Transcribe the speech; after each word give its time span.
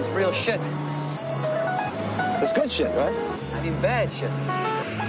is 0.00 0.08
real 0.16 0.32
shit. 0.32 0.60
It's 2.42 2.52
good 2.52 2.72
shit, 2.72 2.90
right? 2.96 3.16
I 3.54 3.60
mean, 3.62 3.76
bad 3.82 4.10
shit. 4.10 4.30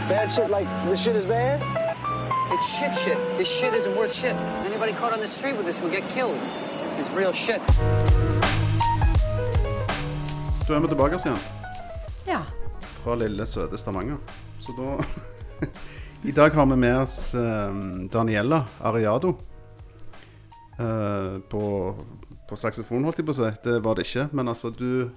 Bad 0.10 0.28
shit 0.30 0.50
like 0.50 0.68
this 0.86 1.02
shit 1.04 1.16
is 1.16 1.26
bad? 1.26 1.62
It's 2.54 2.68
shit 2.78 2.94
shit. 2.94 3.18
This 3.38 3.48
shit 3.48 3.74
isn't 3.74 3.96
worth 3.96 4.14
shit. 4.14 4.36
Anybody 4.66 4.92
caught 4.92 5.14
on 5.14 5.20
the 5.22 5.28
street 5.28 5.56
with 5.56 5.66
this 5.66 5.80
will 5.80 5.90
get 5.90 6.08
killed. 6.10 6.38
This 6.84 7.00
is 7.00 7.10
real 7.12 7.32
shit. 7.32 7.62
Da 10.68 10.76
er 10.76 10.80
vi 10.80 10.88
tilbake 10.88 11.16
igjen 11.16 11.38
Ja. 12.28 12.42
fra 13.04 13.16
lille, 13.16 13.46
søte 13.46 13.78
Stavanger. 13.78 14.18
Så 14.60 14.72
da 14.78 15.04
I 16.30 16.32
dag 16.32 16.50
har 16.52 16.66
vi 16.66 16.76
med 16.76 16.98
oss 17.02 17.34
eh, 17.34 17.74
Daniela 18.14 18.64
Ariado 18.80 19.30
eh, 20.80 21.40
på, 21.50 21.96
på 22.52 22.60
saksofon, 22.60 23.06
holdt 23.08 23.22
jeg 23.22 23.28
på 23.30 23.34
å 23.34 23.38
si. 23.38 23.50
Det 23.64 23.78
var 23.86 23.96
det 23.96 24.04
ikke, 24.10 24.28
men 24.36 24.52
altså, 24.52 24.74
du 24.76 25.08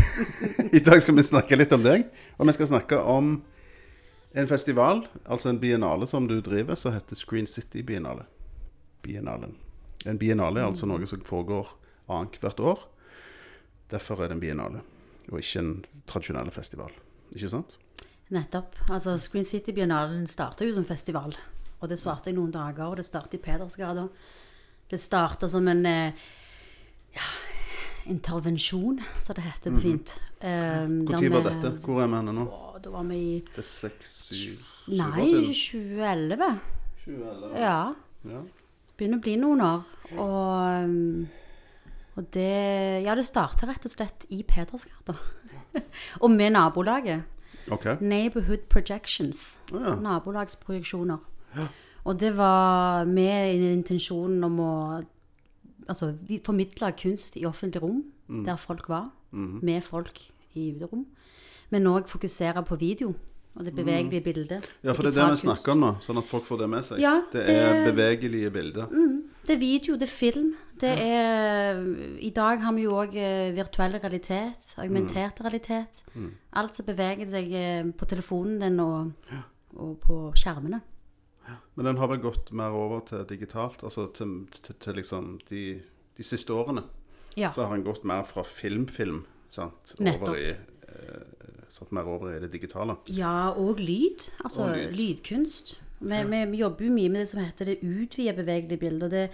I 0.78 0.82
dag 0.82 1.02
skal 1.02 1.14
vi 1.14 1.26
snakke 1.26 1.58
litt 1.58 1.74
om 1.76 1.84
deg. 1.84 2.08
Og 2.34 2.48
vi 2.48 2.54
skal 2.56 2.70
snakke 2.72 2.98
om 2.98 3.36
en 4.34 4.50
festival, 4.50 5.04
altså 5.30 5.52
en 5.52 5.60
biennale 5.62 6.08
som 6.10 6.26
du 6.26 6.40
driver, 6.42 6.74
som 6.78 6.96
heter 6.96 7.18
Screen 7.18 7.46
City 7.46 7.84
Biennale. 7.86 8.26
Biennalen. 9.06 9.54
En 10.10 10.18
biennale 10.18 10.64
er 10.64 10.66
altså 10.66 10.88
noe 10.90 11.06
som 11.06 11.22
foregår 11.24 11.70
annethvert 12.10 12.60
år. 12.60 12.84
Derfor 13.94 14.24
er 14.24 14.32
det 14.32 14.40
en 14.40 14.42
biennale, 14.42 14.82
og 15.30 15.38
ikke 15.38 15.62
en 15.62 15.74
tradisjonell 16.10 16.50
festival. 16.54 16.90
Ikke 17.36 17.54
sant? 17.54 17.78
Nettopp. 18.34 18.80
Altså, 18.88 19.14
Screen 19.22 19.46
City-biennalen 19.46 20.26
starta 20.26 20.66
jo 20.66 20.74
som 20.74 20.88
festival. 20.88 21.36
Og 21.78 21.90
det 21.90 22.00
svarte 22.02 22.32
i 22.32 22.34
noen 22.34 22.50
dager, 22.50 22.88
og 22.88 22.98
det 22.98 23.06
starter 23.06 23.38
i 23.38 23.44
Pedersgata. 23.44 24.08
Det 24.90 24.98
starta 25.00 25.46
som 25.48 25.68
en 25.70 25.86
eh, 25.86 26.24
ja, 27.14 27.26
intervensjon, 28.10 29.00
som 29.20 29.36
det 29.36 29.44
heter 29.46 29.74
på 29.74 29.80
fint. 29.80 30.14
Eh, 30.40 30.84
Når 30.88 31.20
der 31.20 31.30
var 31.32 31.46
dette? 31.48 31.70
Hvor 31.84 32.02
er 32.02 32.10
vi 32.10 32.18
henne 32.18 32.34
nå? 32.36 32.44
Å, 32.48 32.80
Da 32.84 32.90
var 32.92 33.04
vi 33.08 33.16
i 33.16 33.38
Det 33.46 33.62
er 33.62 33.68
seks, 33.68 34.10
syv, 34.28 34.58
syv 34.84 34.98
Nei, 34.98 35.22
år 35.24 35.52
siden. 35.54 35.94
2011. 35.96 36.50
2011. 37.06 37.54
Ja. 37.62 37.78
Ja. 38.28 38.42
Begynner 38.98 39.18
å 39.18 39.24
bli 39.24 39.36
noen 39.40 39.62
år. 39.64 39.86
Og, 40.18 40.84
um, 40.84 41.28
og 42.16 42.28
det 42.36 43.02
Ja, 43.06 43.14
det 43.16 43.24
starta 43.26 43.66
rett 43.70 43.84
og 43.88 43.90
slett 43.94 44.26
i 44.30 44.42
Pedersgata. 44.46 45.16
og 46.22 46.30
med 46.30 46.52
nabolaget. 46.52 47.24
Okay. 47.72 47.96
Neighborhood 48.00 48.68
Projections. 48.68 49.58
Oh, 49.72 49.80
ja. 49.80 49.94
Nabolagsprojeksjoner. 49.96 51.18
Og 52.04 52.18
det 52.20 52.34
var 52.36 53.06
med 53.08 53.62
intensjonen 53.72 54.44
om 54.44 54.58
å 54.60 54.72
altså, 55.88 56.14
vi 56.28 56.40
formidla 56.44 56.90
kunst 56.90 57.36
i 57.36 57.44
offentlig 57.46 57.82
rom, 57.82 58.04
Mm. 58.28 58.44
der 58.46 58.56
folk 58.56 58.88
var, 58.88 59.10
med 59.32 59.82
folk 59.82 60.18
i 60.54 60.70
uterom. 60.76 61.06
Men 61.70 61.84
òg 61.86 62.06
fokusere 62.08 62.62
på 62.64 62.76
video 62.78 63.14
og 63.56 63.64
det 63.64 63.74
bevegelige 63.74 64.20
bildet. 64.24 64.50
Mm. 64.64 64.88
ja, 64.88 64.92
for 64.92 65.02
det 65.02 65.16
er 65.16 65.24
det 65.26 65.30
vi 65.32 65.36
snakker 65.42 65.72
om 65.72 65.80
nå, 65.80 65.90
sånn 66.00 66.18
at 66.18 66.24
folk 66.24 66.44
får 66.44 66.58
det 66.58 66.68
med 66.70 66.82
seg. 66.84 67.00
Ja, 67.00 67.20
det, 67.32 67.46
det- 67.46 67.56
er 67.56 67.92
bevegelige 67.92 68.50
bilder. 68.50 68.86
Det 69.46 69.56
er 69.56 69.58
video, 69.60 69.94
det 69.94 70.02
er 70.02 70.06
film. 70.14 70.54
Det 70.80 70.88
er 70.98 71.76
I 72.20 72.30
dag 72.30 72.60
har 72.60 72.72
vi 72.72 72.82
jo 72.82 72.92
òg 72.96 73.12
virtuell 73.54 73.92
realitet, 74.00 74.72
argumentert 74.78 75.40
realitet. 75.44 76.02
Alt 76.54 76.76
som 76.76 76.86
beveger 76.86 77.28
seg 77.28 77.52
eh, 77.52 77.84
på 77.92 78.06
telefonen 78.06 78.58
din 78.60 78.80
og, 78.80 79.12
og 79.76 79.98
på 80.00 80.32
skjermene. 80.34 80.80
Men 81.74 81.90
den 81.90 81.98
har 82.00 82.08
vel 82.08 82.22
gått 82.22 82.52
mer 82.52 82.74
over 82.74 83.00
til 83.08 83.24
digitalt, 83.28 83.82
altså 83.84 84.06
til, 84.16 84.46
til, 84.54 84.76
til 84.80 84.96
liksom 85.00 85.38
de, 85.50 85.64
de 86.16 86.26
siste 86.26 86.54
årene. 86.54 86.86
Ja. 87.36 87.50
Så 87.52 87.64
har 87.64 87.74
den 87.74 87.84
gått 87.84 88.04
mer 88.04 88.22
fra 88.24 88.42
filmfilm 88.42 89.24
-film, 89.50 89.70
over 90.00 90.36
i, 90.36 90.50
eh, 90.50 91.22
satt 91.68 91.92
mer 91.92 92.06
over 92.06 92.36
i 92.36 92.40
det 92.40 92.52
digitale. 92.52 92.96
Ja, 93.08 93.50
og 93.50 93.78
lyd. 93.78 94.30
Altså 94.44 94.62
Og 94.62 94.76
lyd. 94.76 94.92
lydkunst. 94.92 95.80
Vi, 96.00 96.22
vi, 96.24 96.44
vi 96.50 96.56
jobber 96.56 96.84
jo 96.84 96.92
mye 96.92 97.08
med 97.08 97.20
det 97.20 97.28
som 97.28 97.40
heter 97.40 97.64
det 97.64 97.78
utvida 97.82 98.32
bevegelige 98.36 98.78
bilder. 98.78 99.08
Det 99.08 99.30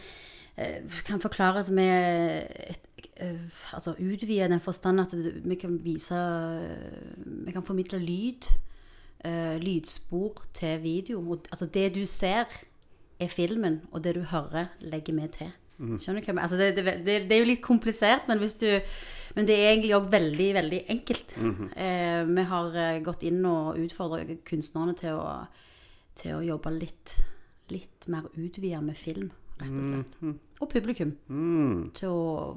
eh, 0.56 1.02
kan 1.04 1.20
forklares 1.20 1.70
med 1.70 2.46
et, 2.70 3.06
eh, 3.16 3.40
altså 3.72 3.94
utvide 3.98 4.44
i 4.44 4.48
den 4.48 4.60
forstand 4.60 5.00
at 5.00 5.10
det, 5.10 5.34
vi 5.44 5.54
kan 5.54 5.78
vise 5.84 6.14
eh, 6.14 7.46
Vi 7.46 7.52
kan 7.52 7.62
formidle 7.62 7.98
lyd. 7.98 8.50
Eh, 9.24 9.56
lydspor 9.62 10.44
til 10.56 10.80
video. 10.82 11.22
Altså 11.50 11.66
det 11.66 11.94
du 11.94 12.04
ser, 12.06 12.46
er 13.20 13.28
filmen, 13.28 13.82
og 13.92 14.04
det 14.04 14.14
du 14.16 14.22
hører, 14.30 14.70
legger 14.80 15.16
vi 15.18 15.28
til. 15.34 15.50
Skjønner 15.80 16.20
du 16.20 16.26
hva? 16.32 16.42
Altså 16.44 16.56
det, 16.60 16.74
det, 16.76 16.84
det, 17.06 17.14
det 17.28 17.32
er 17.32 17.38
jo 17.40 17.48
litt 17.48 17.62
komplisert, 17.64 18.26
men, 18.28 18.38
hvis 18.42 18.54
du, 18.60 18.66
men 19.36 19.46
det 19.48 19.54
er 19.56 19.70
egentlig 19.70 19.94
òg 19.96 20.10
veldig, 20.12 20.48
veldig 20.58 20.80
enkelt. 20.92 21.34
eh, 21.72 22.20
vi 22.28 22.44
har 22.50 22.76
eh, 22.76 22.98
gått 23.04 23.22
inn 23.28 23.40
og 23.48 23.78
utfordra 23.80 24.24
kunstnerne 24.44 24.92
til 25.00 25.16
å, 25.16 25.46
til 26.20 26.36
å 26.36 26.42
jobbe 26.44 26.74
litt, 26.76 27.14
litt 27.72 28.08
mer 28.12 28.28
utvida 28.36 28.82
med 28.84 28.96
film, 29.00 29.30
rett 29.60 29.72
og 29.72 29.88
slett. 29.88 30.18
Og 30.60 30.68
publikum. 30.68 31.14
Til 31.96 32.08
å 32.12 32.56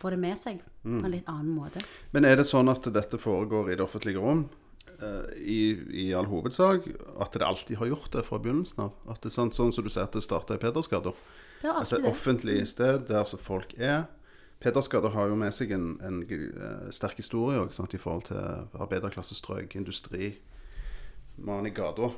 få 0.00 0.10
det 0.10 0.18
med 0.18 0.38
seg 0.40 0.58
på 0.82 0.96
en 1.04 1.12
litt 1.12 1.26
annen 1.28 1.52
måte. 1.54 1.82
Men 2.14 2.24
er 2.24 2.38
det 2.40 2.46
sånn 2.48 2.70
at 2.72 2.86
dette 2.94 3.18
foregår 3.20 3.70
i 3.70 3.76
det 3.76 3.84
offentlige 3.84 4.18
rom? 4.18 4.46
Eh, 5.02 5.34
I, 5.40 5.60
I 6.04 6.06
all 6.16 6.28
hovedsak 6.30 6.86
at 7.20 7.36
det 7.36 7.46
alltid 7.46 7.80
har 7.80 7.90
gjort 7.90 8.12
det 8.14 8.24
fra 8.26 8.38
begynnelsen 8.42 8.86
av? 8.86 8.94
At 9.10 9.22
det 9.22 9.32
er 9.32 9.36
sånn, 9.36 9.52
sånn 9.56 9.74
som 9.74 9.86
du 9.86 9.90
sier 9.92 10.06
at 10.06 10.16
det 10.16 10.24
starta 10.24 10.56
i 10.56 10.62
Pedersgata? 10.62 11.14
Det 11.60 11.68
er 11.68 11.84
et 11.84 12.08
offentlig 12.08 12.62
sted 12.70 13.06
der 13.10 13.26
som 13.28 13.42
folk 13.42 13.74
er. 13.76 14.08
Pedersgata 14.60 15.12
har 15.14 15.30
jo 15.32 15.36
med 15.40 15.54
seg 15.56 15.72
en, 15.76 15.92
en 16.04 16.22
eh, 16.24 16.88
sterk 16.92 17.20
historie 17.20 17.60
også, 17.60 17.80
sant, 17.80 17.96
i 17.96 18.00
forhold 18.00 18.26
til 18.28 18.80
arbeiderklassestrøk, 18.80 19.76
industri. 19.80 20.34
Mann 21.40 21.68
i 21.68 21.72
gata. 21.72 22.10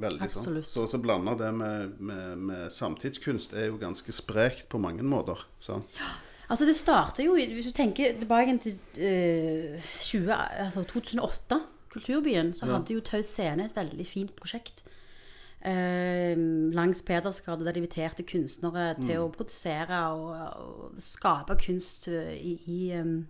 Veldig 0.00 0.28
sånn. 0.32 0.62
Så, 0.66 0.86
å 0.88 1.00
blande 1.02 1.36
det 1.38 1.50
med, 1.54 1.98
med, 2.02 2.40
med 2.48 2.72
samtidskunst 2.72 3.54
er 3.54 3.68
jo 3.68 3.78
ganske 3.78 4.14
sprekt 4.14 4.66
på 4.72 4.80
mange 4.82 5.04
måter. 5.06 5.44
Sant? 5.62 6.00
Altså 6.48 6.66
Det 6.68 6.74
starter 6.76 7.24
jo, 7.28 7.36
hvis 7.36 7.68
du 7.68 7.74
tenker 7.76 8.16
tilbake 8.18 8.56
til 8.64 8.74
uh, 9.00 9.92
20, 10.00 10.32
altså 10.66 10.84
2008, 10.90 11.60
Kulturbyen, 11.94 12.52
så 12.54 12.66
hadde 12.74 12.96
jo 12.96 13.04
Taus 13.06 13.30
Scene 13.30 13.64
et 13.64 13.76
veldig 13.76 14.06
fint 14.06 14.34
prosjekt. 14.36 14.84
eh, 15.64 16.36
langs 16.72 17.02
Pedersgade, 17.02 17.64
der 17.64 17.72
de 17.72 17.80
inviterte 17.80 18.22
kunstnere 18.22 18.94
til 19.00 19.22
å 19.22 19.30
produsere 19.32 20.00
og, 20.12 20.34
og 20.60 20.98
skape 21.00 21.56
kunst 21.56 22.08
eh, 22.12 22.34
i, 22.36 22.54
i, 22.66 22.80
um, 23.00 23.26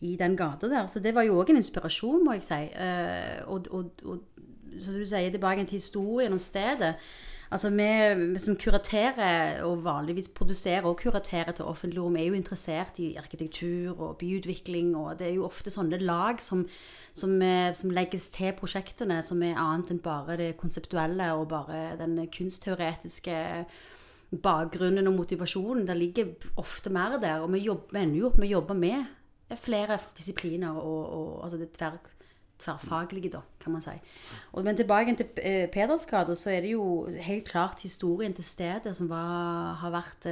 i 0.00 0.16
den 0.20 0.36
gata 0.36 0.68
der. 0.68 0.86
Så 0.86 1.00
det 1.00 1.14
var 1.14 1.24
jo 1.24 1.40
òg 1.40 1.50
en 1.50 1.60
inspirasjon, 1.62 2.24
må 2.24 2.36
jeg 2.36 2.44
si. 2.44 2.60
Eh, 2.76 3.40
og, 3.46 3.70
og, 3.72 4.04
og 4.04 4.80
som 4.80 4.94
du 4.94 5.04
sier, 5.04 5.30
tilbake 5.32 5.64
til 5.64 5.80
historien 5.80 6.32
om 6.32 6.38
stedet. 6.38 6.94
Altså 7.50 7.70
vi, 7.74 8.38
som 8.38 8.54
kuraterer, 8.54 9.62
og 9.66 9.82
vanligvis 9.82 10.28
produserer 10.28 10.86
og 10.86 11.00
kuraterer 11.00 11.50
til 11.52 11.66
offentlig 11.66 11.98
rom, 12.02 12.16
er 12.16 12.28
jo 12.28 12.36
interessert 12.38 13.00
i 13.02 13.16
arkitektur 13.18 13.98
og 13.98 14.18
byutvikling, 14.20 14.92
og 14.96 15.18
det 15.18 15.26
er 15.26 15.34
jo 15.34 15.48
ofte 15.48 15.72
sånne 15.74 15.98
lag 15.98 16.38
som, 16.38 16.62
som, 17.12 17.34
eh, 17.42 17.72
som 17.74 17.90
legges 17.90 18.28
til 18.30 18.54
prosjektene, 18.54 19.18
som 19.26 19.42
er 19.42 19.58
annet 19.58 19.90
enn 19.90 20.02
bare 20.04 20.38
det 20.38 20.52
konseptuelle 20.62 21.32
og 21.34 21.48
bare 21.50 21.96
den 21.98 22.20
kunstteoretiske 22.30 23.40
bakgrunnen 24.30 25.10
og 25.10 25.18
motivasjonen. 25.18 25.88
Det 25.90 25.98
ligger 25.98 26.30
ofte 26.62 26.94
mer 26.94 27.18
der, 27.18 27.42
og 27.42 27.50
vi 27.52 27.64
jobber, 27.66 27.98
ender 27.98 28.22
jo 28.22 28.30
opp 28.30 28.38
med 28.38 28.46
å 28.46 28.54
jobbe 28.60 28.78
med 28.78 29.58
flere 29.58 29.98
disipliner 30.14 30.78
og, 30.78 31.02
og 31.18 31.30
altså 31.42 31.58
det 31.58 31.72
tverr 31.74 31.98
tverrfaglige, 32.60 33.32
da, 33.34 33.42
kan 33.60 33.74
man 33.74 33.84
si. 33.84 33.96
Og, 34.52 34.64
men 34.64 34.78
tilbake 34.78 35.16
til 35.18 35.42
eh, 35.42 35.66
Pedersgata, 35.72 36.36
så 36.38 36.54
er 36.54 36.64
det 36.64 36.74
jo 36.74 37.06
helt 37.20 37.48
klart 37.48 37.82
historien 37.82 38.34
til 38.36 38.44
stedet 38.44 38.94
som 38.96 39.10
var, 39.10 39.78
har 39.82 39.94
vært 39.94 40.28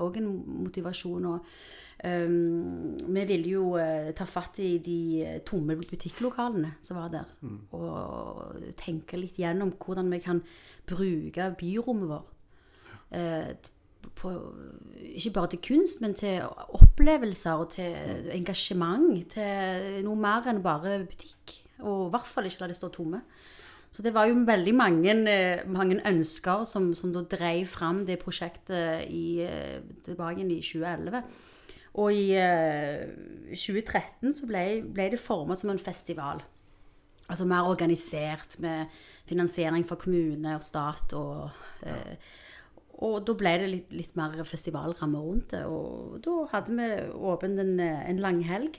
òg 0.00 0.18
en 0.20 0.32
motivasjon. 0.66 1.30
og 1.30 1.46
um, 2.04 2.98
Vi 3.14 3.24
ville 3.24 3.50
jo 3.50 3.74
eh, 3.78 4.12
ta 4.16 4.26
fatt 4.28 4.60
i 4.62 4.76
de 4.82 5.00
eh, 5.24 5.40
tomme 5.46 5.76
butikklokalene 5.78 6.74
som 6.80 7.00
var 7.00 7.10
der. 7.12 7.34
Og 7.76 8.62
tenke 8.80 9.20
litt 9.20 9.38
gjennom 9.40 9.74
hvordan 9.78 10.10
vi 10.12 10.22
kan 10.24 10.42
bruke 10.88 11.52
byrommet 11.58 12.10
vårt. 12.10 12.36
Eh, 13.10 13.52
på, 14.16 14.30
ikke 15.16 15.32
bare 15.36 15.50
til 15.52 15.60
kunst, 15.66 16.00
men 16.00 16.14
til 16.16 16.40
opplevelser 16.80 17.52
og 17.52 17.74
til 17.74 18.30
engasjement. 18.32 19.26
Til 19.34 20.00
noe 20.06 20.16
mer 20.16 20.48
enn 20.50 20.62
bare 20.64 21.02
butikk. 21.04 21.59
Og 21.82 22.08
i 22.08 22.12
hvert 22.14 22.28
fall 22.28 22.48
ikke 22.48 22.64
la 22.64 22.70
det 22.70 22.78
stå 22.78 22.90
tomme. 22.94 23.22
Så 23.90 24.04
det 24.06 24.12
var 24.14 24.28
jo 24.30 24.38
veldig 24.46 24.74
mange, 24.78 25.14
eh, 25.30 25.64
mange 25.66 25.98
ønsker 26.06 26.64
som, 26.64 26.92
som 26.94 27.12
da 27.12 27.24
drev 27.26 27.66
fram 27.66 28.04
det 28.06 28.20
prosjektet 28.22 29.08
i, 29.10 29.40
eh, 29.42 29.80
tilbake 30.06 30.44
i 30.44 30.60
2011. 30.62 31.24
Og 31.98 32.14
i 32.14 32.36
uh, 32.38 33.02
2013 33.50 34.30
så 34.38 34.46
ble, 34.46 34.60
ble 34.86 35.08
det 35.10 35.18
formet 35.18 35.58
som 35.58 35.72
en 35.72 35.82
festival. 35.82 36.38
Altså 37.26 37.46
mer 37.50 37.66
organisert 37.66 38.54
med 38.62 38.86
finansiering 39.26 39.82
fra 39.86 39.98
kommune 39.98 40.54
og 40.54 40.62
stat 40.62 41.14
og, 41.18 41.50
uh, 41.82 42.14
og 43.02 43.26
da 43.26 43.34
ble 43.34 43.56
det 43.58 43.72
litt, 43.72 43.92
litt 43.96 44.14
mer 44.18 44.38
festivalramme 44.46 45.18
rundt 45.18 45.56
det. 45.56 45.64
Og 45.66 46.20
da 46.22 46.36
hadde 46.54 46.78
vi 46.78 46.88
åpen 47.32 47.58
en, 47.58 47.78
en 47.82 48.22
langhelg. 48.22 48.78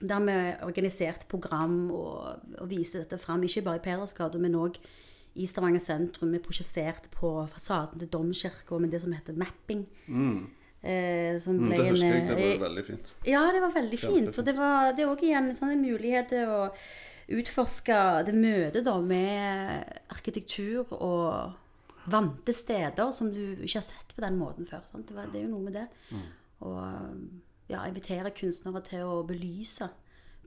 Der 0.00 0.20
vi 0.22 0.34
organiserte 0.62 1.26
program 1.26 1.90
og, 1.90 2.44
og 2.58 2.68
viste 2.70 3.00
dette 3.02 3.18
fram, 3.18 3.42
ikke 3.42 3.64
bare 3.66 3.80
i 3.80 3.82
Pedersgata, 3.82 4.38
men 4.38 4.54
òg 4.54 4.76
i 5.38 5.46
Stavanger 5.46 5.82
sentrum. 5.82 6.30
Vi 6.32 6.38
prosjekterte 6.42 7.10
på 7.14 7.32
fasaden 7.50 7.98
til 7.98 8.08
domkirka 8.12 8.78
med 8.78 8.90
det 8.94 9.00
som 9.02 9.12
heter 9.12 9.34
mapping. 9.38 9.84
Eh, 10.82 11.34
som 11.42 11.56
Mm, 11.58 11.70
det 11.70 11.90
husker 11.90 12.06
jeg. 12.14 12.26
Det 12.28 12.44
eh, 12.54 12.60
var 12.60 12.68
veldig 12.68 12.84
fint. 12.86 13.12
ja, 13.26 13.42
det 13.52 13.60
var 13.60 13.72
veldig 13.74 13.98
fint. 13.98 14.38
Og 14.38 14.44
det 14.46 14.56
var 14.56 14.92
det 14.92 15.02
er 15.02 15.08
også 15.10 15.26
igjen 15.26 15.54
sånn 15.54 15.72
en 15.74 15.82
mulighet 15.82 16.28
til 16.30 16.46
å 16.46 16.60
utforske 17.28 17.96
det 18.24 18.34
møtet 18.34 18.84
da 18.86 18.94
med 19.00 19.84
arkitektur 20.14 20.86
og 20.94 21.52
vante 22.08 22.54
steder 22.56 23.10
som 23.12 23.28
du 23.34 23.58
ikke 23.58 23.82
har 23.82 23.84
sett 23.90 24.14
på 24.14 24.22
den 24.24 24.38
måten 24.38 24.66
før. 24.66 24.80
Sant? 24.86 25.08
Det, 25.08 25.16
var, 25.16 25.26
det 25.32 25.42
er 25.42 25.48
jo 25.48 25.50
noe 25.56 25.66
med 25.66 25.74
det. 25.76 25.86
Og 26.64 26.78
ja, 27.68 27.84
invitere 27.86 28.32
kunstnere 28.36 28.82
til 28.86 29.04
å 29.06 29.22
belyse 29.28 29.90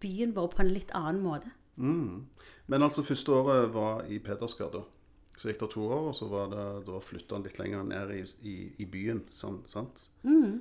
byen 0.02 0.34
vår 0.36 0.54
på 0.54 0.64
en 0.64 0.74
litt 0.74 0.94
annen 0.98 1.22
måte. 1.24 1.52
Men 1.78 2.84
altså, 2.86 3.04
første 3.06 3.34
året 3.34 3.70
var 3.74 4.06
i 4.10 4.20
Pedersgata. 4.22 4.84
Så 5.38 5.50
gikk 5.50 5.62
det 5.64 5.72
to 5.74 5.88
år, 5.88 6.12
og 6.12 6.16
så 6.18 6.28
var 6.30 6.50
det, 6.52 6.64
da 6.86 7.00
flytta 7.02 7.38
han 7.38 7.46
litt 7.48 7.58
lenger 7.58 7.86
ned 7.88 8.12
i, 8.14 8.22
i, 8.46 8.56
i 8.84 8.86
byen. 8.86 9.24
sant? 9.34 9.70
sant? 9.72 10.04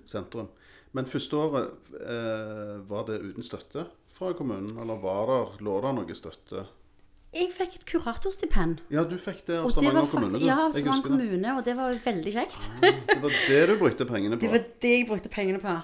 Sentrum. 0.09 0.49
Men 0.97 1.07
første 1.07 1.37
året, 1.37 1.91
eh, 2.01 2.77
var 2.89 3.05
det 3.11 3.21
uten 3.21 3.45
støtte 3.45 3.85
fra 4.17 4.33
kommunen? 4.37 4.73
Eller 4.81 5.01
var 5.03 5.29
det, 5.29 5.65
lå 5.67 5.77
det 5.85 5.93
noe 5.99 6.17
støtte? 6.17 6.65
Jeg 7.31 7.53
fikk 7.55 7.77
et 7.79 7.85
kuratorstipend. 7.87 8.81
Ja, 8.91 9.05
du 9.07 9.15
fikk 9.23 9.45
det 9.47 9.61
av 9.61 9.69
Stavanger 9.71 10.09
kommune, 10.11 10.41
du. 10.41 10.47
Ja, 10.49 10.65
av 10.65 10.73
Stavanger 10.75 11.05
kommune, 11.07 11.53
og 11.55 11.62
det 11.69 11.77
var 11.79 11.95
veldig 12.09 12.33
kjekt. 12.35 12.71
Det 12.81 13.21
var 13.23 13.37
det 13.37 13.61
du 13.71 13.77
brukte 13.79 14.07
pengene 14.09 14.37
på. 14.41 14.43
Det 14.43 14.51
var 14.57 14.65
det 14.83 14.95
jeg 14.97 15.07
brukte 15.12 15.31
pengene 15.31 15.62
på. 15.62 15.77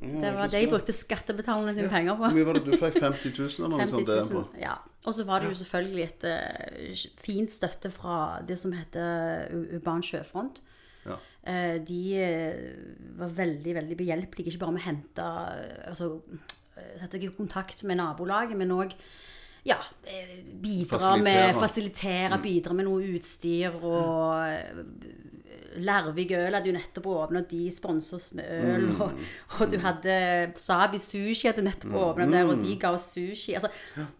Det 0.00 0.32
var 0.36 0.50
det 0.50 0.62
jeg 0.62 0.70
brukte 0.70 0.94
skattebetalerne 0.94 1.74
sine 1.76 1.90
penger 1.92 2.16
på. 2.18 2.24
Hvor 2.26 2.36
mye 2.36 2.48
var 2.48 2.58
det 2.58 2.64
du 2.66 2.74
fikk? 2.76 2.98
50 3.02 3.32
000 3.38 3.48
eller 3.58 3.72
noe 3.72 3.80
50 3.84 3.92
sånt? 3.92 4.08
000. 4.08 4.18
Det 4.18 4.36
på? 4.36 4.42
Ja. 4.62 4.74
Og 5.08 5.16
så 5.16 5.24
var 5.28 5.42
det 5.42 5.50
jo 5.50 5.58
selvfølgelig 5.60 6.04
et 6.04 6.26
uh, 6.28 7.06
fint 7.22 7.54
støtte 7.54 7.90
fra 7.94 8.18
det 8.48 8.58
som 8.60 8.74
heter 8.76 9.54
Urban 9.78 10.04
Sjøfront. 10.04 10.60
Ja. 11.06 11.16
Uh, 11.48 11.76
de 11.88 12.02
eh, 12.20 12.60
var 13.18 13.32
veldig, 13.38 13.74
veldig 13.78 13.96
behjelpelige, 13.96 14.52
ikke 14.52 14.64
bare 14.66 14.76
med 14.76 14.82
å 14.82 14.88
hente 14.90 15.26
altså, 15.88 16.12
Sette 16.78 17.16
deg 17.16 17.24
i 17.26 17.34
kontakt 17.34 17.80
med 17.88 17.98
nabolaget, 17.98 18.54
men 18.58 18.70
òg 18.70 18.92
ja, 19.66 19.76
bidra 20.60 20.98
Fasilitere. 20.98 21.22
med 21.22 21.56
Fasilitere, 21.56 22.38
bidra 22.42 22.76
med 22.76 22.86
noe 22.86 23.08
utstyr 23.16 23.74
og 23.82 24.44
eh, 24.46 24.84
Larvik 25.76 26.30
Øl 26.32 26.54
hadde 26.56 26.70
jo 26.70 26.74
nettopp 26.76 27.06
åpna, 27.12 27.42
de 27.50 27.70
sponset 27.70 28.16
oss 28.16 28.28
med 28.34 28.44
øl. 28.48 28.86
Og, 29.04 29.12
og 29.60 29.70
du 29.70 29.76
hadde 29.82 30.14
Sabi 30.56 30.98
Sushi 30.98 31.48
hadde 31.50 31.62
nettopp 31.66 31.94
åpna 31.94 32.26
der, 32.32 32.48
og 32.48 32.62
de 32.64 32.74
ga 32.80 32.94
oss 32.96 33.10
sushi. 33.14 33.54
Altså, 33.58 33.68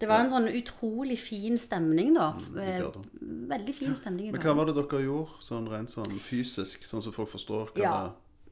det 0.01 0.09
var 0.11 0.21
en 0.27 0.31
sånn 0.35 0.49
utrolig 0.53 1.19
fin 1.19 1.59
stemning, 1.59 2.15
da. 2.19 2.35
Eh, 2.61 2.85
Veldig 3.49 3.75
fin 3.75 3.95
stemning. 3.97 4.31
Men 4.33 4.43
hva 4.45 4.55
var 4.59 4.69
det 4.69 4.77
dere 4.77 5.03
gjorde, 5.07 5.41
sånn 5.41 5.69
rent 5.73 5.91
sånn 5.91 6.19
fysisk, 6.21 6.85
sånn 6.85 7.03
som 7.03 7.13
folk 7.17 7.31
forstår 7.33 7.73
hva 7.75 7.83
Ja. 7.83 7.99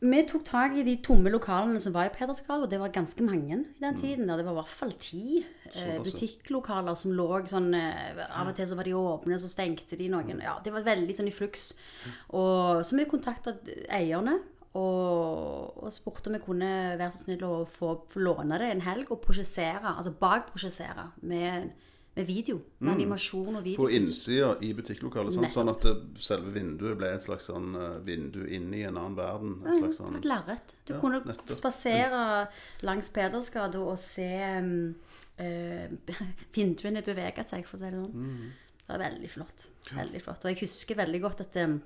Vi 0.00 0.22
tok 0.28 0.42
tak 0.44 0.74
i 0.76 0.84
de 0.84 0.96
tomme 1.04 1.30
lokalene 1.32 1.80
som 1.80 1.94
var 1.94 2.10
i 2.10 2.12
Pedersgata, 2.12 2.66
og 2.66 2.70
det 2.70 2.80
var 2.80 2.92
ganske 2.92 3.24
mange 3.24 3.62
i 3.62 3.80
den 3.80 3.96
tiden. 3.96 4.28
Der 4.28 4.36
det 4.36 4.44
var 4.44 4.52
i 4.52 4.58
hvert 4.60 4.74
fall 4.74 4.92
ti 5.00 5.44
eh, 5.72 5.96
butikklokaler 6.04 6.98
som 6.98 7.14
lå 7.16 7.28
sånn 7.48 7.70
eh, 7.78 8.20
Av 8.26 8.50
og 8.50 8.58
til 8.58 8.68
så 8.68 8.76
var 8.76 8.88
de 8.88 8.96
åpne, 8.98 9.38
så 9.40 9.48
stengte 9.48 9.96
de 9.96 10.10
noen. 10.12 10.42
Ja, 10.44 10.58
det 10.64 10.74
var 10.74 10.84
veldig 10.84 11.16
sånn 11.16 11.30
i 11.30 11.34
fluks. 11.34 11.70
Og 12.36 12.84
så 12.84 12.98
vi 12.98 13.08
kontakta 13.08 13.56
eierne. 13.88 14.38
Og, 14.76 15.76
og 15.80 15.92
spurte 15.94 16.28
om 16.28 16.36
vi 16.36 16.42
kunne 16.44 16.70
være 17.00 17.12
så 17.14 17.22
snill 17.22 17.44
å 17.48 17.64
få, 17.64 17.94
få 18.12 18.20
låne 18.20 18.58
det 18.60 18.66
en 18.74 18.84
helg 18.84 19.08
og 19.14 19.22
prosjessere, 19.24 19.94
altså 19.94 20.12
bakprosjessere 20.20 21.06
med, 21.24 21.70
med 22.16 22.26
video. 22.26 22.60
Med 22.78 22.94
animasjon 22.94 23.58
og 23.58 23.64
video. 23.64 23.76
Mm. 23.76 23.82
På 23.82 23.90
innsida 23.92 24.52
i 24.64 24.70
butikklokalet, 24.76 25.34
sånn, 25.36 25.48
sånn 25.52 25.70
at 25.72 25.84
selve 26.24 26.54
vinduet 26.54 26.96
ble 26.96 27.10
et 27.12 27.24
slags 27.26 27.48
sånn 27.50 27.74
eh, 27.76 27.98
vindu 28.06 28.46
inn 28.56 28.70
i 28.72 28.86
en 28.88 28.96
annen 28.96 29.18
verden. 29.18 29.58
Et 29.66 29.76
slags 29.76 30.00
sånn 30.00 30.16
Et 30.16 30.28
lerret. 30.28 30.72
Du 30.88 30.94
Ja, 30.94 31.00
kunne 31.02 31.20
nettopp. 31.20 31.52
spasere 31.58 32.22
langs 32.88 33.12
Pedersgata 33.12 33.82
og 33.84 33.98
se 34.00 34.30
um, 34.62 34.94
uh, 35.42 36.16
vinduene 36.56 37.04
bevege 37.04 37.44
seg, 37.44 37.68
for 37.68 37.76
å 37.76 37.82
si 37.82 37.90
det 37.90 38.00
sånn. 38.00 38.16
Mm. 38.16 38.48
Det 38.80 38.88
var 38.94 39.04
veldig 39.04 39.30
flott. 39.34 39.66
Veldig 39.92 40.24
flott. 40.24 40.46
Og 40.46 40.54
jeg 40.54 40.62
husker 40.62 41.00
veldig 41.02 41.22
godt 41.26 41.44
at 41.44 41.60
um, 41.66 41.76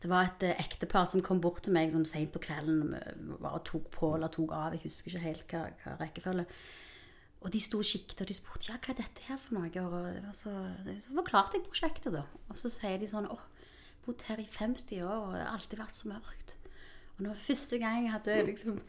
det 0.00 0.12
var 0.12 0.30
et 0.30 0.48
ektepar 0.54 1.04
som 1.12 1.20
kom 1.24 1.44
bort 1.44 1.60
til 1.66 1.76
meg 1.76 1.92
sånn 1.92 2.08
sent 2.08 2.32
på 2.32 2.40
kvelden 2.48 2.96
og 3.36 3.62
tok 3.68 3.92
på 3.92 4.14
eller 4.16 4.32
tok 4.32 4.56
av. 4.56 4.76
Jeg 4.76 4.86
husker 4.88 5.12
ikke 5.12 5.24
helt 5.28 5.52
hva, 5.52 5.62
hva 5.82 5.96
rekkefølge. 6.00 6.48
Og 7.44 7.52
de 7.52 7.60
sto 7.62 7.78
og 7.78 7.86
kikket, 7.86 8.22
og 8.24 8.28
de 8.30 8.34
spurte 8.34 8.70
ja, 8.70 8.78
hva 8.80 8.94
er 8.94 9.00
dette 9.02 9.26
her 9.28 9.38
for 9.38 9.58
noe. 9.58 9.84
Og 10.30 10.34
så, 10.34 10.52
så 11.02 11.12
forklarte 11.14 11.58
jeg 11.58 11.66
prosjektet, 11.68 12.16
da. 12.16 12.24
Og 12.50 12.58
så 12.58 12.72
sier 12.72 12.98
de 13.02 13.10
sånn 13.10 13.28
Å, 13.30 13.38
bodd 14.06 14.24
her 14.28 14.40
i 14.40 14.46
50 14.48 15.02
år, 15.04 15.16
og 15.28 15.34
det 15.34 15.44
har 15.44 15.54
alltid 15.54 15.80
vært 15.82 15.98
så 15.98 16.10
mørkt. 16.10 16.56
Og 17.16 17.24
det 17.24 17.30
var 17.32 17.46
første 17.46 17.78
gang 17.82 18.04
jeg 18.04 18.12
hadde 18.12 18.36
liksom 18.50 18.80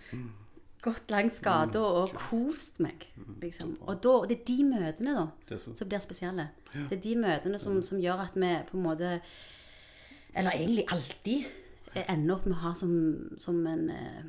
gått 0.84 1.12
langs 1.12 1.40
gata 1.44 1.82
og 1.82 2.16
kost 2.16 2.82
meg. 2.84 3.08
Liksom. 3.42 3.76
Og 3.88 4.02
da, 4.04 4.16
det 4.30 4.40
er 4.40 4.48
de 4.48 4.58
møtene 4.68 5.16
da 5.18 5.58
som 5.58 5.78
blir 5.88 6.04
spesielle. 6.04 6.50
Det 6.74 7.00
er 7.00 7.04
de 7.04 7.16
møtene 7.20 7.60
som, 7.62 7.80
som 7.86 8.02
gjør 8.02 8.26
at 8.28 8.36
vi 8.38 8.52
på 8.68 8.78
en 8.78 8.84
måte 8.84 9.20
Eller 10.38 10.54
egentlig 10.54 10.84
alltid 10.94 11.46
eh, 11.96 12.04
ender 12.12 12.36
opp 12.36 12.46
med 12.46 12.58
å 12.60 12.62
ha 12.68 12.74
som, 12.78 12.92
som 13.42 13.58
en 13.66 13.88
eh, 13.90 14.26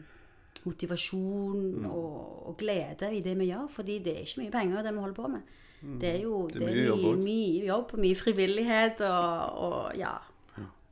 motivasjon 0.66 1.86
og, 1.86 2.48
og 2.50 2.56
glede 2.60 3.12
i 3.14 3.22
det 3.24 3.36
vi 3.38 3.50
gjør. 3.52 3.68
Fordi 3.70 3.98
det 4.04 4.14
er 4.16 4.26
ikke 4.26 4.42
mye 4.44 4.54
penger, 4.54 4.82
det 4.82 4.94
vi 4.94 5.04
holder 5.04 5.18
på 5.20 5.32
med. 5.36 5.56
Det 5.78 6.08
er 6.10 6.22
jo 6.24 6.48
Det 6.50 6.62
er 6.62 6.72
mye 6.72 6.86
jobb 6.88 7.02
mye, 7.04 7.16
mye 7.22 7.66
jobb 7.68 7.92
og 7.94 8.00
mye 8.02 8.18
frivillighet 8.18 9.02
og, 9.06 9.58
og 9.66 9.98
ja. 9.98 10.14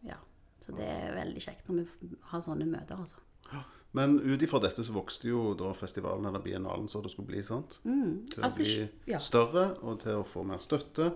ja. 0.06 0.18
Så 0.62 0.74
det 0.76 0.86
er 0.86 1.16
veldig 1.16 1.42
kjekt 1.42 1.70
når 1.70 1.82
vi 1.82 2.10
har 2.30 2.44
sånne 2.44 2.68
møter, 2.70 3.00
altså. 3.00 3.22
Men 3.96 4.18
ut 4.20 4.42
ifra 4.44 4.60
dette 4.60 4.84
så 4.84 4.92
vokste 4.92 5.30
jo 5.30 5.54
da 5.56 5.70
festivalen 5.72 6.28
eller 6.28 6.42
biennalen 6.44 6.88
så 6.90 7.00
det 7.00 7.10
skulle 7.14 7.30
bli, 7.30 7.40
sant? 7.46 7.78
Til 7.80 8.44
Altså, 8.44 8.60
å 8.60 8.66
bli 8.66 9.12
ja. 9.14 9.20
større, 9.22 9.70
og 9.80 10.02
til 10.02 10.20
å 10.20 10.26
få 10.26 10.44
mer 10.44 10.60
støtte. 10.60 11.14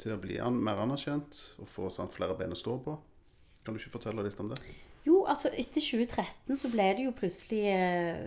Til 0.00 0.16
å 0.16 0.18
bli 0.20 0.40
an 0.42 0.58
mer 0.60 0.80
anerkjent 0.82 1.38
og 1.62 1.70
få 1.70 1.86
sant, 1.94 2.12
flere 2.16 2.34
ben 2.36 2.52
å 2.52 2.58
stå 2.58 2.74
på. 2.82 2.96
Kan 3.62 3.76
du 3.76 3.80
ikke 3.80 3.94
fortelle 3.94 4.26
litt 4.26 4.42
om 4.42 4.50
det? 4.50 4.58
Jo, 5.06 5.22
altså 5.30 5.52
etter 5.54 5.82
2013 5.82 6.58
så 6.58 6.70
ble 6.72 6.88
det 6.98 7.06
jo 7.06 7.14
plutselig 7.14 7.62
eh, 7.70 8.24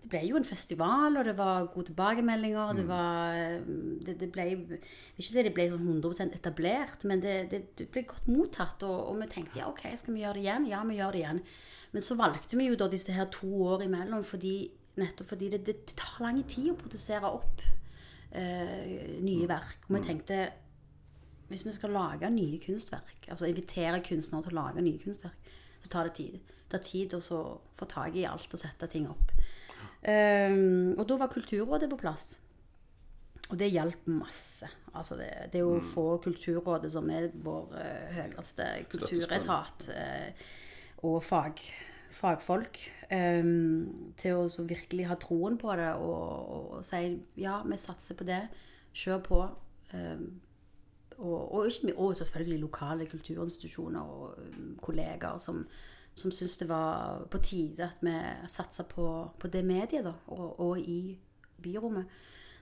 Det 0.00 0.10
ble 0.12 0.20
jo 0.28 0.38
en 0.38 0.46
festival, 0.46 1.18
og 1.18 1.26
det 1.26 1.36
var 1.38 1.66
gode 1.72 1.90
tilbakemeldinger. 1.90 2.72
Det 2.78 2.86
var 2.88 3.38
eh, 3.38 3.70
Det, 4.06 4.16
det 4.20 4.30
ble 4.32 4.46
Jeg 4.52 4.60
vil 4.68 4.78
ikke 5.18 5.28
si 5.28 5.44
det 5.46 5.54
ble 5.56 5.66
sånn 5.72 5.88
100 5.98 6.30
etablert, 6.38 7.06
men 7.10 7.22
det, 7.24 7.36
det, 7.50 7.88
ble 7.90 8.06
godt 8.06 8.30
mottatt. 8.30 8.86
Og, 8.86 9.10
og 9.10 9.18
vi 9.22 9.30
tenkte 9.34 9.62
ja, 9.62 9.70
OK, 9.70 9.82
skal 9.98 10.14
vi 10.14 10.22
gjøre 10.24 10.38
det 10.38 10.46
igjen? 10.46 10.70
Ja, 10.70 10.84
vi 10.86 11.00
gjør 11.00 11.16
det 11.16 11.24
igjen. 11.24 11.44
Men 11.90 12.06
så 12.06 12.18
valgte 12.18 12.58
vi 12.60 12.70
jo 12.70 12.78
da 12.78 12.90
disse 12.90 13.14
her 13.16 13.26
to 13.34 13.50
år 13.72 13.86
imellom 13.88 14.22
fordi, 14.26 14.56
nettopp 15.00 15.34
fordi 15.34 15.50
det, 15.56 15.64
det, 15.66 15.80
det 15.90 15.98
tar 15.98 16.22
lang 16.22 16.42
tid 16.46 16.70
å 16.70 16.78
produsere 16.78 17.34
opp 17.34 17.66
eh, 18.30 19.18
nye 19.18 19.50
verk. 19.50 19.88
Og 19.88 19.96
vi 19.98 20.06
tenkte 20.06 20.44
hvis 21.50 21.66
vi 21.66 21.72
skal 21.74 21.90
lage 21.90 22.28
nye 22.30 22.60
kunstverk, 22.62 23.26
altså 23.26 23.48
invitere 23.50 23.98
kunstnere 24.06 24.46
til 24.46 24.54
å 24.54 24.60
lage 24.60 24.84
nye 24.86 25.00
kunstverk, 25.02 25.48
så 25.80 25.92
tar 25.92 26.08
det 26.08 26.16
tid. 26.20 26.38
Det 26.40 26.76
tar 26.76 26.84
tid 26.86 27.16
å 27.16 27.40
få 27.76 27.88
tak 27.90 28.16
i 28.16 28.28
alt 28.28 28.52
og 28.54 28.62
sette 28.62 28.88
ting 28.90 29.08
opp. 29.10 29.34
Um, 30.00 30.94
og 30.96 31.04
da 31.08 31.18
var 31.20 31.32
Kulturrådet 31.32 31.90
på 31.90 31.98
plass. 32.00 32.32
Og 33.50 33.58
det 33.58 33.72
hjalp 33.72 34.06
masse. 34.08 34.68
Altså 34.94 35.16
det, 35.18 35.30
det 35.52 35.62
å 35.66 35.78
få 35.92 36.06
Kulturrådet, 36.22 36.92
som 36.92 37.08
er 37.12 37.30
vår 37.44 37.74
eh, 37.78 38.20
høyeste 38.20 38.66
kulturetat, 38.90 39.88
eh, 39.94 40.44
og 41.06 41.18
fag, 41.24 41.62
fagfolk, 42.14 42.78
ehm, 43.10 44.12
til 44.20 44.42
å 44.42 44.48
så 44.52 44.66
virkelig 44.68 45.08
ha 45.08 45.16
troen 45.18 45.56
på 45.58 45.72
det 45.78 45.88
og, 45.96 46.20
og, 46.20 46.70
og 46.76 46.86
si 46.86 47.16
ja, 47.40 47.60
vi 47.66 47.78
satser 47.80 48.18
på 48.18 48.26
det. 48.28 48.42
Kjør 48.94 49.22
på. 49.26 49.42
Ehm, 49.96 50.28
og, 51.20 51.54
og, 51.54 51.70
og 51.96 52.16
selvfølgelig 52.16 52.58
lokale 52.60 53.06
kulturinstitusjoner 53.06 54.00
og 54.00 54.34
um, 54.38 54.78
kollegaer 54.82 55.38
som, 55.38 55.66
som 56.14 56.30
syntes 56.30 56.58
det 56.58 56.68
var 56.68 57.24
på 57.30 57.38
tide 57.38 57.84
at 57.84 58.00
vi 58.00 58.14
satsa 58.48 58.82
på, 58.82 59.06
på 59.38 59.48
det 59.48 59.64
mediet, 59.64 60.04
da, 60.04 60.12
og, 60.26 60.60
og 60.60 60.80
i 60.80 61.18
byrommet. 61.62 62.04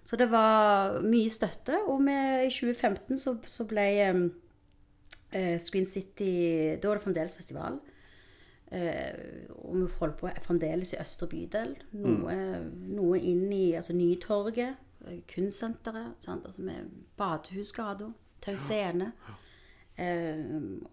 Så 0.07 0.17
det 0.17 0.31
var 0.31 1.01
mye 1.05 1.31
støtte, 1.31 1.79
og 1.87 2.03
med, 2.03 2.47
i 2.47 2.51
2015 2.51 3.19
så, 3.19 3.37
så 3.45 3.67
ble 3.69 3.89
um, 4.11 4.27
eh, 5.33 5.59
Screen 5.61 5.87
City 5.87 6.77
Da 6.81 6.89
var 6.89 6.97
det 6.97 7.05
fremdeles 7.05 7.37
festival. 7.37 7.79
Eh, 8.73 9.49
og 9.49 9.77
vi 9.77 9.87
holdt 10.01 10.17
på 10.21 10.31
fremdeles 10.45 10.93
i 10.93 11.01
Østre 11.01 11.29
bydel. 11.29 11.75
Noe, 11.97 12.37
noe 12.93 13.21
inn 13.21 13.47
i 13.53 13.73
altså 13.79 13.97
Nytorget, 13.97 14.77
eh, 15.07 15.21
kunstsenteret, 15.35 16.19
sant? 16.25 16.49
Altså 16.49 16.81
Badehusgata, 17.17 18.11
Tau 18.45 18.57
Scene. 18.61 19.13
Eh, 19.99 20.43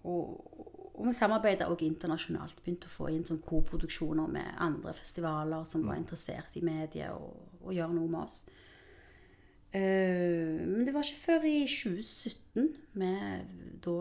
og, 0.04 0.92
og 0.96 1.08
vi 1.08 1.14
samarbeidet 1.14 1.68
også 1.68 1.86
internasjonalt. 1.86 2.62
Begynte 2.64 2.90
å 2.90 2.96
få 2.96 3.10
inn 3.14 3.26
sånn 3.28 3.44
koproduksjoner 3.46 4.30
med 4.32 4.54
andre 4.64 4.96
festivaler 4.98 5.66
som 5.68 5.86
var 5.88 6.00
interessert 6.00 6.56
i 6.58 6.64
mediet 6.66 7.12
og, 7.14 7.58
og 7.64 7.74
gjøre 7.76 7.98
noe 7.98 8.12
med 8.12 8.22
oss. 8.24 8.40
Uh, 9.76 10.62
men 10.64 10.86
det 10.88 10.94
var 10.96 11.04
ikke 11.04 11.20
før 11.20 11.46
i 11.50 11.66
2017 11.68 12.70
vi 12.96 13.10
da 13.84 13.96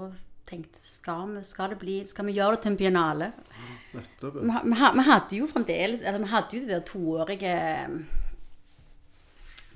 tenkte 0.47 0.83
skal, 0.87 1.33
vi, 1.35 1.43
skal, 1.49 1.73
det 1.73 1.79
bli, 1.81 1.97
skal 2.07 2.29
vi 2.29 2.37
gjøre 2.37 2.55
det 2.55 2.61
til 2.63 2.71
en 2.71 2.77
biennale? 2.79 3.31
Ja, 3.35 4.03
Vi, 4.21 4.29
vi, 4.45 4.77
vi 4.99 5.07
hadde 5.09 5.39
jo 5.39 5.49
fremdeles 5.51 6.03
Eller 6.03 6.23
vi 6.23 6.31
hadde 6.31 6.57
jo 6.57 6.63
det 6.63 6.71
der 6.71 6.85
toårige 6.87 7.57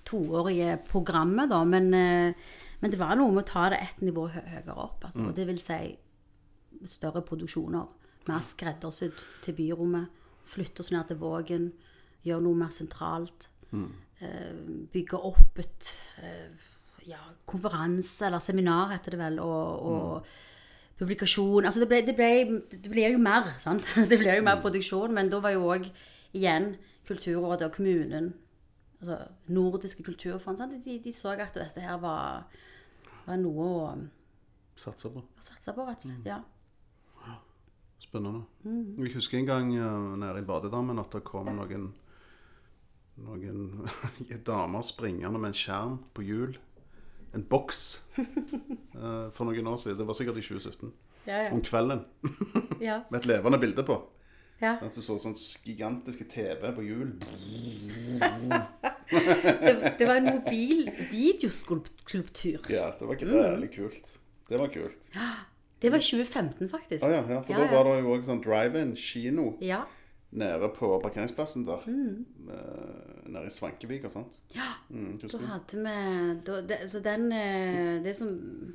Toårige 0.09 0.79
programmet, 0.89 1.51
da. 1.51 1.59
Men, 1.69 1.91
eh, 1.95 2.33
men 2.81 2.93
det 2.93 3.01
var 3.01 3.17
noe 3.19 3.33
med 3.35 3.43
å 3.43 3.51
ta 3.51 3.69
det 3.73 3.81
ett 3.83 4.03
nivå 4.05 4.29
hø 4.31 4.43
høyere 4.53 4.77
opp. 4.77 5.05
Altså, 5.09 5.25
og 5.27 5.35
Det 5.37 5.47
vil 5.49 5.59
si 5.63 5.97
større 6.87 7.25
produksjoner. 7.27 7.87
Mer 8.29 8.45
skreddersydd 8.45 9.25
til 9.43 9.57
byrommet. 9.59 10.07
Flytte 10.49 10.85
oss 10.85 10.93
ned 10.95 11.09
til 11.09 11.19
Vågen. 11.19 11.73
Gjøre 12.25 12.45
noe 12.45 12.61
mer 12.61 12.71
sentralt. 12.75 13.49
Eh, 13.73 14.53
bygge 14.93 15.19
opp 15.19 15.59
et 15.63 15.91
eh, 16.23 16.69
ja, 17.09 17.21
konferanse, 17.47 18.27
eller 18.27 18.43
seminar 18.43 18.93
heter 18.93 19.15
det 19.15 19.21
vel, 19.21 19.41
og, 19.41 19.83
og 19.91 20.99
publikasjon. 20.99 21.65
Altså 21.65 21.83
det 21.83 21.89
ble, 21.91 22.03
det 22.07 22.17
ble, 22.19 22.61
det 22.73 22.91
ble 22.91 23.07
jo 23.13 23.21
mer, 23.23 23.53
sant? 23.65 23.87
Det 23.97 24.19
ble 24.21 24.39
jo 24.39 24.47
mer 24.47 24.63
produksjon, 24.63 25.15
men 25.15 25.31
da 25.33 25.43
var 25.45 25.57
jo 25.57 25.67
òg 25.75 25.91
igjen 26.37 26.77
Kulturrådet 27.09 27.71
og 27.71 27.73
kommunen, 27.79 28.35
altså 29.01 29.19
nordiske 29.49 30.03
kulturfond? 30.07 30.63
De, 30.85 30.99
de 31.05 31.13
så 31.15 31.35
at 31.37 31.55
dette 31.55 31.81
her 31.83 31.99
var, 32.03 32.45
var 33.27 33.41
noe 33.41 33.67
å, 33.67 33.97
Satse 34.79 35.11
på. 35.11 35.19
å 35.25 35.43
satse 35.43 35.73
på, 35.75 35.85
rett 35.89 36.05
og 36.05 36.11
slett. 36.13 36.27
Ja. 36.29 36.43
Spennende. 37.99 38.45
Jeg 38.65 39.15
husker 39.17 39.41
en 39.41 39.49
gang 39.49 39.73
eh, 39.77 40.13
nede 40.23 40.41
i 40.41 40.47
badedammen 40.47 41.01
at 41.03 41.13
det 41.13 41.25
kom 41.27 41.51
noen 41.51 41.91
noen 43.19 43.89
damer 44.47 44.85
springende 44.87 45.41
med 45.41 45.51
en 45.51 45.59
skjerm 45.59 45.97
på 46.15 46.23
hjul. 46.23 46.55
En 47.35 47.45
boks. 47.45 47.83
eh, 48.19 49.27
for 49.35 49.45
noen 49.49 49.67
år 49.73 49.81
siden. 49.83 49.99
Det 49.99 50.07
var 50.09 50.17
sikkert 50.17 50.39
i 50.41 50.47
2017. 50.47 50.93
Ja, 51.29 51.49
Om 51.53 51.61
kvelden. 51.67 52.05
ja. 52.89 53.03
Med 53.11 53.19
et 53.21 53.27
levende 53.29 53.59
bilde 53.61 53.85
på. 53.85 53.99
ja. 54.63 54.77
Den 54.81 54.91
som 54.95 55.05
så 55.05 55.19
sånn 55.23 55.37
gigantiske 55.67 56.25
TV 56.31 56.71
på 56.75 56.87
hjul. 56.87 57.11
Det, 59.11 59.93
det 59.99 60.07
var 60.09 60.17
en 60.21 60.29
mobil 60.35 60.89
videoskulptur. 61.11 62.61
Ja, 62.71 62.91
det 62.99 63.07
var 63.09 63.15
ikke 63.15 63.27
jævlig 63.33 63.71
kult. 63.77 64.11
Det 64.49 64.59
var 64.61 64.69
kult. 64.73 65.09
Det 65.83 65.93
var 65.93 65.99
i 65.99 66.03
2015, 66.03 66.69
faktisk. 66.73 67.05
Ah, 67.05 67.11
ja, 67.11 67.23
ja, 67.29 67.41
for 67.41 67.53
Ja, 67.53 67.59
da 67.59 67.71
var 67.77 67.85
det 67.89 68.01
jo 68.03 68.15
òg 68.17 68.25
sånn 68.27 68.41
drive-in 68.43 68.97
kino 68.99 69.53
Ja. 69.63 69.85
nede 70.33 70.69
på 70.75 70.89
parkeringsplassen 71.03 71.65
der. 71.67 71.85
Mm. 71.87 72.25
nede 73.29 73.47
i 73.47 73.53
Svankevik 73.53 74.05
og 74.09 74.11
sånt. 74.11 74.39
Ja. 74.57 74.73
Mm, 74.91 75.19
Da 75.21 75.39
hadde 75.39 75.83
vi 75.85 76.41
da, 76.47 76.61
det, 76.63 76.79
Så 76.91 77.01
den 77.05 77.31
eh, 77.33 78.03
Det 78.03 78.17
som 78.17 78.29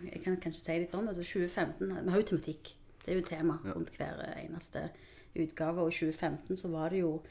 Jeg 0.05 0.21
kan 0.23 0.37
kanskje 0.37 0.61
si 0.61 0.75
litt 0.79 0.93
om 0.93 1.07
altså 1.07 1.23
2015 1.23 1.89
Vi 2.05 2.09
har 2.11 2.17
jo 2.21 2.27
tematikk. 2.27 2.75
Det 3.05 3.11
er 3.11 3.15
jo 3.19 3.25
tema 3.25 3.57
rundt 3.65 3.89
hver 3.97 4.21
eneste 4.37 4.89
utgave. 5.35 5.81
Og 5.81 5.89
i 5.89 5.97
2015 5.97 6.55
så 6.57 6.67
var 6.69 6.89
det 6.89 6.99
jo 7.01 7.21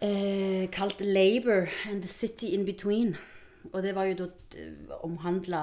eh, 0.00 0.70
kalt 0.70 1.00
'Labour 1.00 1.68
and 1.90 2.02
the 2.02 2.08
City 2.08 2.54
in 2.54 2.64
Between'. 2.64 3.16
Og 3.72 3.82
det 3.82 3.94
var 3.94 4.04
jo 4.04 4.14
da 4.14 4.26
omhandla 5.06 5.62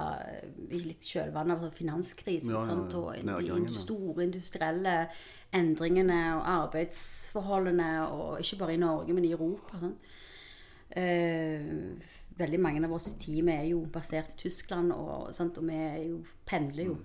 i 0.72 0.80
litt 0.80 1.06
kjølvannet 1.06 1.62
av 1.68 1.76
finanskrisen. 1.78 2.50
Ja, 2.50 2.64
ja, 2.66 3.36
ja. 3.46 3.54
Og 3.54 3.68
de 3.68 3.76
store 3.78 4.26
industrielle 4.26 4.96
endringene 5.54 6.18
og 6.40 6.50
arbeidsforholdene, 6.50 7.92
og 8.10 8.42
ikke 8.42 8.58
bare 8.64 8.74
i 8.74 8.82
Norge, 8.82 9.14
men 9.14 9.28
i 9.28 9.32
Europa. 9.32 9.78
Sant? 9.84 10.12
Eh, 10.92 11.62
veldig 12.42 12.60
mange 12.60 12.84
av 12.84 12.94
oss 12.98 13.14
i 13.14 13.18
teamet 13.22 13.62
er 13.62 13.70
jo 13.70 13.86
basert 13.94 14.34
i 14.34 14.42
Tyskland, 14.48 14.92
og, 14.92 15.30
og 15.32 15.64
vi 15.68 15.82
jo, 16.08 16.24
pendler 16.46 16.90
jo. 16.90 16.98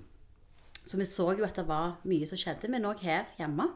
Så 0.86 0.96
vi 0.96 1.04
så 1.04 1.32
jo 1.36 1.44
at 1.44 1.58
det 1.58 1.66
var 1.68 2.00
mye 2.06 2.26
som 2.26 2.38
skjedde, 2.38 2.70
men 2.72 2.86
òg 2.88 3.02
her 3.04 3.28
hjemme. 3.38 3.68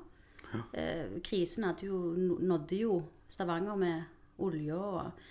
Eh, 0.75 1.21
krisen 1.23 1.69
jo, 1.83 1.99
nådde 2.41 2.77
jo 2.81 3.03
Stavanger 3.31 3.79
med 3.79 4.03
olje 4.43 4.75
og 4.75 5.29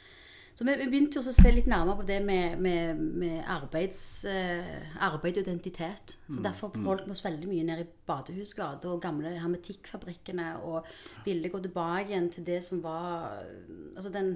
Så 0.59 0.65
vi, 0.67 0.73
vi 0.75 0.89
begynte 0.91 1.21
å 1.21 1.23
se 1.23 1.51
litt 1.53 1.69
nærmere 1.71 2.01
på 2.01 2.05
det 2.09 2.17
med, 2.25 2.59
med, 2.59 2.99
med 3.21 3.37
arbeids, 3.47 4.25
eh, 4.27 4.89
arbeid 5.05 5.37
og 5.39 5.45
identitet. 5.45 6.17
Så 6.27 6.41
derfor 6.43 6.73
holdt 6.83 7.05
vi 7.07 7.13
oss 7.15 7.23
veldig 7.23 7.47
mye 7.47 7.67
nede 7.69 7.85
i 7.85 7.91
Badehusgata 8.09 8.89
og 8.91 8.99
gamle 9.05 9.31
hermetikkfabrikkene 9.39 10.49
og 10.67 10.89
ville 11.23 11.51
gå 11.53 11.61
tilbake 11.63 12.11
igjen 12.11 12.27
til 12.33 12.47
det 12.49 12.59
som 12.67 12.83
var 12.83 13.39
Altså 13.95 14.11
den 14.11 14.33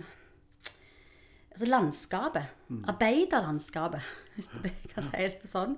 altså 1.53 1.65
landskapet. 1.65 2.55
Arbeiderlandskapet, 2.87 4.01
hvis 4.35 4.53
jeg 4.63 4.73
kan 4.95 5.05
si 5.05 5.27
det 5.27 5.49
sånn. 5.49 5.77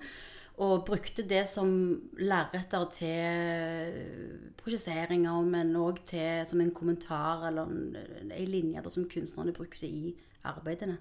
Og 0.64 0.86
brukte 0.88 1.26
det 1.28 1.42
som 1.52 1.68
lerreter 2.16 2.86
til 2.96 3.98
prosjesseringer, 4.62 5.42
men 5.44 5.74
òg 5.76 6.00
som 6.48 6.62
en 6.64 6.72
kommentar 6.72 7.50
eller 7.50 7.68
en, 7.68 7.98
en 8.32 8.48
linje 8.48 8.82
da, 8.82 8.94
som 8.94 9.10
kunstnerne 9.12 9.52
brukte 9.54 9.90
i 9.90 10.14
arbeidene. 10.48 10.96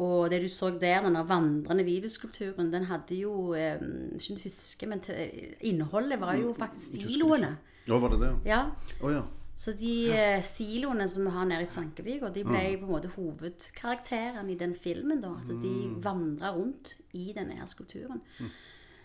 Og 0.00 0.30
det 0.30 0.42
du 0.44 0.48
så 0.52 0.70
der, 0.70 1.02
den 1.02 1.16
der 1.16 1.26
vandrende 1.26 1.84
videoskulpturen, 1.84 2.72
den 2.72 2.84
hadde 2.84 3.16
jo 3.18 3.54
eh, 3.54 3.80
Ikke 4.14 4.32
om 4.32 4.36
du 4.36 4.42
husker, 4.44 4.86
men 4.86 5.00
til, 5.00 5.16
innholdet 5.60 6.20
var 6.20 6.36
jo 6.38 6.54
faktisk 6.56 7.00
siloene. 7.00 7.56
Å, 7.90 7.98
var 7.98 8.14
det 8.14 8.20
det? 8.22 8.30
Ja, 8.46 8.62
Oh, 9.00 9.10
ja. 9.12 9.24
Så 9.56 9.72
de 9.76 9.92
ja. 10.08 10.40
siloene 10.46 11.04
som 11.08 11.26
vi 11.26 11.34
har 11.34 11.44
nede 11.44 11.66
i 11.66 11.68
Svankevika, 11.68 12.30
de 12.32 12.44
ble 12.46 12.62
på 12.80 12.86
en 12.86 12.94
måte 12.94 13.10
hovedkarakteren 13.12 14.48
i 14.48 14.56
den 14.56 14.72
filmen. 14.74 15.20
da, 15.20 15.34
At 15.42 15.50
de 15.62 15.74
vandra 16.00 16.54
rundt 16.56 16.94
i 17.12 17.32
denne 17.36 17.58
her 17.58 17.66
skulpturen. 17.68 18.22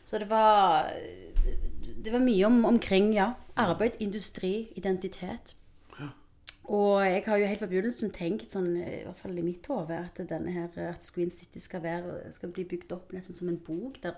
Så 0.06 0.20
det 0.22 0.30
var 0.30 0.92
Det 2.04 2.14
var 2.14 2.20
mye 2.20 2.46
om, 2.46 2.66
omkring 2.66 3.14
ja, 3.14 3.34
arbeid, 3.58 4.00
industri, 4.00 4.72
identitet. 4.76 5.56
Og 6.66 7.06
jeg 7.06 7.24
har 7.28 7.38
jo 7.38 7.46
helt 7.46 7.62
fra 7.62 7.70
begynnelsen 7.70 8.12
tenkt, 8.14 8.50
sånn, 8.50 8.72
i 8.80 9.04
hvert 9.06 9.20
fall 9.22 9.38
i 9.38 9.46
mitt 9.46 9.68
hode, 9.70 10.00
at 10.08 10.18
denne 10.30 10.54
her, 10.56 10.72
at 10.90 11.06
Screen 11.06 11.30
City 11.34 11.62
skal, 11.62 11.84
være, 11.84 12.32
skal 12.34 12.50
bli 12.56 12.66
bygd 12.66 12.96
opp 12.96 13.14
nesten 13.14 13.38
som 13.38 13.52
en 13.52 13.60
bok, 13.62 14.00
der 14.02 14.18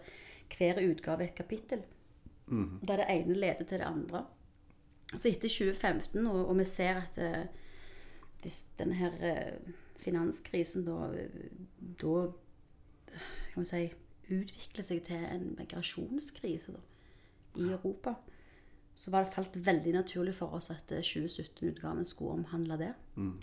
hver 0.56 0.80
utgave 0.86 1.26
er 1.26 1.32
et 1.32 1.36
kapittel. 1.36 1.84
Der 2.88 3.02
det 3.02 3.10
ene 3.12 3.36
leder 3.36 3.68
til 3.68 3.82
det 3.82 3.88
andre. 3.90 4.24
Så 5.14 5.30
etter 5.30 5.48
2015, 5.48 6.28
og, 6.28 6.48
og 6.50 6.58
vi 6.60 6.66
ser 6.68 7.02
at 7.02 7.20
uh, 7.22 8.52
denne 8.80 8.98
her 9.00 9.14
uh, 9.22 9.72
finanskrisen 10.04 10.86
da, 10.88 11.12
da 12.02 12.16
kan 13.54 13.64
man 13.64 13.70
si, 13.70 13.88
utvikler 14.28 14.84
seg 14.86 15.06
til 15.08 15.24
en 15.32 15.54
migrasjonskrise 15.58 16.76
da, 16.76 16.82
i 17.58 17.70
Europa, 17.72 18.18
så 18.98 19.14
var 19.14 19.24
det 19.24 19.34
falt 19.34 19.56
veldig 19.66 19.94
naturlig 19.94 20.34
for 20.36 20.58
oss 20.58 20.72
at 20.74 20.92
eh, 20.92 21.06
2017-utgaven 21.06 22.06
skulle 22.06 22.40
omhandle 22.40 22.78
det. 22.82 22.92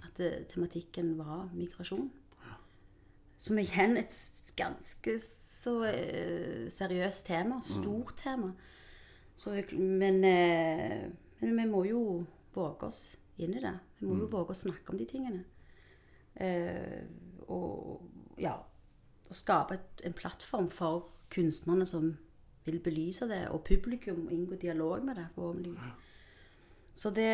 At 0.03 0.21
uh, 0.21 0.47
tematikken 0.51 1.13
var 1.19 1.49
migrasjon. 1.55 2.11
Som 3.37 3.59
igjen 3.59 3.97
et 3.99 4.15
ganske 4.57 5.15
så 5.23 5.75
eh, 5.89 6.71
seriøst 6.71 7.27
tema. 7.27 7.61
Stort 7.63 8.17
tema. 8.23 8.53
Så, 9.37 9.57
men, 9.75 10.25
eh, 10.25 11.11
men 11.41 11.57
vi 11.57 11.67
må 11.71 11.85
jo 11.89 12.01
våge 12.55 12.87
oss 12.87 13.03
inn 13.37 13.55
i 13.55 13.63
det. 13.63 13.75
Vi 13.99 14.07
må 14.07 14.19
jo 14.23 14.31
våge 14.31 14.55
å 14.55 14.59
snakke 14.59 14.93
om 14.93 15.01
de 15.01 15.07
tingene. 15.09 15.43
Eh, 16.35 17.03
og 17.47 18.41
ja 18.41 18.57
Å 19.31 19.35
skape 19.37 19.77
et, 19.77 20.01
en 20.09 20.15
plattform 20.17 20.67
for 20.75 21.07
kunstnerne 21.33 21.87
som 21.87 22.09
vil 22.65 22.81
belyse 22.83 23.29
det, 23.29 23.45
og 23.53 23.63
publikum 23.67 24.27
inngå 24.33 24.59
dialog 24.61 25.05
med 25.05 25.17
det, 25.21 25.27
forhåpentligvis. 25.37 26.11
Så 26.95 27.11
det 27.11 27.31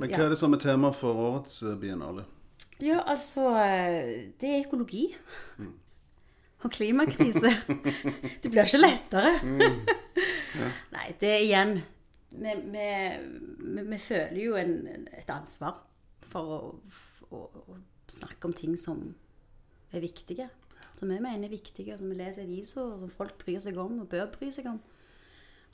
Men 0.00 0.10
ja. 0.10 0.16
hva 0.16 0.26
er 0.26 0.32
det 0.32 0.38
som 0.40 0.54
er 0.54 0.62
tema 0.62 0.92
for 0.96 1.18
årets 1.26 1.62
eh, 1.62 1.76
biennale? 1.78 2.24
Ja, 2.82 3.02
altså 3.06 3.52
eh, 3.60 4.32
Det 4.40 4.48
er 4.48 4.64
økologi. 4.66 5.08
Og 6.62 6.70
klimakrise. 6.70 7.50
Det 8.42 8.50
blir 8.50 8.62
ikke 8.62 8.80
lettere. 8.80 9.32
Nei, 10.92 11.08
det 11.18 11.30
er 11.32 11.40
igjen 11.42 11.72
Vi, 12.32 12.54
vi, 12.72 13.82
vi, 13.82 13.98
føler 13.98 14.40
jo 14.40 14.56
en, 14.56 15.06
et 15.12 15.30
ansvar 15.32 15.82
for 16.32 16.54
å, 16.56 16.60
for 16.88 17.60
å, 17.60 17.78
snakke 18.12 18.48
om 18.48 18.54
ting 18.56 18.74
som 18.80 19.04
er 19.92 20.02
viktige. 20.04 20.48
Som 20.98 21.12
vi 21.12 21.20
mener 21.20 21.46
er 21.46 21.52
viktige, 21.52 21.96
som 21.98 22.10
vi 22.10 22.18
leser 22.18 22.42
i 22.42 22.48
aviser, 22.48 22.82
og 22.82 23.04
som 23.04 23.14
folk 23.14 23.38
bryr 23.40 23.60
seg 23.62 23.78
om 23.80 24.02
og 24.02 24.10
bør 24.12 24.26
bry 24.34 24.50
seg 24.52 24.68
om. 24.70 24.80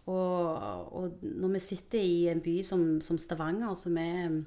Og, 0.08 0.92
og 0.96 1.24
når 1.26 1.56
vi 1.56 1.64
sitter 1.64 2.00
i 2.00 2.28
en 2.32 2.40
by 2.44 2.60
som, 2.64 2.84
som 3.04 3.18
Stavanger, 3.20 3.74
som 3.76 3.98
er 4.00 4.38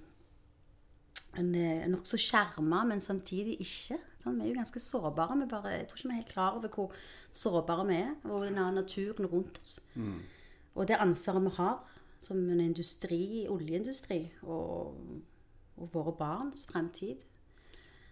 en 1.38 1.52
eh, 1.56 1.88
nokså 1.92 2.20
skjerma, 2.20 2.84
men 2.88 3.04
samtidig 3.04 3.60
ikke. 3.64 4.00
Sånn, 4.22 4.38
vi 4.38 4.48
er 4.48 4.52
jo 4.52 4.60
ganske 4.60 4.82
sårbare. 4.84 5.38
Vi 5.40 5.50
bare, 5.52 5.76
jeg 5.78 5.88
tror 5.90 6.00
ikke 6.00 6.10
vi 6.10 6.16
er 6.16 6.22
helt 6.22 6.34
klar 6.34 6.58
over 6.58 6.74
hvor 6.76 6.96
sårbare 7.44 7.86
vi 7.90 8.00
er, 8.02 8.12
og 8.28 8.48
den 8.48 8.60
naturen 8.76 9.30
rundt 9.32 9.62
oss. 9.62 9.80
og 10.76 10.88
det 10.88 11.00
ansvaret 11.04 11.44
vi 11.44 11.56
har 11.58 11.80
som 12.22 12.38
en 12.50 12.62
industri, 12.62 13.48
oljeindustri, 13.50 14.22
og, 14.44 14.98
og 15.78 15.94
våre 15.94 16.14
barns 16.18 16.68
fremtid. 16.70 17.26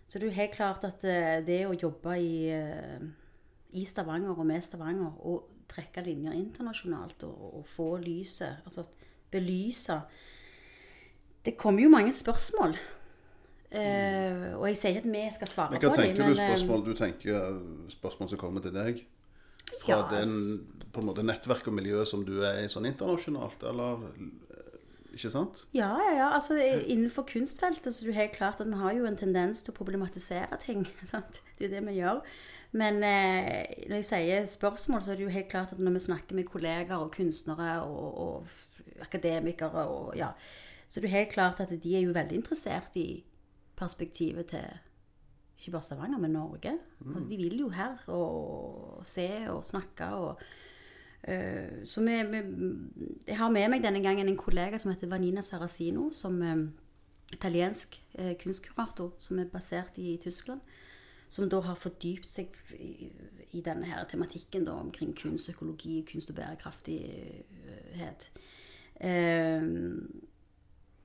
Så 0.10 0.18
det 0.18 0.25
er 0.25 0.32
jo 0.32 0.39
helt 0.39 0.56
klart 0.56 0.86
at 0.88 1.04
eh, 1.06 1.39
det 1.46 1.60
å 1.70 1.78
jobbe 1.78 2.16
i, 2.18 2.50
eh, 2.50 3.04
i 3.78 3.86
Stavanger 3.86 4.34
og 4.34 4.48
med 4.50 4.66
Stavanger, 4.66 5.13
og 5.30 5.68
trekke 5.70 6.01
linjer 6.01 6.34
internasjonalt 6.34 7.28
og, 7.28 7.44
og 7.60 7.68
få 7.70 7.92
lyset, 8.01 8.63
altså 8.66 8.88
belyse 9.30 10.00
Det 11.46 11.54
kommer 11.58 11.84
jo 11.84 11.92
mange 11.94 12.13
spørsmål. 12.13 12.74
Uh, 13.70 14.58
og 14.58 14.63
jeg 14.66 14.78
sier 14.80 14.96
ikke 14.96 15.04
at 15.04 15.12
vi 15.13 15.20
skal 15.36 15.48
svare 15.48 15.75
Men 15.75 15.84
hva 15.84 15.92
på 15.92 16.01
dem, 16.01 16.16
tenker 16.16 16.32
du 16.32 16.38
spørsmål 16.39 16.80
du 16.88 16.94
tenker 16.98 17.60
spørsmål 17.94 18.30
som 18.32 18.39
kommer 18.42 18.63
til 18.66 18.74
deg? 18.74 19.04
Fra 19.77 19.93
Ja, 19.93 20.03
den 20.11 20.33
på 20.93 21.01
en 21.01 21.09
måte 21.09 21.25
nettverk 21.25 21.67
og 21.69 21.75
miljøet 21.77 22.09
som 22.09 22.23
du 22.25 22.39
er 22.41 22.63
i 22.63 22.69
sånn 22.71 22.88
internasjonalt, 22.89 23.61
eller 23.69 24.05
eh, 24.09 24.69
Ikke 25.13 25.31
sant? 25.33 25.63
Ja, 25.75 25.89
ja, 26.01 26.13
ja. 26.17 26.29
Altså, 26.38 26.57
innenfor 26.59 27.27
kunstfeltet 27.29 27.93
så 27.93 28.05
er 28.05 28.11
det 28.11 28.17
helt 28.19 28.38
klart 28.38 28.61
at 28.61 28.69
vi 28.69 28.79
har 28.79 28.95
jo 28.97 29.07
en 29.09 29.19
tendens 29.19 29.63
til 29.65 29.73
å 29.73 29.77
problematisere 29.77 30.59
ting. 30.61 30.85
Sant? 31.11 31.41
Det 31.57 31.65
er 31.65 31.69
jo 31.69 31.75
det 31.75 31.83
vi 31.88 31.99
gjør. 31.99 32.23
Men 32.77 33.01
eh, 33.01 33.85
når 33.89 34.01
jeg 34.01 34.09
sier 34.11 34.49
spørsmål, 34.49 35.01
så 35.01 35.13
er 35.13 35.17
det 35.17 35.25
jo 35.25 35.33
helt 35.33 35.49
klart 35.49 35.73
at 35.73 35.81
når 35.81 35.97
vi 35.97 36.03
snakker 36.05 36.38
med 36.38 36.49
kollegaer 36.49 37.01
og 37.01 37.13
kunstnere 37.15 37.79
og, 37.81 38.19
og 38.25 39.01
akademikere 39.01 39.88
og 39.89 40.13
ja, 40.17 40.33
så 40.85 40.99
er 40.99 41.05
det 41.05 41.09
jo 41.09 41.17
helt 41.17 41.33
klart 41.33 41.63
at 41.63 41.73
de 41.73 41.95
er 41.95 42.05
jo 42.05 42.13
veldig 42.13 42.38
interessert 42.38 42.95
i 42.97 43.23
perspektivet 43.79 44.51
til 44.53 44.69
ikke 45.60 45.72
bare 45.72 45.84
Stavanger, 45.84 46.18
men 46.18 46.32
Norge. 46.32 46.78
Altså, 47.06 47.30
de 47.30 47.38
vil 47.38 47.60
jo 47.60 47.70
her 47.70 47.98
og 48.08 49.01
se 49.08 49.30
og 49.50 49.66
snakke 49.66 50.06
og 50.06 50.30
uh, 51.28 51.86
så 51.86 52.01
vi, 52.01 52.24
vi, 52.32 52.44
jeg 53.28 53.38
har 53.38 53.50
med 53.51 53.70
meg 53.70 53.84
denne 53.84 54.04
gangen 54.04 54.30
en 54.30 54.38
kollega 54.39 54.80
som 54.80 54.92
heter 54.94 55.12
Vanina 55.12 55.42
Sarasino, 55.42 56.12
som 56.16 56.42
eh, 56.42 56.68
italiensk 57.34 58.00
uh, 58.20 58.34
kunstkurator 58.39 59.13
som 59.18 59.39
er 59.39 59.51
basert 59.51 59.98
i 59.98 60.18
Tyskland. 60.22 60.62
Som 61.30 61.50
da 61.50 61.60
har 61.62 61.75
fordypt 61.78 62.30
seg 62.30 62.56
i, 62.74 63.12
i 63.54 63.62
denne 63.62 63.86
her 63.86 64.08
tematikken 64.10 64.63
da, 64.66 64.72
omkring 64.80 65.12
kunst, 65.13 65.50
økologi, 65.51 66.01
kunst 66.12 66.30
og 66.32 66.39
bærekraftighet. 66.39 68.32
Eh, 69.00 69.62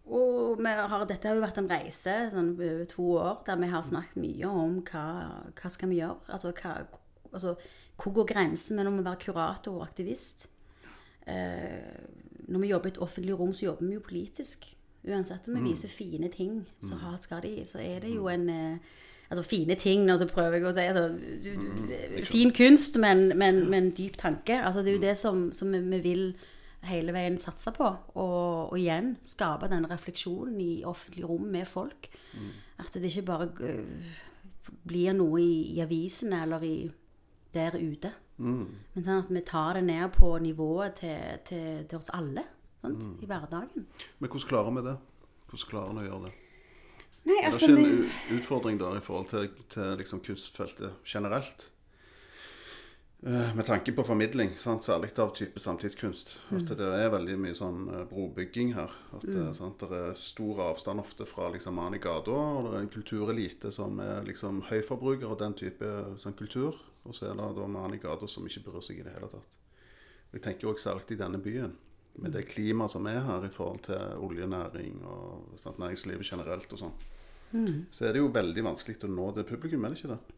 og 0.04 0.60
har, 0.60 1.04
dette 1.08 1.28
har 1.28 1.38
jo 1.38 1.44
vært 1.44 1.58
en 1.62 1.70
reise 1.70 2.14
sånn, 2.32 2.50
over 2.58 2.84
to 2.90 3.06
år 3.16 3.38
der 3.46 3.60
vi 3.62 3.70
har 3.72 3.86
snakket 3.86 4.20
mye 4.20 4.50
om 4.50 4.74
hva, 4.84 5.04
hva 5.56 5.70
skal 5.72 5.90
vi 5.92 6.02
gjøre. 6.02 6.18
Altså, 6.28 6.52
hva, 6.58 6.74
altså, 7.30 7.54
hvor 7.96 8.12
går 8.18 8.28
grensen 8.34 8.76
mellom 8.76 9.00
å 9.00 9.06
være 9.06 9.22
kurator 9.24 9.78
og 9.78 9.86
aktivist? 9.86 10.50
Eh, 11.26 12.04
når 12.52 12.60
vi 12.60 12.70
jobber 12.74 12.90
i 12.90 12.92
et 12.92 13.00
offentlig 13.06 13.38
rom, 13.38 13.54
så 13.56 13.70
jobber 13.70 13.88
vi 13.88 13.96
jo 13.96 14.04
politisk. 14.04 14.68
Uansett 15.08 15.48
om 15.48 15.56
vi 15.56 15.70
viser 15.70 15.92
fine 15.92 16.28
ting, 16.32 16.62
så 16.80 16.98
har, 17.00 17.16
skal 17.20 17.42
de, 17.44 17.56
så 17.68 17.80
er 17.80 18.04
det 18.04 18.12
jo 18.14 18.28
en 18.32 18.48
eh, 18.52 18.92
Altså 19.30 19.42
fine 19.42 19.74
ting, 19.74 20.10
og 20.12 20.18
så 20.20 20.26
prøver 20.28 20.58
jeg 20.58 20.66
å 20.68 20.72
si 20.76 20.82
altså, 20.84 21.04
du, 21.42 21.54
du, 21.88 22.18
Fin 22.28 22.50
kunst, 22.54 22.98
men, 23.00 23.30
men, 23.40 23.62
men 23.72 23.88
dyp 23.96 24.18
tanke. 24.20 24.58
Altså, 24.60 24.82
det 24.84 24.92
er 24.92 24.98
jo 24.98 25.00
det 25.06 25.14
som, 25.18 25.46
som 25.52 25.72
vi, 25.72 25.80
vi 25.80 26.00
vil 26.04 26.26
hele 26.88 27.14
veien 27.16 27.38
satse 27.42 27.72
på. 27.74 27.86
Og, 28.14 28.72
og 28.72 28.76
igjen 28.78 29.14
skape 29.26 29.70
den 29.72 29.86
refleksjonen 29.90 30.60
i 30.62 30.84
offentlig 30.88 31.26
rom 31.28 31.48
med 31.54 31.68
folk. 31.70 32.10
At 32.82 32.94
det 32.94 33.10
ikke 33.10 33.28
bare 33.28 33.48
uh, 33.60 34.12
blir 34.84 35.14
noe 35.16 35.40
i, 35.42 35.76
i 35.76 35.80
avisene 35.84 36.42
eller 36.46 36.66
i, 36.66 36.76
der 37.54 37.78
ute. 37.78 38.12
Men 38.94 39.04
sånn 39.04 39.20
at 39.22 39.30
vi 39.30 39.42
tar 39.46 39.78
det 39.78 39.84
ned 39.86 40.08
på 40.16 40.32
nivået 40.42 40.96
til, 40.98 41.42
til, 41.46 41.84
til 41.90 42.00
oss 42.00 42.10
alle 42.16 42.42
sant? 42.82 43.04
i 43.22 43.28
hverdagen. 43.30 43.86
Men 44.18 44.30
hvordan 44.30 44.48
klarer 44.48 44.74
vi 44.74 44.86
det? 44.88 44.96
Hvordan 45.50 45.70
klarer 45.70 45.92
vi 45.94 46.02
å 46.02 46.08
gjøre 46.08 46.24
det? 46.24 46.32
Nei, 47.24 47.36
Er 47.38 47.46
det 47.46 47.52
altså 47.52 47.68
ikke 47.70 47.84
en 47.84 48.38
utfordring 48.38 48.80
der 48.80 48.98
i 48.98 49.04
forhold 49.04 49.30
til, 49.30 49.46
til 49.72 49.94
liksom 50.00 50.20
kunstfeltet 50.26 50.98
generelt? 51.08 51.70
Eh, 53.26 53.54
Med 53.56 53.66
tanke 53.66 53.92
på 53.92 54.04
formidling, 54.04 54.50
sant? 54.56 54.84
særlig 54.84 55.18
av 55.18 55.30
type 55.34 55.60
samtidskunst. 55.60 56.34
At 56.52 56.68
det 56.76 56.88
er 56.92 57.12
veldig 57.12 57.38
mye 57.40 57.56
sånn 57.56 57.86
eh, 57.88 58.02
brobygging 58.10 58.74
her. 58.76 58.92
At 59.16 59.24
mm. 59.24 59.54
sant? 59.56 59.80
Det 59.80 60.00
er 60.00 60.18
stor 60.20 60.60
avstand 60.66 61.00
ofte 61.00 61.24
fra 61.24 61.48
liksom 61.54 61.78
mannen 61.80 61.96
i 61.96 62.02
gata, 62.04 62.34
og 62.34 62.68
det 62.68 62.74
er 62.74 62.84
en 62.84 62.92
kulturelite 62.92 63.72
som 63.72 63.96
er 64.04 64.28
liksom 64.28 64.60
høyforbruker 64.68 65.30
og 65.30 65.40
den 65.40 65.56
type 65.56 65.94
sånn 66.20 66.36
kultur. 66.36 66.76
Og 67.04 67.16
så 67.16 67.30
er 67.30 67.40
det 67.40 67.48
da 67.56 67.66
mannen 67.66 67.96
i 67.96 68.02
gata 68.02 68.28
som 68.28 68.44
ikke 68.44 68.66
bryr 68.68 68.84
seg 68.84 69.00
i 69.00 69.08
det 69.08 69.16
hele 69.16 69.32
tatt. 69.32 69.56
Jeg 70.34 70.44
tenker 70.44 70.68
også 70.68 70.90
særlig 70.90 71.16
i 71.16 71.20
denne 71.24 71.40
byen. 71.40 71.72
Med 72.20 72.36
det 72.36 72.44
klimaet 72.46 72.92
som 72.92 73.08
er 73.10 73.24
her 73.24 73.48
i 73.48 73.50
forhold 73.50 73.86
til 73.88 74.20
oljenæring 74.22 75.00
og 75.02 75.56
sant, 75.58 75.80
næringslivet 75.80 76.28
generelt 76.28 76.76
og 76.76 76.84
sånn 76.84 76.96
så 77.90 78.06
er 78.06 78.14
det 78.14 78.22
jo 78.22 78.30
veldig 78.34 78.64
vanskelig 78.66 79.04
å 79.06 79.10
nå 79.10 79.28
det 79.36 79.44
publikum, 79.46 79.84
er 79.84 79.92
det 79.92 80.00
ikke 80.00 80.14
det? 80.14 80.36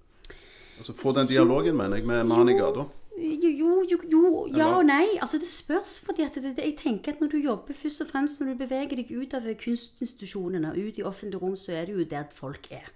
Altså 0.78 0.92
Få 0.92 1.12
den 1.12 1.26
dialogen, 1.26 1.76
mener 1.76 1.96
jeg, 1.96 2.06
med 2.06 2.24
mannen 2.26 2.48
i 2.54 2.58
gata. 2.58 2.84
jo, 3.16 3.50
jo, 3.58 3.86
jo, 3.90 3.98
jo, 4.10 4.46
ja 4.56 4.66
og 4.76 4.84
nei. 4.86 5.06
Altså 5.22 5.38
Det 5.38 5.48
spørs. 5.48 5.98
fordi 6.04 6.22
at 6.22 6.34
det, 6.34 6.42
det, 6.56 6.64
Jeg 6.64 6.76
tenker 6.78 7.12
at 7.12 7.20
når 7.20 7.28
du 7.30 7.38
jobber 7.38 7.74
først 7.74 8.00
og 8.00 8.06
fremst 8.10 8.40
når 8.40 8.52
du 8.52 8.58
beveger 8.66 8.96
deg 8.96 9.10
ut 9.10 9.34
av 9.34 9.42
kunstinstitusjonene 9.64 10.74
ut 10.76 10.98
i 10.98 11.02
offentlig 11.02 11.40
rom, 11.42 11.56
så 11.56 11.72
er 11.72 11.86
det 11.86 11.94
jo 11.96 12.04
der 12.04 12.24
folk 12.34 12.68
er. 12.70 12.90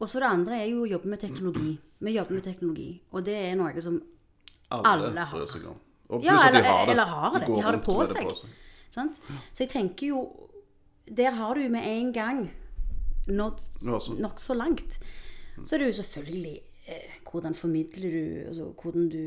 Og 0.00 0.08
så 0.08 0.18
det 0.22 0.28
andre 0.30 0.60
er 0.62 0.66
jo 0.70 0.84
å 0.84 0.88
jobbe 0.90 1.08
med 1.08 1.20
teknologi. 1.20 1.78
Vi 2.00 2.12
jobber 2.14 2.34
med 2.38 2.42
teknologi. 2.44 3.02
Og 3.12 3.24
det 3.24 3.34
er 3.36 3.54
noe 3.56 3.80
som 3.82 4.00
Alle, 4.70 4.86
Alle 4.86 5.20
har. 5.26 5.34
bryr 5.36 5.46
seg 5.50 5.64
om. 5.66 5.76
Og 6.10 6.22
Ja, 6.24 6.36
eller, 6.46 6.46
at 6.46 6.52
de 6.64 6.68
har 6.70 6.84
det. 6.86 6.90
eller 6.92 7.04
har 7.04 7.38
det. 7.38 7.46
De 7.46 7.60
har 7.62 7.72
det 7.72 7.80
rundt 7.80 7.84
på 7.84 8.06
seg. 8.06 8.48
Sant? 8.90 9.20
Så 9.52 9.58
jeg 9.64 9.68
tenker 9.70 10.06
jo 10.06 10.46
Der 11.16 11.30
har 11.32 11.54
du 11.54 11.68
med 11.68 11.82
en 11.86 12.12
gang 12.12 12.50
nådd 13.28 13.58
så- 14.00 14.14
nokså 14.20 14.54
langt. 14.54 14.98
Så 15.64 15.74
er 15.74 15.78
det 15.78 15.86
jo 15.96 16.02
selvfølgelig 16.02 16.60
hvordan 17.30 17.54
formidler 17.54 18.10
du 18.14 18.48
Altså 18.48 18.70
hvordan 18.82 19.08
du 19.12 19.22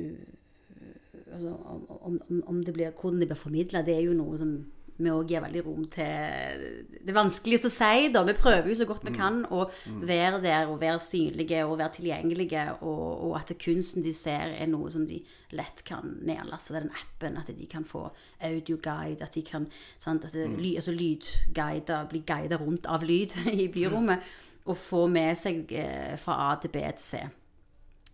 altså, 1.34 1.56
om, 1.66 2.22
om, 2.30 2.44
om- 2.48 2.64
det 2.64 2.74
blir, 2.74 2.92
Hvordan 3.02 3.20
det 3.20 3.28
blir 3.28 3.38
formidla, 3.40 3.82
det 3.86 3.96
er 3.98 4.08
jo 4.08 4.14
noe 4.18 4.38
som 4.38 4.56
vi 5.04 5.10
òg 5.10 5.26
gir 5.32 5.42
veldig 5.42 5.62
rom 5.66 5.86
til 5.90 6.60
Det 7.08 7.16
vanskeligste 7.16 7.66
å 7.68 7.74
si, 7.74 8.10
da. 8.14 8.22
Vi 8.28 8.36
prøver 8.38 8.68
jo 8.70 8.76
så 8.78 8.86
godt 8.86 9.02
vi 9.08 9.12
kan 9.16 9.40
å 9.50 9.64
være 10.06 10.38
der 10.44 10.70
og 10.70 10.78
være 10.84 11.00
synlige 11.02 11.64
og 11.66 11.80
være 11.80 11.96
tilgjengelige, 11.98 12.68
og, 12.86 13.24
og 13.26 13.34
at 13.40 13.56
kunsten 13.60 14.04
de 14.06 14.14
ser, 14.14 14.54
er 14.54 14.70
noe 14.70 14.92
som 14.94 15.08
de 15.10 15.18
lett 15.58 15.82
kan 15.88 16.14
nedlaste. 16.22 16.76
Den 16.78 16.92
appen, 16.94 17.40
at 17.42 17.50
de 17.50 17.66
kan 17.66 17.84
få 17.90 18.06
audioguide, 18.46 19.26
at 19.26 19.34
de 19.34 19.42
kan 19.42 19.66
sant, 19.98 20.26
at 20.30 20.38
det, 20.38 20.46
ly, 20.62 20.76
altså 20.78 20.94
lydguider, 20.94 22.06
bli 22.14 22.22
guidet 22.30 22.62
rundt 22.62 22.86
av 22.86 23.04
lyd 23.04 23.34
i 23.66 23.68
byrommet, 23.74 24.22
og 24.70 24.78
få 24.78 25.08
med 25.12 25.34
seg 25.42 25.74
eh, 25.74 26.14
fra 26.22 26.38
A 26.52 26.56
til 26.62 26.70
B 26.72 26.86
til 26.94 27.02
C. 27.04 27.24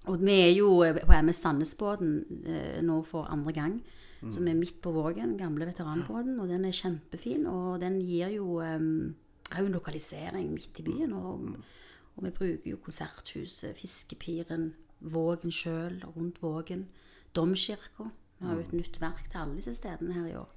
Og 0.07 0.21
vi 0.23 0.35
er 0.39 0.53
jo 0.55 0.83
eh, 0.85 0.95
på 1.03 1.15
MS 1.21 1.41
Sandnesbåten 1.43 2.13
eh, 2.45 2.77
nå 2.85 3.01
for 3.07 3.29
andre 3.31 3.55
gang. 3.55 3.79
Som 4.19 4.49
er 4.51 4.57
midt 4.59 4.81
på 4.83 4.91
Vågen, 4.91 5.37
gamle 5.39 5.63
veteranbåten. 5.69 6.39
Og 6.43 6.49
den 6.49 6.65
er 6.67 6.75
kjempefin. 6.75 7.45
Og 7.47 7.79
den 7.79 8.01
gir 8.03 8.33
jo 8.35 8.59
eh, 8.59 8.79
er 9.49 9.63
jo 9.63 9.69
en 9.69 9.77
lokalisering 9.77 10.51
midt 10.53 10.79
i 10.79 10.85
byen. 10.85 11.13
Og, 11.13 11.55
og 12.15 12.25
vi 12.25 12.31
bruker 12.35 12.71
jo 12.71 12.81
Konserthuset, 12.83 13.77
Fiskepiren, 13.77 14.73
Vågen 14.99 15.51
sjøl, 15.51 16.01
rundt 16.15 16.41
Vågen. 16.43 16.87
Domkirka. 17.35 18.09
Vi 18.39 18.47
har 18.47 18.55
jo 18.55 18.63
et 18.63 18.73
nytt 18.73 19.01
verk 19.01 19.27
til 19.29 19.41
alle 19.41 19.59
disse 19.59 19.75
stedene 19.75 20.15
her 20.15 20.27
i 20.27 20.37
år. 20.39 20.51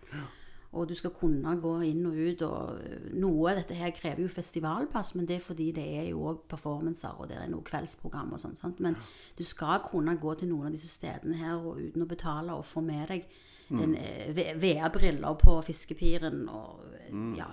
Og 0.72 0.88
du 0.88 0.94
skal 0.96 1.12
kunne 1.12 1.52
gå 1.60 1.72
inn 1.84 2.06
og 2.08 2.16
ut. 2.16 2.42
og 2.42 2.78
øh, 2.80 3.08
Noe 3.20 3.50
av 3.50 3.60
dette 3.60 3.76
her 3.76 3.92
krever 3.92 4.22
jo 4.24 4.32
festivalpass, 4.32 5.14
men 5.14 5.28
det 5.28 5.36
er 5.36 5.44
fordi 5.44 5.70
det 5.76 5.84
er 5.98 6.08
jo 6.08 6.24
òg 6.30 6.42
performancer, 6.48 7.12
og 7.18 7.28
det 7.28 7.36
er 7.36 7.50
noe 7.52 7.66
kveldsprogram 7.66 8.32
og 8.32 8.40
sånn. 8.40 8.56
sant? 8.56 8.80
Men 8.80 8.96
du 9.38 9.44
skal 9.44 9.82
kunne 9.84 10.16
gå 10.16 10.34
til 10.34 10.48
noen 10.48 10.70
av 10.70 10.76
disse 10.76 10.88
stedene 10.88 11.36
her 11.36 11.60
og 11.60 11.80
uten 11.82 12.06
å 12.06 12.08
betale 12.08 12.56
og 12.56 12.64
få 12.66 12.80
med 12.84 13.04
deg 13.12 13.28
mm. 13.68 13.94
eh, 14.00 14.52
VR-briller 14.64 15.40
på 15.44 15.60
Fiskepiren 15.68 16.46
og 16.48 16.84
mm. 17.12 17.32
ja, 17.36 17.50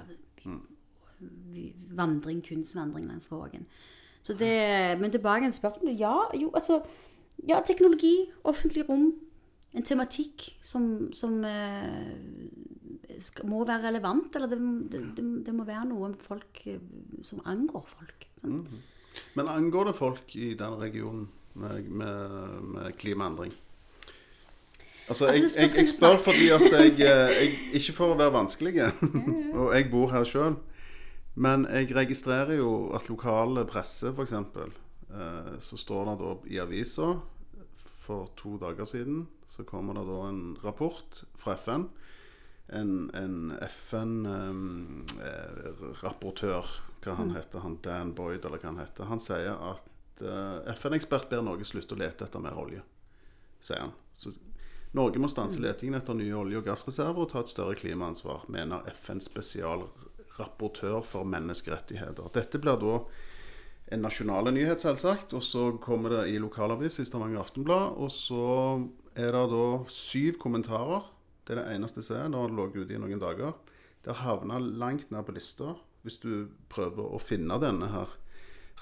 vandring, 1.96 2.44
kunstvandring 2.46 3.08
langs 3.08 3.32
Vågen. 3.32 3.68
Så 4.22 4.34
det, 4.34 5.00
men 5.00 5.12
tilbake 5.12 5.46
til 5.46 5.54
spørsmålet. 5.54 6.00
Ja, 6.00 6.18
jo, 6.42 6.52
altså 6.54 6.82
Ja, 7.48 7.62
teknologi, 7.66 8.26
offentlig 8.44 8.90
rom, 8.90 9.14
en 9.74 9.84
tematikk 9.84 10.58
som, 10.62 11.14
som 11.14 11.46
eh, 11.46 12.10
skal, 13.24 13.48
må 13.50 13.64
være 13.68 13.90
relevant, 13.90 14.36
eller 14.36 14.52
det, 14.52 14.60
det, 14.92 15.02
det, 15.18 15.26
det 15.48 15.56
må 15.56 15.66
være 15.68 15.88
noe 15.90 16.12
folk 16.24 16.62
eh, 16.70 16.82
som 17.26 17.42
angår 17.50 17.86
folk. 17.90 18.28
Sant? 18.42 18.70
Men 19.38 19.52
angår 19.52 19.90
det 19.90 19.98
folk 19.98 20.36
i 20.38 20.54
den 20.60 20.78
regionen 20.80 21.28
med, 21.60 21.90
med, 21.90 22.38
med 22.76 22.94
klimaendring? 23.02 23.54
Altså, 25.10 25.26
Altså, 25.26 25.26
jeg, 25.34 25.50
jeg, 25.58 25.78
jeg 25.78 25.90
spør 25.90 26.20
fordi 26.22 26.50
at 26.54 26.66
jeg, 26.78 26.92
eh, 27.02 27.32
jeg 27.34 27.56
Ikke 27.80 27.96
for 27.98 28.14
å 28.14 28.20
være 28.20 28.36
vanskelig, 28.36 28.76
og 29.60 29.74
jeg 29.74 29.90
bor 29.90 30.14
her 30.14 30.28
sjøl, 30.30 30.60
men 31.40 31.66
jeg 31.72 31.90
registrerer 31.96 32.60
jo 32.60 32.92
at 32.98 33.10
lokale 33.10 33.66
presse, 33.70 34.14
f.eks., 34.14 34.38
så 35.60 35.78
står 35.82 36.04
det 36.06 36.14
da 36.20 36.32
i 36.54 36.60
avisa 36.62 37.08
for 38.06 38.30
to 38.38 38.60
dager 38.62 38.86
siden 38.86 39.24
så 39.50 39.66
kommer 39.66 39.98
det 39.98 40.06
da 40.06 40.20
en 40.30 40.58
rapport 40.64 41.24
fra 41.38 41.56
FN. 41.58 41.88
En, 42.70 43.10
en 43.18 43.58
FN-rapportør, 43.66 46.66
hva 47.02 47.14
han 47.18 47.34
heter, 47.34 47.60
han 47.64 47.80
Dan 47.82 48.14
Boyd, 48.14 48.46
eller 48.46 48.62
hva 48.62 48.70
han 48.70 48.84
heter, 48.84 49.10
han 49.10 49.20
sier 49.24 49.56
at 49.72 49.88
uh, 50.22 50.60
FN-ekspert 50.76 51.30
ber 51.32 51.42
Norge 51.48 51.66
slutte 51.66 51.96
å 51.96 52.02
lete 52.02 52.26
etter 52.28 52.40
mer 52.44 52.56
olje, 52.62 52.82
sier 53.64 53.82
han. 53.88 53.94
Så 54.20 54.30
Norge 54.98 55.22
må 55.22 55.28
stanse 55.30 55.62
letingen 55.62 55.98
etter 56.00 56.18
nye 56.18 56.38
olje- 56.38 56.62
og 56.62 56.70
gassreserver 56.70 57.26
og 57.26 57.32
ta 57.32 57.42
et 57.42 57.52
større 57.52 57.76
klimaansvar, 57.78 58.40
mener 58.50 58.88
FNs 58.94 59.26
spesialrapportør 59.30 61.02
for 61.06 61.24
menneskerettigheter. 61.30 62.26
Dette 62.34 62.62
blir 62.62 62.78
da 62.82 62.96
en 63.94 64.04
nasjonale 64.06 64.54
nyhet, 64.54 64.82
selvsagt. 64.82 65.34
Og 65.38 65.46
så 65.46 65.70
kommer 65.82 66.18
det 66.18 66.24
i 66.34 66.42
lokalavis 66.42 67.00
i 67.02 67.08
Stavanger 67.08 67.42
Aftenblad. 67.42 67.98
Og 67.98 68.12
så 68.14 68.46
er 69.18 69.34
det 69.36 69.46
da 69.54 69.66
syv 69.94 70.40
kommentarer. 70.42 71.06
Det 71.50 71.56
er 71.56 71.64
det 71.64 71.78
eneste 71.80 72.04
jeg 72.04 72.12
ser. 72.12 72.28
Nå 72.30 72.44
har 72.44 72.52
ligget 72.54 72.84
ute 72.86 72.94
i 72.94 73.02
noen 73.02 73.22
dager. 73.22 73.56
Det 74.06 74.14
har 74.14 74.36
havna 74.38 74.60
langt 74.62 75.10
ned 75.10 75.26
på 75.26 75.34
lista. 75.34 75.72
Hvis 76.06 76.20
du 76.22 76.52
prøver 76.70 77.10
å 77.10 77.18
finne 77.18 77.58
denne 77.58 77.90
her 77.90 78.14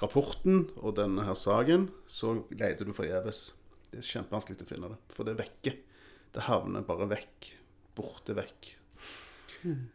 rapporten 0.01 0.65
og 0.75 0.97
denne 0.99 1.23
her 1.23 1.37
saken, 1.39 1.87
så 2.03 2.33
leter 2.51 2.83
du 2.83 2.91
forgjeves. 2.91 3.53
Det 3.87 4.01
er 4.01 4.09
kjempevanskelig 4.09 4.67
å 4.67 4.67
finne 4.67 4.91
det. 4.91 4.99
For 5.15 5.23
det 5.23 5.37
er 5.37 5.45
vekke. 5.45 5.73
Det 6.35 6.45
havner 6.49 6.83
bare 6.83 7.07
vekk. 7.15 7.53
Borte 7.95 8.35
vekk. 8.35 8.73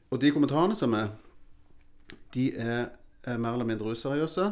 Og 0.09 0.17
de 0.25 0.33
kommentarene 0.33 0.75
som 0.75 0.97
er, 0.97 1.13
de 2.33 2.49
er, 2.57 2.89
er 3.29 3.37
mer 3.37 3.53
eller 3.53 3.69
mindre 3.69 3.93
useriøse. 3.93 4.49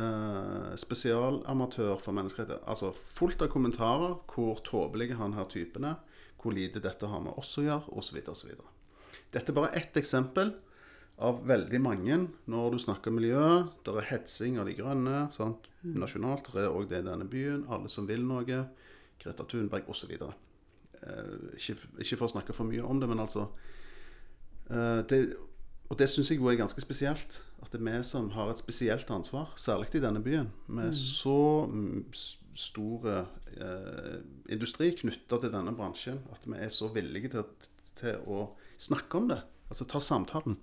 Eh, 0.00 0.72
spesialamatør 0.80 2.00
for 2.00 2.16
menneskerettigheter. 2.16 2.64
Altså 2.64 2.94
fullt 2.94 3.44
av 3.44 3.52
kommentarer 3.52 4.16
hvor 4.32 4.64
tåpelige 4.64 5.20
han 5.20 5.36
her 5.36 5.48
typen 5.50 5.92
er, 5.92 6.00
hvor 6.40 6.56
lite 6.56 6.82
dette 6.82 7.08
har 7.08 7.22
med 7.24 7.36
oss 7.40 7.52
å 7.60 7.64
gjøre, 7.66 7.94
osv. 8.00 8.20
osv. 8.32 8.52
Dette 9.30 9.52
er 9.52 9.56
bare 9.56 9.74
ett 9.78 9.96
eksempel 10.00 10.54
av 11.20 11.42
veldig 11.46 11.80
mange 11.84 12.16
når 12.50 12.74
du 12.74 12.78
snakker 12.80 13.12
miljø. 13.12 13.64
Det 13.84 13.92
er 13.92 14.08
hetsing 14.08 14.58
av 14.60 14.70
de 14.70 14.76
grønne 14.78 15.26
sant? 15.36 15.68
nasjonalt. 15.80 16.50
Det 16.52 16.64
er 16.64 16.72
òg 16.76 16.88
det 16.90 17.02
i 17.02 17.06
denne 17.06 17.26
byen. 17.28 17.66
Alle 17.72 17.90
som 17.92 18.08
vil 18.08 18.24
noe. 18.26 18.64
Greta 19.20 19.44
Thunberg 19.48 19.88
osv. 19.92 20.12
Eh, 20.16 21.36
ikke, 21.56 21.76
ikke 22.00 22.18
for 22.18 22.26
å 22.26 22.32
snakke 22.34 22.56
for 22.56 22.68
mye 22.68 22.84
om 22.84 23.00
det, 23.00 23.08
men 23.08 23.22
altså 23.22 23.46
eh, 24.68 25.00
det, 25.08 25.20
Og 25.90 25.98
det 25.98 26.06
syns 26.08 26.30
jeg 26.30 26.38
jo 26.38 26.46
er 26.50 26.58
ganske 26.60 26.82
spesielt. 26.82 27.40
At 27.60 27.72
det 27.72 27.80
er 27.80 27.86
vi 27.86 28.02
som 28.06 28.30
har 28.32 28.50
et 28.50 28.60
spesielt 28.62 29.10
ansvar, 29.10 29.50
særlig 29.58 29.90
i 29.94 30.02
denne 30.02 30.22
byen, 30.22 30.52
med 30.70 30.94
så 30.96 31.66
mm, 31.66 32.04
så 32.14 32.38
stor 32.60 33.06
eh, 33.10 34.16
industri 34.52 34.90
knytta 34.98 35.38
til 35.40 35.52
denne 35.52 35.74
bransjen, 35.76 36.20
at 36.34 36.46
vi 36.46 36.58
er 36.58 36.72
så 36.72 36.90
villige 36.94 37.32
til, 37.34 37.70
til 37.98 38.26
å 38.26 38.50
snakke 38.80 39.20
om 39.20 39.30
det. 39.30 39.40
Altså 39.70 39.86
ta 39.88 40.00
samtalen. 40.02 40.58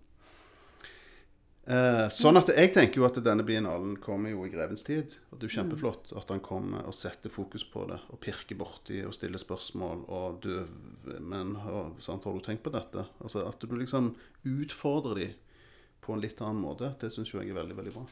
Eh, 1.67 2.05
sånn 2.15 2.39
at 2.39 2.47
jeg 2.53 2.71
tenker 2.71 3.01
jo 3.01 3.05
at 3.09 3.17
denne 3.19 3.43
biennalen 3.43 3.97
kommer 3.99 4.31
jo 4.31 4.45
i 4.47 4.51
grevens 4.53 4.85
tid. 4.87 5.17
Og 5.29 5.35
det 5.39 5.47
er 5.47 5.51
jo 5.51 5.57
kjempeflott 5.57 6.13
at 6.15 6.31
han 6.31 6.39
kommer 6.43 6.87
og 6.87 6.95
setter 6.95 7.33
fokus 7.33 7.65
på 7.67 7.83
det, 7.89 7.97
og 8.07 8.21
pirker 8.23 8.55
borti 8.59 9.01
og 9.03 9.15
stiller 9.15 9.41
spørsmål. 9.41 10.05
Og 10.07 10.39
du 10.45 10.53
Men 11.19 11.55
har, 11.59 11.91
sant, 11.99 12.23
har 12.23 12.33
du 12.33 12.39
tenkt 12.43 12.63
på 12.63 12.71
dette? 12.71 13.03
Altså 13.19 13.47
At 13.47 13.59
du 13.59 13.75
liksom 13.75 14.15
utfordrer 14.45 15.19
de 15.19 15.27
på 16.01 16.15
en 16.15 16.23
litt 16.23 16.39
annen 16.41 16.63
måte. 16.63 16.93
Det 16.99 17.11
syns 17.11 17.33
jeg 17.33 17.49
er 17.49 17.59
veldig, 17.59 17.75
veldig 17.75 17.95
bra. 17.97 18.07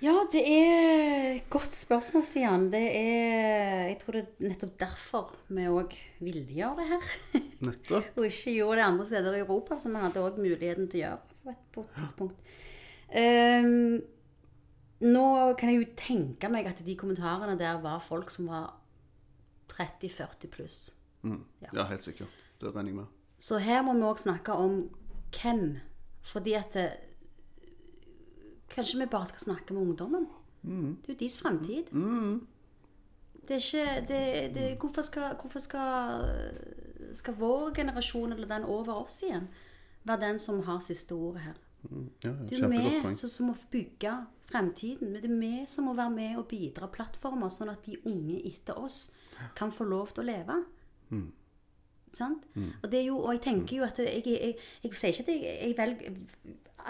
Ja, 0.00 0.14
det 0.32 0.40
er 0.40 1.34
et 1.36 1.50
godt 1.52 1.74
spørsmål, 1.76 2.24
Stian. 2.24 2.70
Det 2.72 2.82
er 2.82 3.90
Jeg 3.92 3.98
tror 4.00 4.16
det 4.16 4.26
er 4.26 4.48
nettopp 4.48 4.78
derfor 4.80 5.34
vi 5.46 5.70
òg 5.70 5.94
ville 6.18 6.50
gjøre 6.50 6.80
det 6.80 6.86
her. 6.88 7.10
Nettopp. 7.60 8.10
og 8.16 8.26
ikke 8.26 8.56
gjorde 8.56 8.80
det 8.80 8.86
andre 8.90 9.06
steder 9.06 9.36
i 9.36 9.42
Europa, 9.44 9.78
som 9.78 9.94
vi 9.94 10.02
hadde 10.02 10.24
òg 10.24 10.40
muligheten 10.40 10.88
til 10.90 11.04
å 11.04 11.04
gjøre 11.04 11.29
på 11.44 11.84
et, 11.84 11.92
tidspunkt. 11.98 12.54
Um, 13.10 14.00
nå 15.00 15.26
kan 15.58 15.72
jeg 15.72 15.80
jo 15.80 15.90
tenke 15.96 16.50
meg 16.52 16.68
at 16.68 16.82
de 16.86 16.96
kommentarene 16.96 17.56
der 17.58 17.80
var 17.82 18.02
folk 18.04 18.30
som 18.30 18.50
var 18.52 18.74
30-40 19.72 20.50
pluss. 20.52 20.80
Ja, 21.72 21.86
helt 21.88 22.02
sikkert. 22.02 22.28
Det 22.60 22.74
regner 22.74 22.90
jeg 22.90 22.96
med. 22.96 23.04
Så 23.40 23.58
her 23.58 23.82
må 23.82 23.94
vi 23.96 24.04
òg 24.04 24.20
snakke 24.20 24.52
om 24.52 24.82
hvem. 25.32 25.78
Fordi 26.22 26.52
at 26.52 26.74
det, 26.74 26.90
Kanskje 28.70 29.00
vi 29.00 29.06
bare 29.10 29.26
skal 29.26 29.40
snakke 29.40 29.74
med 29.74 29.82
ungdommen? 29.82 30.26
Det 30.62 31.08
er 31.08 31.12
jo 31.14 31.18
deres 31.18 31.38
fremtid. 31.40 31.88
Det 33.48 33.56
er 33.56 33.64
ikke 33.64 34.06
det, 34.08 34.54
det, 34.54 34.78
Hvorfor, 34.78 35.02
skal, 35.02 35.34
hvorfor 35.40 35.58
skal, 35.58 36.20
skal 37.12 37.34
vår 37.34 37.74
generasjon, 37.74 38.32
eller 38.32 38.48
den 38.48 38.64
over 38.64 38.92
oss 38.92 39.22
igjen, 39.26 39.48
være 40.08 40.20
den 40.26 40.38
som 40.42 40.62
har 40.66 40.80
siste 40.84 41.16
ordet 41.16 41.44
her? 41.48 41.58
Ja, 41.80 41.96
ja, 42.24 42.30
Det 42.44 42.58
er 42.58 42.62
jo 42.62 42.68
vi 42.68 43.14
som, 43.16 43.46
må 43.46 43.54
bygge 43.70 44.14
fremtiden. 44.50 45.12
Men 45.12 45.22
det 45.22 45.30
er 45.30 45.40
vi 45.40 45.66
som 45.66 45.88
må 45.88 45.94
være 45.94 46.10
med 46.10 46.38
og 46.38 46.48
bidra 46.50 46.90
plattformer, 46.92 47.52
sånn 47.52 47.72
at 47.72 47.84
de 47.86 47.96
unge 48.04 48.40
etter 48.50 48.78
oss 48.78 49.10
kan 49.56 49.72
få 49.72 49.86
lov 49.88 50.12
til 50.14 50.24
å 50.24 50.30
leve. 50.30 50.58
Sant? 52.12 52.46
Og, 52.82 52.88
det 52.90 53.00
er 53.00 53.06
jo, 53.06 53.18
og 53.18 53.36
jeg 53.36 53.44
tenker 53.44 53.76
jo 53.78 53.84
at 53.86 53.98
jeg, 54.02 54.22
jeg, 54.26 54.56
jeg, 54.82 54.96
sier 54.98 55.14
ikke 55.14 55.26
at 55.26 55.30
jeg, 55.30 55.52
jeg 55.60 55.76
velger 55.78 56.16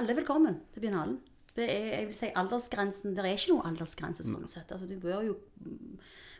Alle 0.00 0.14
er 0.14 0.18
velkommen 0.22 0.56
til 0.72 0.84
biennalen. 0.86 1.18
Det 1.56 1.66
er, 1.66 1.86
jeg 1.98 2.06
vil 2.08 2.16
si 2.16 2.30
aldersgrensen 2.40 3.16
Det 3.16 3.24
er 3.24 3.34
ikke 3.34 3.52
noen 3.52 3.72
aldersgrense 3.72 4.24
sånn 4.24 4.48
sett. 4.48 4.70
Altså, 4.72 4.88
du 4.88 4.96
bør 5.02 5.26
jo 5.26 5.36
mm, 5.60 5.98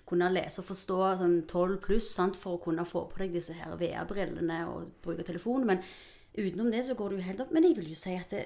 kunne 0.09 0.31
lese 0.33 0.63
og 0.63 0.71
forstå 0.71 1.01
sånn 1.21 1.37
12 1.51 1.77
pluss 1.85 2.09
sant, 2.15 2.39
for 2.39 2.57
å 2.57 2.63
kunne 2.63 2.87
få 2.89 3.05
på 3.11 3.21
deg 3.23 3.37
disse 3.37 3.55
her 3.59 3.77
VR-brillene 3.79 4.63
og 4.71 4.89
bruke 5.05 5.27
telefonen. 5.27 5.69
Men 5.75 5.85
utenom 6.39 6.71
det 6.71 6.85
så 6.87 6.95
går 6.95 7.09
det 7.11 7.19
jo 7.19 7.23
helt 7.27 7.41
opp. 7.41 7.51
Men 7.53 7.65
jeg 7.65 7.77
vil 7.77 7.89
jo 7.89 7.95
si 7.99 8.15
at 8.15 8.31
det, 8.31 8.45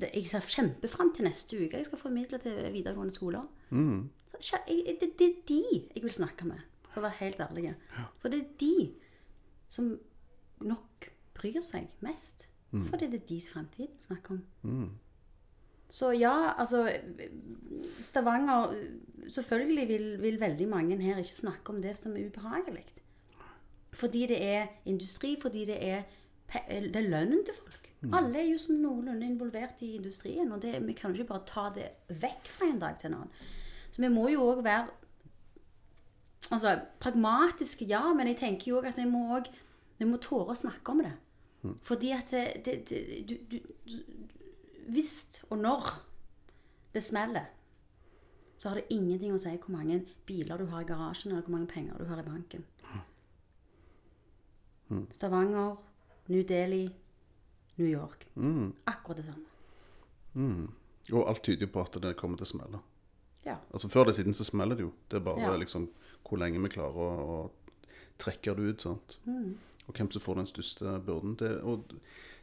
det, 0.00 0.10
jeg 0.14 0.26
ser 0.28 0.40
kjempefram 0.40 1.12
til 1.14 1.24
neste 1.24 1.56
uke. 1.56 1.76
Jeg 1.76 1.84
skal 1.86 1.98
formidle 1.98 2.38
til 2.38 2.72
videregående 2.72 3.14
skoler. 3.14 3.46
Jeg- 3.72 4.96
Det, 5.00 5.18
det 5.18 5.26
er 5.28 5.42
de 5.48 5.62
jeg 5.94 6.02
vil 6.02 6.12
snakke 6.12 6.44
med, 6.46 6.60
for 6.90 7.00
å 7.00 7.04
være 7.08 7.18
helt 7.20 7.40
ærlig. 7.40 7.74
For 8.18 8.28
det 8.28 8.40
er 8.40 8.48
de 8.60 8.92
som 9.68 9.98
nok 10.60 11.10
bryr 11.34 11.60
seg 11.62 11.88
mest. 12.00 12.46
for 12.84 12.96
det 12.96 13.12
er 13.14 13.18
deres 13.18 13.48
fremtid 13.50 13.88
vi 13.88 14.02
snakker 14.02 14.30
om. 14.30 14.42
Så 15.88 16.12
ja, 16.18 16.52
altså 16.58 16.86
Stavanger 18.00 18.74
Selvfølgelig 19.28 19.88
vil, 19.88 20.22
vil 20.22 20.40
veldig 20.40 20.68
mange 20.68 20.96
her 21.02 21.18
ikke 21.18 21.34
snakke 21.34 21.70
om 21.74 21.82
det 21.82 21.98
som 21.98 22.16
er 22.16 22.26
ubehagelig. 22.30 22.84
Fordi 23.92 24.26
det 24.26 24.38
er 24.44 24.66
industri, 24.86 25.36
fordi 25.40 25.64
det 25.66 25.76
er, 25.84 26.02
det 26.52 26.96
er 26.96 27.10
lønnen 27.10 27.44
til 27.46 27.56
folk. 27.56 27.90
Alle 28.16 28.40
er 28.40 28.46
jo 28.48 28.58
som 28.58 28.78
noenlunde 28.80 29.26
involvert 29.28 29.82
i 29.84 29.94
industrien. 29.98 30.52
Og 30.52 30.62
det, 30.62 30.78
vi 30.86 30.92
kan 30.96 31.12
jo 31.12 31.20
ikke 31.20 31.32
bare 31.34 31.46
ta 31.46 31.66
det 31.74 31.88
vekk 32.22 32.48
fra 32.48 32.68
en 32.70 32.80
dag 32.80 32.96
til 32.98 33.10
en 33.10 33.18
annen. 33.20 33.32
Så 33.90 34.02
vi 34.02 34.08
må 34.08 34.28
jo 34.32 34.46
òg 34.48 34.62
være 34.64 34.86
altså, 36.50 36.78
pragmatiske, 37.00 37.84
ja, 37.90 38.12
men 38.16 38.30
jeg 38.30 38.38
tenker 38.40 38.70
jo 38.70 38.78
òg 38.80 38.88
at 38.92 38.96
vi 38.96 39.04
må, 39.10 39.26
også, 39.36 39.52
vi 39.98 40.08
må 40.08 40.20
tåre 40.22 40.54
å 40.54 40.60
snakke 40.62 40.94
om 40.94 41.04
det. 41.04 41.12
Fordi 41.84 42.12
at 42.16 42.30
det, 42.32 42.44
det, 42.64 42.76
det 42.88 43.00
du, 43.28 43.34
du, 43.50 43.58
du, 43.84 43.98
Hvis 44.88 45.44
og 45.50 45.58
når 45.58 45.90
det 46.94 47.02
smeller, 47.04 47.50
så 48.56 48.68
har 48.68 48.80
det 48.80 48.88
ingenting 48.90 49.32
å 49.32 49.40
si 49.40 49.52
hvor 49.56 49.72
mange 49.72 50.00
biler 50.26 50.58
du 50.58 50.66
har 50.72 50.82
i 50.82 50.88
garasjen, 50.88 51.32
eller 51.32 51.44
hvor 51.44 51.58
mange 51.58 51.68
penger 51.68 52.00
du 52.00 52.08
har 52.08 52.20
i 52.20 52.26
banken. 52.26 52.64
Stavanger, 55.14 55.76
New 56.30 56.44
Delhi, 56.46 56.84
New 57.80 57.88
York. 57.90 58.28
Akkurat 58.86 59.18
det 59.18 59.26
samme. 59.26 60.68
Og 61.10 61.26
alt 61.28 61.42
tyder 61.42 61.66
jo 61.66 61.72
på 61.74 61.82
at 61.82 61.96
det 62.02 62.14
kommer 62.18 62.38
til 62.38 62.46
å 62.46 62.52
smelle. 62.52 62.80
Ja. 63.46 63.56
Altså 63.72 63.88
Før 63.90 64.04
eller 64.06 64.14
siden 64.14 64.36
så 64.36 64.44
smeller 64.46 64.78
det 64.78 64.84
jo. 64.84 64.92
Det 65.10 65.18
er 65.18 65.24
bare 65.26 65.40
Ja. 65.40 65.56
liksom 65.56 65.88
hvor 66.22 66.38
lenge 66.38 66.60
vi 66.62 66.68
klarer 66.68 66.94
å, 66.94 67.10
å 67.48 67.50
trekke 68.18 68.54
det 68.54 68.62
ut. 68.62 68.82
sant? 68.82 69.18
Mm. 69.26 69.56
Og 69.88 69.94
hvem 69.94 70.10
som 70.10 70.22
får 70.22 70.34
den 70.36 70.46
største 70.46 71.00
byrden. 71.06 71.36
Det, 71.36 71.62
og 71.62 71.84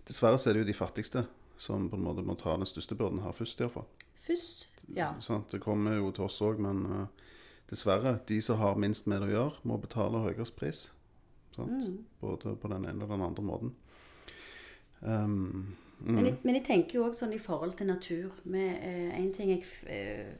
dessverre 0.08 0.38
så 0.38 0.50
er 0.50 0.54
det 0.54 0.66
jo 0.66 0.72
de 0.72 0.74
fattigste 0.74 1.28
som 1.58 1.90
på 1.90 1.96
en 1.96 2.04
måte 2.04 2.26
må 2.26 2.36
ta 2.38 2.58
den 2.58 2.66
største 2.66 2.96
byrden 2.98 3.22
her 3.24 3.32
først, 3.32 3.62
iallfall. 3.62 3.86
Først, 4.20 4.68
ja. 4.94 5.14
Sant? 5.22 5.52
Det 5.52 5.62
kommer 5.62 5.96
jo 5.96 6.12
til 6.12 6.26
oss 6.26 6.42
òg, 6.42 6.60
men 6.60 6.86
uh, 6.86 7.08
dessverre, 7.70 8.20
de 8.28 8.42
som 8.42 8.58
har 8.60 8.76
minst 8.76 9.08
med 9.08 9.22
det 9.22 9.30
å 9.30 9.32
gjøre, 9.32 9.62
må 9.64 9.78
betale 9.80 10.26
høyest 10.26 10.56
pris. 10.58 10.92
Mm. 11.66 12.06
Både 12.22 12.56
på 12.56 12.68
den 12.68 12.86
ene 12.86 13.04
og 13.04 13.10
den 13.10 13.22
andre 13.22 13.44
måten. 13.44 13.74
Um, 15.02 15.76
Men, 16.00 16.26
jeg, 16.26 16.38
men 16.44 16.56
jeg 16.60 16.66
tenker 16.66 17.00
jo 17.00 17.06
også 17.08 17.26
sånn 17.26 17.34
i 17.34 17.42
forhold 17.42 17.74
til 17.78 17.90
natur. 17.90 18.36
Med, 18.46 18.76
eh, 18.86 19.16
en 19.18 19.32
ting 19.34 19.50
jeg 19.50 19.64
eh, 19.90 20.36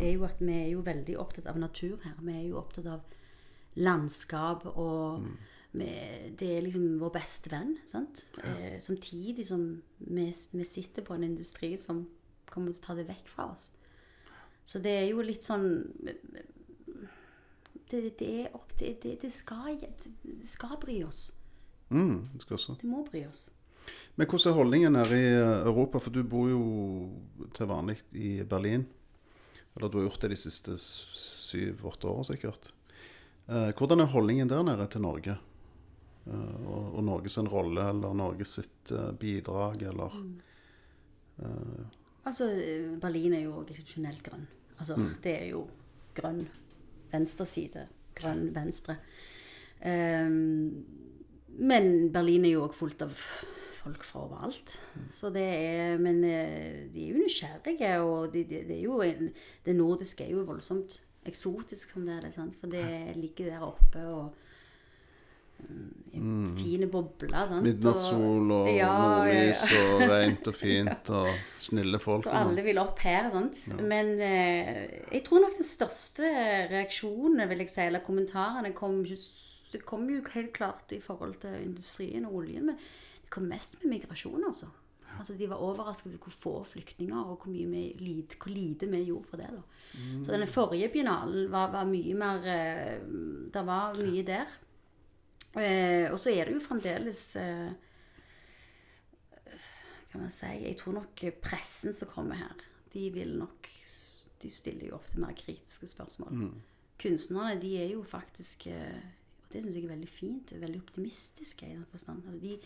er 0.00 0.12
jo 0.16 0.24
at 0.26 0.40
vi 0.42 0.54
er 0.56 0.72
jo 0.72 0.82
veldig 0.82 1.14
opptatt 1.22 1.46
av 1.46 1.60
natur 1.62 2.00
her. 2.02 2.16
Vi 2.18 2.34
er 2.34 2.48
jo 2.48 2.58
opptatt 2.58 2.88
av 2.90 3.00
landskap 3.78 4.66
og 4.72 5.28
vi, 5.78 5.86
Det 6.34 6.48
er 6.56 6.64
liksom 6.64 6.98
vår 6.98 7.12
beste 7.14 7.52
venn. 7.52 7.76
Sant? 7.86 8.24
Eh, 8.42 8.78
samtidig 8.82 9.46
som 9.46 9.82
vi, 9.98 10.26
vi 10.52 10.64
sitter 10.64 11.06
på 11.06 11.14
en 11.14 11.28
industri 11.28 11.76
som 11.78 12.06
kommer 12.48 12.72
til 12.72 12.82
å 12.82 12.86
ta 12.86 12.96
det 12.98 13.06
vekk 13.10 13.28
fra 13.28 13.50
oss. 13.52 13.70
Så 14.68 14.80
det 14.82 14.94
er 14.96 15.06
jo 15.12 15.22
litt 15.22 15.46
sånn 15.46 15.68
det, 17.90 18.18
det, 18.18 18.28
er 18.42 18.56
opp, 18.56 18.72
til 18.78 18.96
det, 19.02 19.16
det, 19.22 19.30
skal, 19.32 19.78
det 20.22 20.48
skal 20.48 20.76
bry 20.80 21.00
oss. 21.06 21.28
Mm, 21.88 22.28
det 22.34 22.42
skal 22.44 22.58
også. 22.58 22.76
Det 22.80 22.88
må 22.88 23.04
bry 23.06 23.24
oss. 23.28 23.48
Men 24.18 24.26
hvordan 24.28 24.52
er 24.52 24.56
holdningen 24.58 24.98
her 24.98 25.12
i 25.16 25.26
eh, 25.30 25.66
Europa? 25.70 26.00
For 26.02 26.14
du 26.14 26.22
bor 26.26 26.48
jo 26.50 26.62
til 27.56 27.70
vanlig 27.70 28.00
i 28.12 28.38
Berlin. 28.48 28.84
Eller 29.76 29.88
du 29.88 30.00
har 30.00 30.08
gjort 30.08 30.24
det 30.24 30.32
de 30.34 30.40
siste 30.40 30.74
syv-åtte 30.78 32.10
årene 32.10 32.28
sikkert. 32.28 32.72
Eh, 33.46 33.70
hvordan 33.78 34.04
er 34.04 34.12
holdningen 34.12 34.50
der 34.50 34.66
nede 34.66 34.88
til 34.90 35.04
Norge? 35.06 35.38
Eh, 36.26 36.60
og, 36.66 36.98
og 36.98 37.00
Norges 37.06 37.38
rolle, 37.48 37.88
eller 37.94 38.16
Norges 38.18 38.58
sitt 38.60 38.94
bidrag, 39.20 39.88
eller 39.92 40.20
Altså, 42.26 42.48
Berlin 42.98 43.36
er 43.36 43.44
jo 43.44 43.60
eksepsjonelt 43.62 44.24
grønn. 44.26 44.48
Altså, 44.82 44.96
det 45.22 45.36
er 45.36 45.44
jo 45.52 45.60
grønn 46.18 46.40
venstreside. 47.12 47.86
Grønn 48.18 48.48
venstre. 48.54 48.98
Ehm, 49.86 50.84
men 51.58 52.10
Berlin 52.12 52.46
er 52.46 52.56
jo 52.56 52.64
òg 52.66 52.74
fullt 52.76 53.04
av 53.06 53.14
folk 53.78 54.04
fra 54.06 54.24
overalt. 54.26 54.72
Så 55.14 55.30
det 55.34 55.44
er 55.44 55.98
Men 56.02 56.22
eh, 56.24 56.88
de 56.92 57.04
er 57.04 57.12
jo 57.12 57.22
nysgjerrige, 57.22 57.92
og 58.00 58.32
de, 58.34 58.44
de, 58.44 58.64
det 58.66 58.76
er 58.76 58.82
jo 58.82 59.00
en, 59.02 59.30
Det 59.64 59.76
nordiske 59.76 60.24
er 60.24 60.34
jo 60.34 60.46
voldsomt 60.48 61.00
eksotisk 61.28 61.92
som 61.92 62.06
det 62.06 62.14
er, 62.16 62.30
sant? 62.32 62.54
for 62.56 62.70
det 62.72 63.16
ligger 63.16 63.50
der 63.50 63.64
oppe 63.66 64.04
og 64.06 64.30
mm, 64.30 64.47
Fine 66.58 66.88
bobler, 66.90 67.44
sant. 67.46 67.62
midnattssol 67.62 68.50
og 68.54 68.68
Ja, 68.72 68.78
ja, 68.78 68.92
nordlys 68.98 69.60
ja. 69.70 69.82
og 69.84 70.02
rent 70.12 70.48
og 70.50 70.56
fint 70.56 71.10
og 71.14 71.28
snille 71.62 72.00
folk? 72.02 72.24
Så 72.26 72.32
alle 72.34 72.64
vil 72.66 72.80
opp 72.82 72.98
her, 73.04 73.28
sant. 73.34 73.60
Men 73.78 74.14
eh, 74.24 75.04
jeg 75.12 75.22
tror 75.28 75.44
nok 75.44 75.58
den 75.58 75.68
største 75.68 76.32
reaksjonen, 76.72 77.44
vil 77.50 77.62
jeg 77.64 77.72
si, 77.74 77.84
eller 77.86 78.02
kommentarene, 78.06 78.72
kom, 78.76 79.02
just, 79.06 79.36
det 79.72 79.84
kom 79.86 80.08
jo 80.10 80.24
helt 80.34 80.52
klart 80.56 80.96
i 80.96 81.00
forhold 81.04 81.38
til 81.44 81.54
industrien 81.62 82.26
og 82.26 82.40
oljen, 82.42 82.72
men 82.72 82.80
det 82.80 83.30
kom 83.34 83.46
mest 83.50 83.78
med 83.82 83.98
migrasjon, 83.98 84.42
altså. 84.48 84.70
Altså, 85.18 85.34
De 85.34 85.48
var 85.50 85.58
overrasket 85.62 86.12
over 86.12 86.28
hvor 86.28 86.34
få 86.34 86.52
flyktninger 86.76 87.18
og 87.18 87.42
hvor, 87.42 87.50
vi, 87.50 87.88
lite, 87.98 88.36
hvor 88.38 88.52
lite 88.54 88.86
vi 88.90 89.00
gjorde 89.08 89.26
for 89.30 89.40
det. 89.40 89.48
da. 89.50 89.62
Så 90.22 90.30
denne 90.30 90.46
forrige 90.46 90.90
biennalen 90.94 91.48
var, 91.50 91.72
var 91.72 91.88
mye 91.90 92.14
mer 92.14 92.44
eh, 92.46 93.00
Det 93.54 93.64
var 93.66 93.96
mye 93.98 94.22
der. 94.22 94.52
Eh, 95.56 96.10
og 96.12 96.18
så 96.20 96.30
er 96.34 96.44
det 96.44 96.58
jo 96.58 96.60
fremdeles 96.60 97.22
eh, 97.40 97.70
kan 100.12 100.20
man 100.20 100.32
si. 100.32 100.46
Jeg 100.46 100.76
tror 100.80 100.98
nok 101.00 101.24
pressen 101.42 101.94
som 101.96 102.10
kommer 102.10 102.40
her, 102.40 102.66
de 102.92 103.08
vil 103.14 103.36
nok 103.38 103.68
De 104.38 104.50
stiller 104.50 104.86
jo 104.86 104.94
ofte 104.94 105.18
mer 105.18 105.32
kritiske 105.34 105.88
spørsmål. 105.90 106.52
Kunstnerne, 107.02 107.60
de 107.60 107.72
er 107.78 107.88
jo 107.90 108.02
faktisk 108.06 108.66
eh, 108.66 109.00
Og 109.42 109.52
det 109.52 109.62
syns 109.62 109.74
jeg 109.74 109.84
er 109.84 109.94
veldig 109.94 110.08
fint. 110.08 110.52
Veldig 110.60 110.82
optimistiske 110.82 111.66
i 111.66 111.74
den 111.74 111.86
forstand. 111.90 112.22
Altså 112.26 112.40
de, 112.40 112.58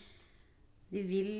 de 0.91 1.01
vil 1.01 1.31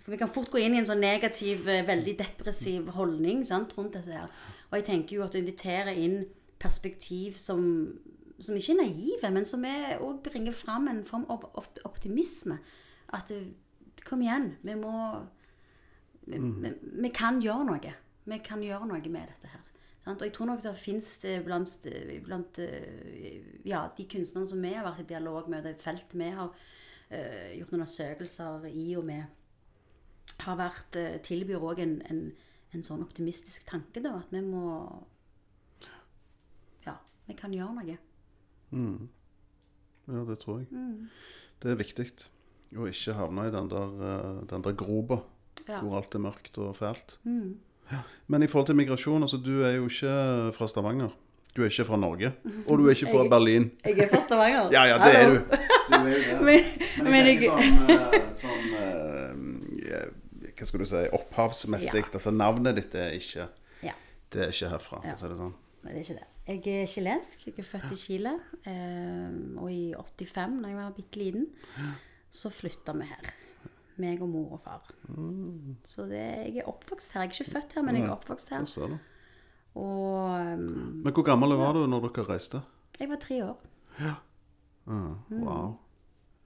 For 0.00 0.10
vi 0.10 0.16
kan 0.16 0.32
fort 0.32 0.50
gå 0.50 0.58
inn 0.58 0.74
i 0.74 0.80
en 0.80 0.88
sånn 0.88 1.04
negativ, 1.04 1.68
eh, 1.68 1.84
veldig 1.86 2.16
depressiv 2.18 2.88
holdning 2.96 3.44
sant, 3.46 3.76
rundt 3.76 3.98
dette 3.98 4.16
her. 4.16 4.32
Og 4.70 4.78
jeg 4.78 4.88
tenker 4.88 5.18
jo 5.18 5.26
at 5.26 5.36
å 5.36 5.42
invitere 5.42 5.94
inn 5.94 6.24
perspektiv 6.58 7.36
som, 7.38 7.62
som 8.40 8.56
ikke 8.56 8.72
er 8.76 8.80
naive, 8.80 9.32
men 9.34 9.44
som 9.48 9.64
òg 9.66 10.22
bringer 10.24 10.54
fram 10.56 10.88
en 10.88 11.04
form 11.04 11.26
av 11.30 11.44
op- 11.58 11.82
optimisme. 11.84 12.58
At 13.12 13.32
kom 14.06 14.22
igjen, 14.24 14.54
vi 14.62 14.76
må 14.78 14.94
vi, 16.26 16.38
vi, 16.38 16.72
vi 17.02 17.10
kan 17.14 17.40
gjøre 17.42 17.66
noe. 17.66 17.92
Vi 18.24 18.38
kan 18.44 18.62
gjøre 18.62 18.86
noe 18.88 19.12
med 19.12 19.30
dette 19.32 19.50
her. 19.50 19.62
Sant? 20.02 20.18
Og 20.18 20.26
jeg 20.26 20.34
tror 20.34 20.48
nok 20.50 20.62
det 20.64 20.74
fins 20.78 21.08
blant, 21.46 21.86
blant 22.26 22.58
eh, 22.62 23.42
ja, 23.66 23.84
de 23.96 24.06
kunstnerne 24.10 24.50
som 24.50 24.62
vi 24.62 24.72
har 24.74 24.86
vært 24.86 25.04
i 25.04 25.10
dialog 25.12 25.50
med, 25.50 25.66
det 25.66 25.76
feltet 25.82 26.16
vi 26.18 26.30
har 26.34 26.50
uh, 26.50 27.50
gjort 27.54 27.76
undersøkelser 27.78 28.66
i 28.70 28.88
og 28.98 29.06
med, 29.06 29.22
har 30.42 30.58
vært, 30.58 30.98
uh, 30.98 31.18
tilbyr 31.22 31.62
òg 31.62 31.84
en, 31.84 31.96
en, 32.10 32.22
en 32.74 32.86
sånn 32.86 33.04
optimistisk 33.04 33.68
tanke, 33.70 34.02
da. 34.02 34.16
At 34.22 34.34
vi 34.34 34.42
må 34.46 34.64
Ja, 36.86 36.96
vi 37.28 37.38
kan 37.38 37.54
gjøre 37.54 37.78
noe. 37.78 37.98
Ja, 38.72 40.24
det 40.28 40.38
tror 40.42 40.58
jeg. 40.62 40.68
Mm. 40.72 41.08
Det 41.62 41.70
er 41.70 41.76
viktig 41.78 42.06
å 42.76 42.86
ikke 42.88 43.14
havne 43.14 43.46
i 43.48 43.52
den 43.54 43.68
der, 43.70 43.90
eh, 44.08 44.46
den 44.50 44.62
der 44.64 44.72
groba 44.72 45.20
Ja. 45.68 45.80
hvor 45.80 45.96
alt 45.98 46.14
er 46.14 46.18
mørkt 46.18 46.56
og 46.58 46.74
fælt. 46.76 47.18
Mm. 47.24 47.56
Ja. 47.92 47.98
Men 48.26 48.42
i 48.42 48.46
forhold 48.46 48.66
til 48.66 48.76
migrasjon, 48.76 49.22
altså 49.22 49.36
du 49.44 49.62
er 49.62 49.76
jo 49.76 49.84
ikke 49.86 50.52
fra 50.56 50.66
Stavanger. 50.66 51.10
Du 51.54 51.60
er 51.62 51.66
ikke 51.68 51.84
fra 51.84 51.96
Norge. 51.96 52.32
Og 52.66 52.78
du 52.78 52.86
er 52.86 52.90
ikke 52.94 53.10
fra 53.12 53.20
Jeg- 53.22 53.30
Berlin. 53.30 53.70
Jeg 53.84 53.98
er 53.98 54.08
fra 54.08 54.20
Stavanger. 54.20 54.70
Ja, 54.72 54.84
ja, 54.84 54.96
det 54.98 55.16
er 55.16 55.26
du. 55.28 55.34
Du 55.34 55.94
er 55.94 56.14
det. 56.16 56.42
Men, 56.46 56.64
Men 57.04 57.26
jeg 57.26 57.42
jeg, 57.42 57.50
tenker 57.50 57.60
sånn, 57.60 57.90
eh, 57.90 58.34
sånn 58.40 58.74
eh, 59.84 60.06
Hva 60.56 60.66
skal 60.66 60.80
du 60.80 60.86
si 60.86 61.02
Opphavsmessig. 61.12 62.04
Ja. 62.06 62.12
Altså 62.14 62.30
navnet 62.30 62.76
ditt 62.76 62.94
er 62.94 63.10
ikke 63.18 63.48
ja. 63.82 63.92
Det 64.32 64.40
er 64.42 64.48
ikke 64.48 64.68
herfra, 64.72 65.02
for 65.02 65.12
å 65.12 65.16
si 65.18 65.28
det 65.28 65.36
sånn. 65.36 65.54
Nei, 65.82 65.92
det 65.92 65.98
er 65.98 66.04
ikke 66.04 66.18
det. 66.20 66.28
Jeg 66.46 66.82
er 66.82 66.86
chilensk. 66.90 67.46
Jeg 67.48 67.54
er 67.58 67.66
født 67.66 67.92
i 67.94 67.98
Chile. 67.98 68.32
Eh, 68.66 69.30
og 69.58 69.70
i 69.72 69.92
85, 69.98 70.60
da 70.62 70.68
jeg 70.72 70.76
var 70.78 70.92
bitte 70.96 71.18
liten, 71.22 71.46
så 72.32 72.50
flytta 72.54 72.94
vi 72.98 73.06
her. 73.10 73.32
Meg 74.02 74.22
og 74.24 74.28
mor 74.32 74.54
og 74.56 74.60
far. 74.64 74.86
Så 75.84 76.06
det, 76.10 76.22
jeg 76.48 76.62
er 76.62 76.68
oppvokst 76.70 77.12
her. 77.14 77.26
Jeg 77.26 77.32
er 77.32 77.36
ikke 77.36 77.50
født 77.58 77.74
her, 77.76 77.82
men 77.86 77.98
jeg 77.98 78.06
er 78.06 78.14
oppvokst 78.14 78.48
her. 78.54 78.66
Og 79.74 80.28
um, 80.36 81.00
Men 81.04 81.12
hvor 81.16 81.24
gammel 81.24 81.54
var 81.56 81.72
du 81.76 81.86
når 81.88 82.08
dere 82.10 82.26
reiste? 82.34 82.60
jeg 83.00 83.08
var 83.08 83.16
tre 83.16 83.38
år. 83.44 83.56
Ja, 84.00 84.14
Mm. 84.86 85.14
wow. 85.30 85.76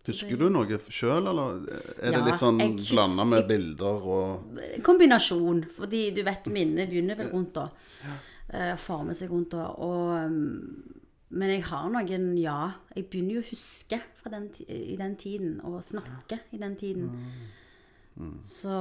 Husker 0.07 0.37
du 0.37 0.49
noe 0.53 0.77
sjøl, 0.93 1.25
eller 1.27 1.65
er 2.05 2.13
det 2.15 2.21
litt 2.27 2.39
sånn 2.39 2.59
blanda 2.77 3.25
med 3.27 3.47
bilder 3.49 4.05
og 4.07 4.59
kombinasjon. 4.85 5.65
Fordi 5.75 6.03
du 6.15 6.21
vet, 6.23 6.47
minnet 6.53 6.91
begynner 6.93 7.17
vel 7.19 7.31
rundt 7.33 7.55
da. 7.57 7.65
Ja. 8.05 8.13
Former 8.79 9.17
seg 9.19 9.33
rundt 9.33 9.57
Og, 9.59 9.81
Og, 9.83 10.13
um, 10.27 11.07
men 11.37 11.51
jeg 11.51 11.65
har 11.67 11.89
noen 11.91 12.37
Ja. 12.39 12.71
Jeg 12.95 13.09
begynner 13.11 13.39
jo 13.39 13.43
å 13.43 13.49
huske 13.51 13.99
fra 14.15 14.31
den, 14.31 14.51
i 14.69 14.97
den 14.99 15.17
tiden, 15.19 15.61
og 15.67 15.83
snakke 15.85 16.39
i 16.55 16.61
den 16.63 16.77
tiden. 16.79 17.11
Så 18.41 18.77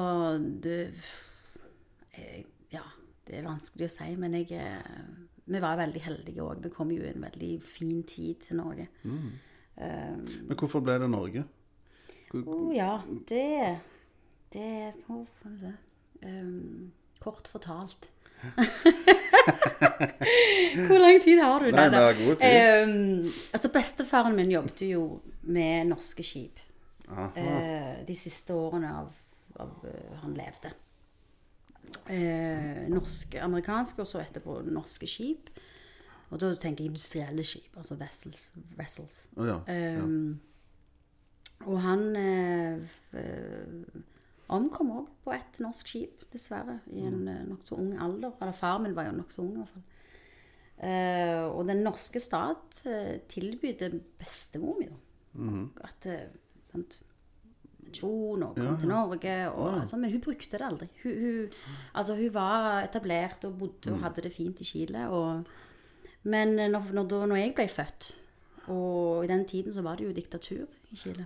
det 0.63 0.93
jeg, 2.15 2.45
Ja, 2.71 2.83
det 3.27 3.39
er 3.39 3.47
vanskelig 3.47 3.89
å 3.89 3.93
si, 3.93 4.11
men 4.19 4.37
jeg 4.37 4.51
eh, 4.55 5.09
Vi 5.45 5.61
var 5.61 5.77
veldig 5.77 6.01
heldige 6.01 6.45
òg. 6.45 6.63
Vi 6.63 6.71
kom 6.73 6.93
jo 6.93 7.03
i 7.03 7.11
en 7.11 7.25
veldig 7.25 7.51
fin 7.61 8.01
tid 8.03 8.41
til 8.47 8.57
Norge. 8.61 8.87
Men 9.75 10.57
hvorfor 10.57 10.81
ble 10.81 10.97
det 11.01 11.09
Norge? 11.11 11.43
Å 12.35 12.41
oh, 12.41 12.71
ja, 12.73 13.03
det 13.29 13.79
Det 14.53 14.93
det? 15.61 15.75
Um, 16.25 16.91
kort 17.21 17.49
fortalt. 17.51 18.07
Hvor 20.87 20.99
lang 20.99 21.23
tid 21.23 21.41
har 21.41 21.59
du? 21.59 21.71
Nei, 21.71 21.89
da. 21.89 22.11
vi 22.11 22.25
god 22.25 22.35
tid. 22.41 22.83
Um, 22.83 23.33
altså, 23.53 23.69
bestefaren 23.73 24.35
min 24.35 24.51
jobbet 24.51 24.81
jo 24.89 25.21
med 25.41 25.85
norske 25.89 26.23
skip 26.25 26.59
eh, 27.35 28.07
de 28.07 28.15
siste 28.17 28.53
årene 28.53 28.89
av, 29.01 29.11
av 29.61 29.69
uh, 29.85 29.91
han 30.23 30.33
levde. 30.37 30.69
Uh, 32.09 32.89
norske, 32.91 33.41
amerikanske, 33.41 34.01
og 34.01 34.07
så 34.09 34.19
etterpå 34.23 34.51
norske 34.67 35.07
skip. 35.09 35.49
Og 36.33 36.41
da 36.41 36.55
tenker 36.59 36.83
jeg 36.83 36.89
industrielle 36.91 37.43
skip, 37.45 37.77
altså 37.77 37.95
vessels. 37.99 38.51
vessels. 38.77 39.23
Oh, 39.37 39.47
ja. 39.47 39.57
ja. 39.69 40.01
Um, 40.01 40.39
Og 41.63 41.81
han 41.81 42.15
eh, 42.15 42.77
eh, 43.13 43.67
omkom 44.53 44.91
òg 44.99 45.09
på 45.25 45.33
et 45.35 45.59
norsk 45.63 45.89
skip, 45.89 46.25
dessverre. 46.33 46.79
I 46.93 47.05
en 47.07 47.27
eh, 47.31 47.43
nokså 47.47 47.79
ung 47.79 47.95
alder. 48.01 48.35
Eller 48.41 48.57
far 48.57 48.79
min 48.83 48.95
var 48.97 49.09
jo 49.09 49.17
nokså 49.17 49.41
ung, 49.43 49.55
i 49.55 49.63
hvert 49.63 49.73
fall. 49.73 49.91
Uh, 50.75 51.45
og 51.55 51.69
den 51.69 51.85
norske 51.85 52.19
stat 52.19 52.81
uh, 52.83 53.13
tilbød 53.31 53.93
bestemor 54.19 54.75
mi, 54.81 54.89
da. 54.91 54.97
At 55.87 56.07
uh, 56.11 56.25
sant, 56.67 56.97
pensjon 57.79 58.43
og 58.43 58.57
kom 58.59 58.75
til 58.81 58.91
Norge. 58.91 59.35
Og, 59.53 59.79
altså, 59.81 59.97
men 60.01 60.11
hun 60.11 60.21
brukte 60.21 60.59
det 60.59 60.67
aldri. 60.67 60.89
Hun, 61.03 61.15
hun, 61.21 61.55
altså, 61.93 62.17
hun 62.19 62.33
var 62.33 62.83
etablert 62.83 63.47
og 63.47 63.57
bodde 63.59 63.93
og 63.93 64.03
hadde 64.03 64.27
det 64.27 64.33
fint 64.35 64.59
i 64.61 64.67
Chile. 64.67 65.07
Og, 65.07 65.47
men 66.23 66.55
når, 66.59 66.91
når, 66.91 67.07
da, 67.07 67.25
når 67.25 67.41
jeg 67.41 67.55
ble 67.55 67.67
født, 67.71 68.11
og 68.67 69.23
i 69.23 69.31
den 69.31 69.47
tiden 69.47 69.73
så 69.73 69.81
var 69.85 69.95
det 69.95 70.09
jo 70.09 70.15
diktatur 70.15 70.65
i 70.91 70.97
Chile. 70.97 71.25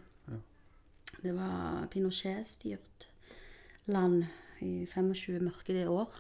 Det 1.20 1.34
var 1.36 1.88
Pinochet-styrt 1.92 3.09
land 3.91 4.23
i 4.65 4.86
25 4.86 5.39
mørke 5.43 5.84
år. 5.89 6.19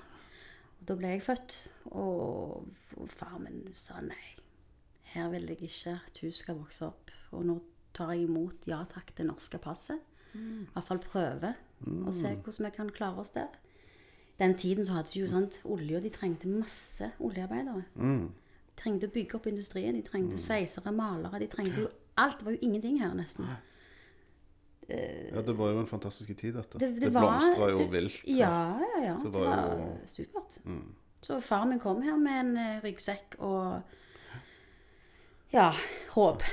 Og 0.79 0.87
da 0.87 0.95
ble 0.95 1.13
jeg 1.15 1.23
født, 1.25 1.55
og, 1.91 2.67
far 3.11 3.37
min 3.41 3.67
sa 3.75 4.01
nei. 4.03 4.35
Her 5.13 5.29
vil 5.33 5.47
jeg 5.49 5.63
ikke 5.65 5.95
at 5.97 6.21
hun 6.21 6.35
skal 6.35 6.59
vokse 6.59 6.85
opp. 6.87 7.11
Og 7.31 7.45
nå 7.45 7.57
tar 7.93 8.13
jeg 8.13 8.27
imot 8.29 8.67
ja 8.69 8.83
takk 8.89 9.11
det 9.17 9.25
norske 9.27 9.57
passet. 9.61 9.99
I 10.37 10.69
hvert 10.75 10.85
fall 10.85 11.01
prøve 11.01 11.55
og 12.05 12.13
se 12.13 12.35
hvordan 12.35 12.65
vi 12.67 12.71
kan 12.75 12.89
klare 12.93 13.23
oss 13.23 13.31
der. 13.33 13.47
Den 14.39 14.53
tiden 14.57 14.85
så 14.85 14.93
hadde 14.93 15.09
de 15.13 15.19
jo 15.19 15.29
sånt 15.31 15.59
olje, 15.65 15.97
og 15.97 16.03
de 16.03 16.09
trengte 16.09 16.47
masse 16.47 17.11
oljearbeidere. 17.19 17.83
De 18.69 18.75
trengte 18.83 19.09
å 19.09 19.11
bygge 19.11 19.35
opp 19.35 19.47
industrien. 19.47 19.95
De 19.95 20.01
trengte 20.05 20.37
sveisere, 20.39 20.91
malere. 20.95 21.41
De 21.41 21.47
trengte 21.51 21.81
jo 21.81 21.89
alt. 22.15 22.39
Det 22.39 22.45
var 22.45 22.55
jo 22.55 22.61
ingenting 22.61 23.01
her, 23.01 23.13
nesten. 23.17 23.49
Ja, 24.89 25.41
det 25.45 25.53
var 25.57 25.69
jo 25.73 25.79
en 25.83 25.87
fantastisk 25.87 26.31
tid, 26.39 26.53
dette. 26.57 26.79
Det, 26.81 26.89
Det, 26.95 27.01
det 27.05 27.11
blomstra 27.13 27.69
jo 27.71 27.77
det- 27.83 27.91
vilt. 27.93 28.21
Ja, 28.27 28.79
ja, 28.81 29.03
ja. 29.05 29.15
Så 29.21 29.29
Det 29.29 29.39
var, 29.39 29.55
var 29.55 29.77
jo- 29.77 30.07
supert. 30.07 30.59
Så 31.21 31.41
far 31.43 31.65
min 31.67 31.79
kom 31.83 32.01
her 32.01 32.15
med 32.17 32.39
en 32.39 32.57
eh, 32.57 32.81
ryggsekk 32.83 33.35
og 33.39 33.81
ja, 35.53 35.71
håp. 36.13 36.43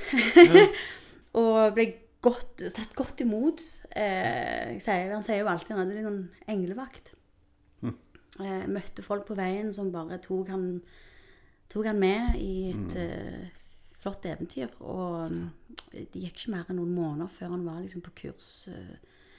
og 1.41 1.75
ble 1.77 1.87
godt, 2.25 2.63
tatt 2.75 2.95
godt 2.97 3.21
imot. 3.23 3.63
Eh, 3.95 4.77
sier, 4.83 5.13
han 5.13 5.23
sier 5.27 5.43
jo 5.45 5.51
alltid 5.53 5.75
han 5.77 5.83
hadde 5.85 5.99
litt 5.99 6.09
sånn 6.09 6.23
englevakt. 6.51 7.13
Eh, 8.37 8.67
møtte 8.69 9.01
folk 9.01 9.25
på 9.31 9.37
veien 9.39 9.71
som 9.73 9.89
bare 9.95 10.19
tok 10.21 10.51
han, 10.53 10.65
tok 11.73 11.87
han 11.89 11.97
med 12.03 12.35
i 12.37 12.73
et 12.75 12.97
eh, 13.01 13.47
flott 14.03 14.27
eventyr. 14.29 14.75
Og 14.85 15.31
mm, 15.33 15.47
det 15.97 16.23
gikk 16.23 16.43
ikke 16.43 16.55
mer 16.55 16.71
enn 16.71 16.81
noen 16.81 16.95
måneder 16.95 17.33
før 17.33 17.55
han 17.55 17.67
var 17.67 17.83
liksom 17.83 18.05
på 18.07 18.15
kurs 18.23 18.69
eh, 18.73 18.97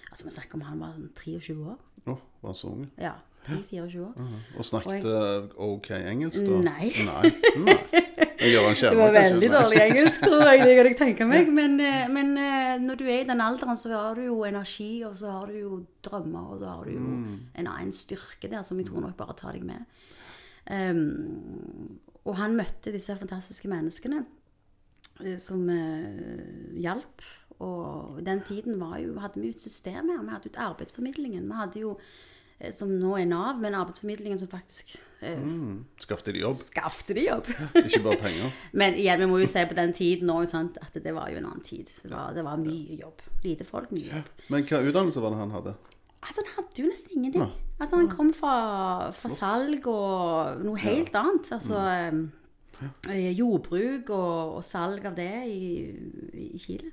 Altså 0.07 0.25
Vi 0.25 0.31
snakker 0.31 0.55
om 0.55 0.63
han 0.63 0.79
var 0.79 0.93
sånn 0.95 1.09
23 1.19 1.53
år. 1.67 1.79
Å, 2.07 2.13
var 2.15 2.53
han 2.53 2.55
så 2.55 2.69
ung? 2.71 2.85
Ja, 2.95 3.17
3-24 3.43 4.03
år. 4.05 4.29
Og 4.55 4.67
snakket 4.69 5.57
OK 5.67 5.89
engelsk, 5.97 6.39
da? 6.47 6.61
Nei. 6.63 6.91
Nei. 7.03 7.31
Nei. 7.65 7.75
Jeg 8.37 8.53
gjør 8.53 8.67
han 8.67 8.77
Det 8.77 8.99
var 8.99 9.13
veldig 9.15 9.49
kanskje, 9.49 9.63
dårlig 9.63 9.81
engelsk, 9.83 10.23
tror 10.23 10.43
jeg. 10.45 10.63
Det 10.63 10.73
kan 10.77 10.89
jeg 10.89 10.97
tenke 10.99 11.27
meg. 11.27 11.51
Men, 11.59 11.75
eh, 11.81 12.07
men 12.13 12.31
eh, 12.39 12.73
når 12.83 12.99
du 12.99 13.05
er 13.07 13.21
i 13.23 13.27
den 13.27 13.41
alderen, 13.43 13.79
så 13.79 13.91
har 13.95 14.15
du 14.17 14.27
jo 14.27 14.39
energi, 14.47 14.91
og 15.07 15.17
så 15.19 15.31
har 15.39 15.51
du 15.51 15.57
jo 15.57 15.79
drømmer, 16.05 16.51
og 16.53 16.61
så 16.61 16.71
har 16.71 16.87
du 16.87 16.93
jo 16.93 17.05
en 17.57 17.67
annen 17.67 17.93
styrke 17.95 18.51
der 18.51 18.63
som 18.67 18.79
jeg 18.79 18.89
tror 18.89 19.07
nok 19.07 19.17
bare 19.19 19.35
tar 19.37 19.57
deg 19.57 19.65
med. 19.67 19.85
Um, 20.67 21.99
og 22.27 22.35
han 22.35 22.57
møtte 22.59 22.91
disse 22.91 23.15
fantastiske 23.15 23.69
menneskene 23.71 24.19
eh, 24.19 24.33
som 25.41 25.67
eh, 25.69 26.79
hjalp. 26.81 27.25
Og 27.63 28.19
den 28.25 28.41
tiden 28.45 28.79
var 28.79 28.99
jo, 29.01 29.15
hadde 29.19 29.41
vi 29.41 29.49
jo 29.49 29.57
et 29.57 29.61
system 29.61 30.11
her. 30.11 30.21
Vi 30.23 30.29
hadde 30.33 30.49
jo 30.49 30.53
et 30.53 30.63
arbeidsformidlingen. 30.67 31.47
Vi 31.49 31.57
hadde 31.57 31.81
jo, 31.81 31.95
eh, 32.59 32.71
som 32.73 32.91
nå 32.93 33.15
er 33.17 33.25
Nav, 33.29 33.57
men 33.61 33.77
arbeidsformidlingen 33.77 34.39
som 34.39 34.51
faktisk 34.51 34.95
eh, 35.21 35.39
Mm. 35.41 35.85
Skaffet 35.99 36.33
de 36.35 36.43
jobb, 36.43 36.55
skaffte 36.61 37.15
de 37.17 37.25
jobb. 37.25 37.49
ikke 37.87 38.03
bare 38.05 38.19
penger. 38.21 38.51
Men 38.77 38.93
igjen, 38.93 39.19
vi 39.23 39.25
må 39.25 39.39
jo 39.41 39.47
se 39.49 39.63
på 39.65 39.73
den 39.73 39.93
tiden 39.97 40.29
òg, 40.29 40.45
at 40.53 40.93
det 40.93 41.13
var 41.15 41.31
jo 41.33 41.39
en 41.39 41.47
annen 41.49 41.63
tid. 41.65 41.89
Det 42.03 42.11
var, 42.11 42.35
det 42.37 42.43
var 42.45 42.61
mye 42.61 42.99
jobb. 42.99 43.23
Lite 43.41 43.65
folk, 43.65 43.89
mye 43.91 44.11
jobb. 44.11 44.29
Men 44.53 44.67
hva 44.69 44.83
utdannelse 44.85 45.23
var 45.23 45.33
det 45.33 45.39
han 45.41 45.55
hadde? 45.57 45.73
Altså, 46.21 46.43
han 46.43 46.53
hadde 46.59 46.83
jo 46.83 46.91
nesten 46.91 47.17
ingenting. 47.17 47.41
Nei. 47.47 47.73
Altså, 47.79 47.97
han 47.97 48.09
kom 48.13 48.29
fra, 48.33 48.53
fra 49.17 49.29
salg 49.33 49.85
og 49.89 50.61
noe 50.65 50.77
helt 50.81 51.17
annet. 51.17 51.49
Altså 51.57 51.81
eh, 51.81 52.21
jordbruk 53.37 54.09
og, 54.13 54.57
og 54.59 54.63
salg 54.65 55.05
av 55.09 55.15
det 55.17 55.31
i, 55.49 55.69
i 56.33 56.61
Chile. 56.61 56.91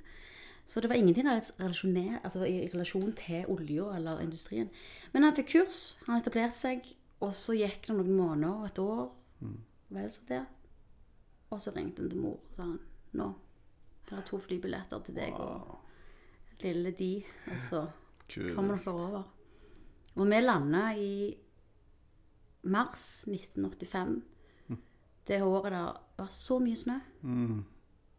Så 0.65 0.81
det 0.81 0.89
var 0.89 0.97
ingenting 0.97 1.27
altså, 1.29 2.45
i 2.45 2.65
relasjon 2.73 3.13
til 3.13 3.45
olja 3.53 3.91
eller 3.95 4.19
industrien. 4.23 4.69
Men 5.13 5.23
han 5.23 5.35
fikk 5.37 5.51
kurs, 5.51 5.97
han 6.07 6.17
etablerte 6.17 6.57
seg, 6.57 6.87
og 7.21 7.33
så 7.37 7.53
gikk 7.53 7.85
det 7.85 7.93
noen 7.93 8.15
måneder, 8.17 8.65
et 8.65 8.81
år, 8.81 9.11
vel 9.93 10.11
så 10.11 10.25
det. 10.29 10.41
Og 11.53 11.61
så 11.61 11.73
ringte 11.75 12.01
han 12.01 12.09
til 12.09 12.23
mor 12.23 12.39
og 12.39 12.57
sa 12.57 12.65
han, 12.65 12.79
nå, 13.15 13.29
her 14.09 14.17
er 14.17 14.25
to 14.25 14.39
flybilletter 14.41 15.05
til 15.05 15.17
deg 15.17 15.37
og 15.37 16.63
lille 16.63 16.91
de, 16.97 17.11
og 17.51 17.61
så 17.61 17.85
Kult. 18.25 18.55
kommer 18.55 18.81
dere 18.81 18.93
over. 19.05 19.23
Og 20.15 20.29
vi 20.31 20.39
landa 20.41 20.85
i 20.97 21.15
mars 22.73 23.25
1985. 23.29 24.15
Det 25.27 25.41
året 25.41 25.73
der 25.73 25.93
var 26.17 26.27
så 26.33 26.59
mye 26.61 26.77
snø. 26.77 26.99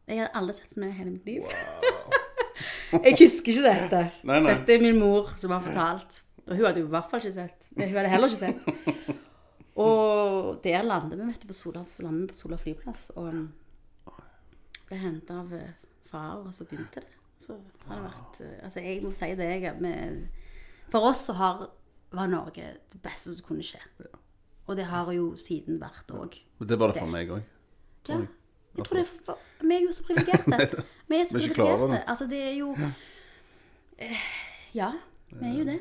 Jeg 0.06 0.20
hadde 0.20 0.32
aldri 0.38 0.54
sett 0.58 0.74
snø 0.74 0.88
i 0.90 0.96
hele 0.96 1.10
mitt 1.10 1.26
liv. 1.26 1.42
Wow. 1.42 2.16
jeg 3.06 3.16
husker 3.20 3.52
ikke 3.52 3.66
dette. 3.66 4.02
Nei, 4.26 4.40
nei. 4.40 4.54
Dette 4.54 4.74
er 4.76 4.82
min 4.82 4.98
mor 4.98 5.32
som 5.38 5.54
har 5.54 5.62
fortalt. 5.64 6.20
Og 6.46 6.54
hun 6.54 6.66
hadde 6.68 6.82
jo 6.82 6.86
i 6.86 6.94
hvert 6.94 7.10
fall 7.10 7.22
ikke 7.22 7.34
sett. 7.34 7.68
Hun 7.74 7.84
hadde 7.84 8.10
heller 8.12 8.30
ikke 8.30 8.42
sett. 8.42 9.22
Og 9.86 10.60
der 10.64 10.82
landet 10.86 11.18
vi 11.18 11.26
vet 11.26 11.42
du, 11.42 11.48
på 11.50 11.56
Sola, 11.56 11.82
landet 12.00 12.30
på 12.30 12.38
Sola 12.38 12.56
flyplass. 12.60 13.10
Og 13.16 13.28
um, 13.28 13.48
ble 14.88 15.00
henta 15.02 15.40
av 15.42 15.52
eh, 15.54 15.74
far, 16.08 16.38
og 16.40 16.54
så 16.54 16.64
begynte 16.68 17.02
det. 17.02 17.12
Så 17.42 17.58
har 17.88 17.98
det 17.98 18.06
vært 18.06 18.38
eh, 18.46 18.54
Altså, 18.64 18.84
jeg 18.86 19.02
må 19.04 19.12
si 19.16 19.32
det, 19.36 19.48
jeg. 19.50 19.74
Med, 19.82 20.22
for 20.92 21.10
oss 21.10 21.26
så 21.28 21.36
har, 21.36 21.66
var 22.14 22.30
Norge 22.32 22.70
det 22.92 23.02
beste 23.04 23.34
som 23.34 23.50
kunne 23.50 23.66
skje. 23.66 23.82
Og 24.66 24.76
det 24.76 24.84
har 24.90 25.12
jo 25.14 25.28
siden 25.38 25.78
vært 25.80 26.10
òg. 26.10 26.38
Det 26.66 26.78
var 26.78 26.92
det 26.92 27.00
for 27.00 27.10
meg 27.12 27.30
òg. 27.30 27.42
Ja. 28.08 28.20
Jeg 28.76 28.84
tror 28.84 28.98
det 28.98 29.04
er 29.06 29.24
for, 29.24 29.38
Vi 29.62 29.74
er 29.74 29.84
jo 29.86 29.92
så 29.96 30.04
privilegerte. 30.04 30.82
Vi 31.08 31.16
er 31.20 31.28
så 31.30 31.38
er 31.38 31.44
privilegerte. 31.54 32.00
Altså, 32.10 32.26
det 32.30 32.40
er 32.44 32.54
jo 32.58 32.72
eh, 33.98 34.24
Ja, 34.74 34.90
vi 35.32 35.46
er 35.48 35.54
jo 35.58 35.64
det. 35.64 35.78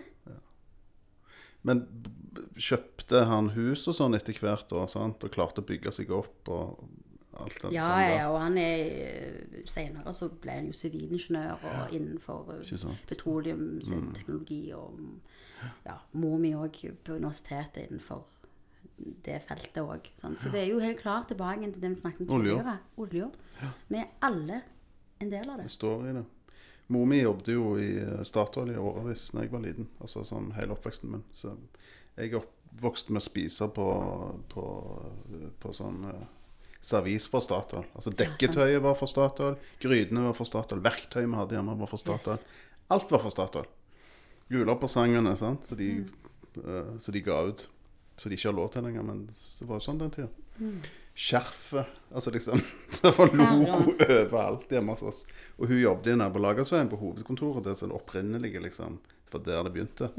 Men 1.66 1.82
b- 1.86 2.10
b- 2.38 2.46
kjøpte 2.62 3.24
han 3.26 3.50
hus 3.56 3.88
og 3.90 3.96
sånn 3.98 4.16
etter 4.16 4.38
hvert, 4.40 4.68
da, 4.70 4.86
sant? 4.88 5.24
og 5.26 5.34
klarte 5.34 5.64
å 5.64 5.66
bygge 5.68 5.92
seg 5.92 6.12
opp 6.14 6.50
og 6.54 6.86
alt 7.42 7.58
det 7.66 7.72
Ja, 7.76 7.90
ja, 8.00 8.12
ja, 8.22 8.28
og 8.32 8.38
han 8.40 8.56
er 8.62 9.66
Senere 9.68 10.14
så 10.16 10.30
ble 10.42 10.56
han 10.60 10.70
jo 10.70 10.78
sivilingeniør 10.78 11.66
og 11.68 11.96
innenfor 11.98 12.54
petroleumsteknologi. 13.10 14.62
Mm. 14.72 14.78
og 14.78 15.84
ja, 15.88 15.98
mor 16.22 16.38
mi 16.40 16.54
òg 16.56 16.80
på 17.04 17.16
universitetet 17.18 17.90
innenfor 17.90 18.24
det 19.26 19.42
feltet 19.48 19.82
òg. 19.82 20.08
Så 20.22 20.52
det 20.54 20.62
er 20.62 20.70
jo 20.70 20.80
helt 20.84 21.02
klart 21.02 21.30
tilbake 21.32 21.68
til 21.72 21.82
det 21.82 21.92
vi 21.96 22.00
snakket 22.00 22.26
om 22.28 22.40
tidligere. 22.40 22.78
Olja. 23.02 23.30
Vi 23.90 24.00
er 24.02 24.10
alle 24.26 24.62
en 25.24 25.32
del 25.32 25.50
av 25.50 25.60
det. 25.60 25.68
Vi 25.70 25.76
står 25.78 26.10
i 26.10 26.16
det. 26.20 26.26
Mor 26.94 27.08
mi 27.10 27.18
jobbet 27.22 27.50
jo 27.50 27.74
i 27.82 27.96
eh, 27.98 28.22
Statoil 28.28 28.76
i 28.76 28.78
årevis 28.78 29.32
da 29.34 29.42
jeg 29.42 29.54
var 29.54 29.64
liten. 29.64 29.88
Altså 30.02 30.22
sånn 30.28 30.52
hele 30.58 30.76
oppveksten 30.76 31.16
min. 31.16 31.24
Så 31.34 31.56
jeg 32.16 32.30
er 32.30 32.42
oppvokst 32.44 33.10
med 33.10 33.24
å 33.24 33.26
spise 33.26 33.68
på, 33.74 33.88
på, 34.52 34.66
på 35.64 35.74
sånn 35.74 36.04
eh, 36.12 36.28
servis 36.86 37.26
fra 37.32 37.42
Statoil. 37.42 37.88
Altså 37.98 38.14
dekketøyet 38.14 38.84
var 38.86 38.98
fra 39.00 39.10
Statoil, 39.10 39.58
grytene 39.82 40.28
var 40.28 40.38
fra 40.38 40.46
Statoil, 40.46 40.84
verktøyet 40.86 41.26
vi 41.26 41.40
hadde 41.40 41.58
hjemme 41.58 41.78
var 41.80 41.90
fra 41.90 42.02
Statoil. 42.02 42.44
Alt 42.94 43.10
var 43.10 43.24
fra 43.24 43.34
Statoil. 43.34 43.72
Julepresangene, 44.54 45.34
sant, 45.40 45.66
så 45.66 45.78
de, 45.80 45.90
eh, 46.62 46.92
så 47.02 47.16
de 47.16 47.24
ga 47.26 47.40
ut. 47.50 47.66
Så 48.16 48.30
de 48.30 48.38
ikke 48.38 48.48
har 48.50 48.56
lov 48.56 48.70
til 48.72 48.86
lenger, 48.86 49.04
men 49.04 49.26
det 49.28 49.68
var 49.68 49.80
jo 49.80 49.84
sånn 49.84 50.00
den 50.00 50.14
tida. 50.14 50.30
Skjerfet 51.16 51.86
Altså 52.16 52.32
liksom 52.32 52.62
Det 52.96 53.12
var 53.18 53.32
logo 53.36 53.94
overalt 53.96 54.72
hjemme 54.72 54.96
hos 54.96 55.04
oss. 55.04 55.22
Og 55.60 55.68
hun 55.72 55.82
jobbet 55.82 56.14
i 56.14 56.18
nabolagersveien 56.20 56.92
på 56.92 57.00
hovedkontoret. 57.00 57.64
Det 57.68 57.76
som 57.80 57.92
det 57.92 57.98
opprinnelige, 57.98 58.64
liksom. 58.64 59.00
Det 59.26 59.36
var 59.36 59.46
der 59.46 59.68
det 59.68 59.74
begynte. 59.76 60.10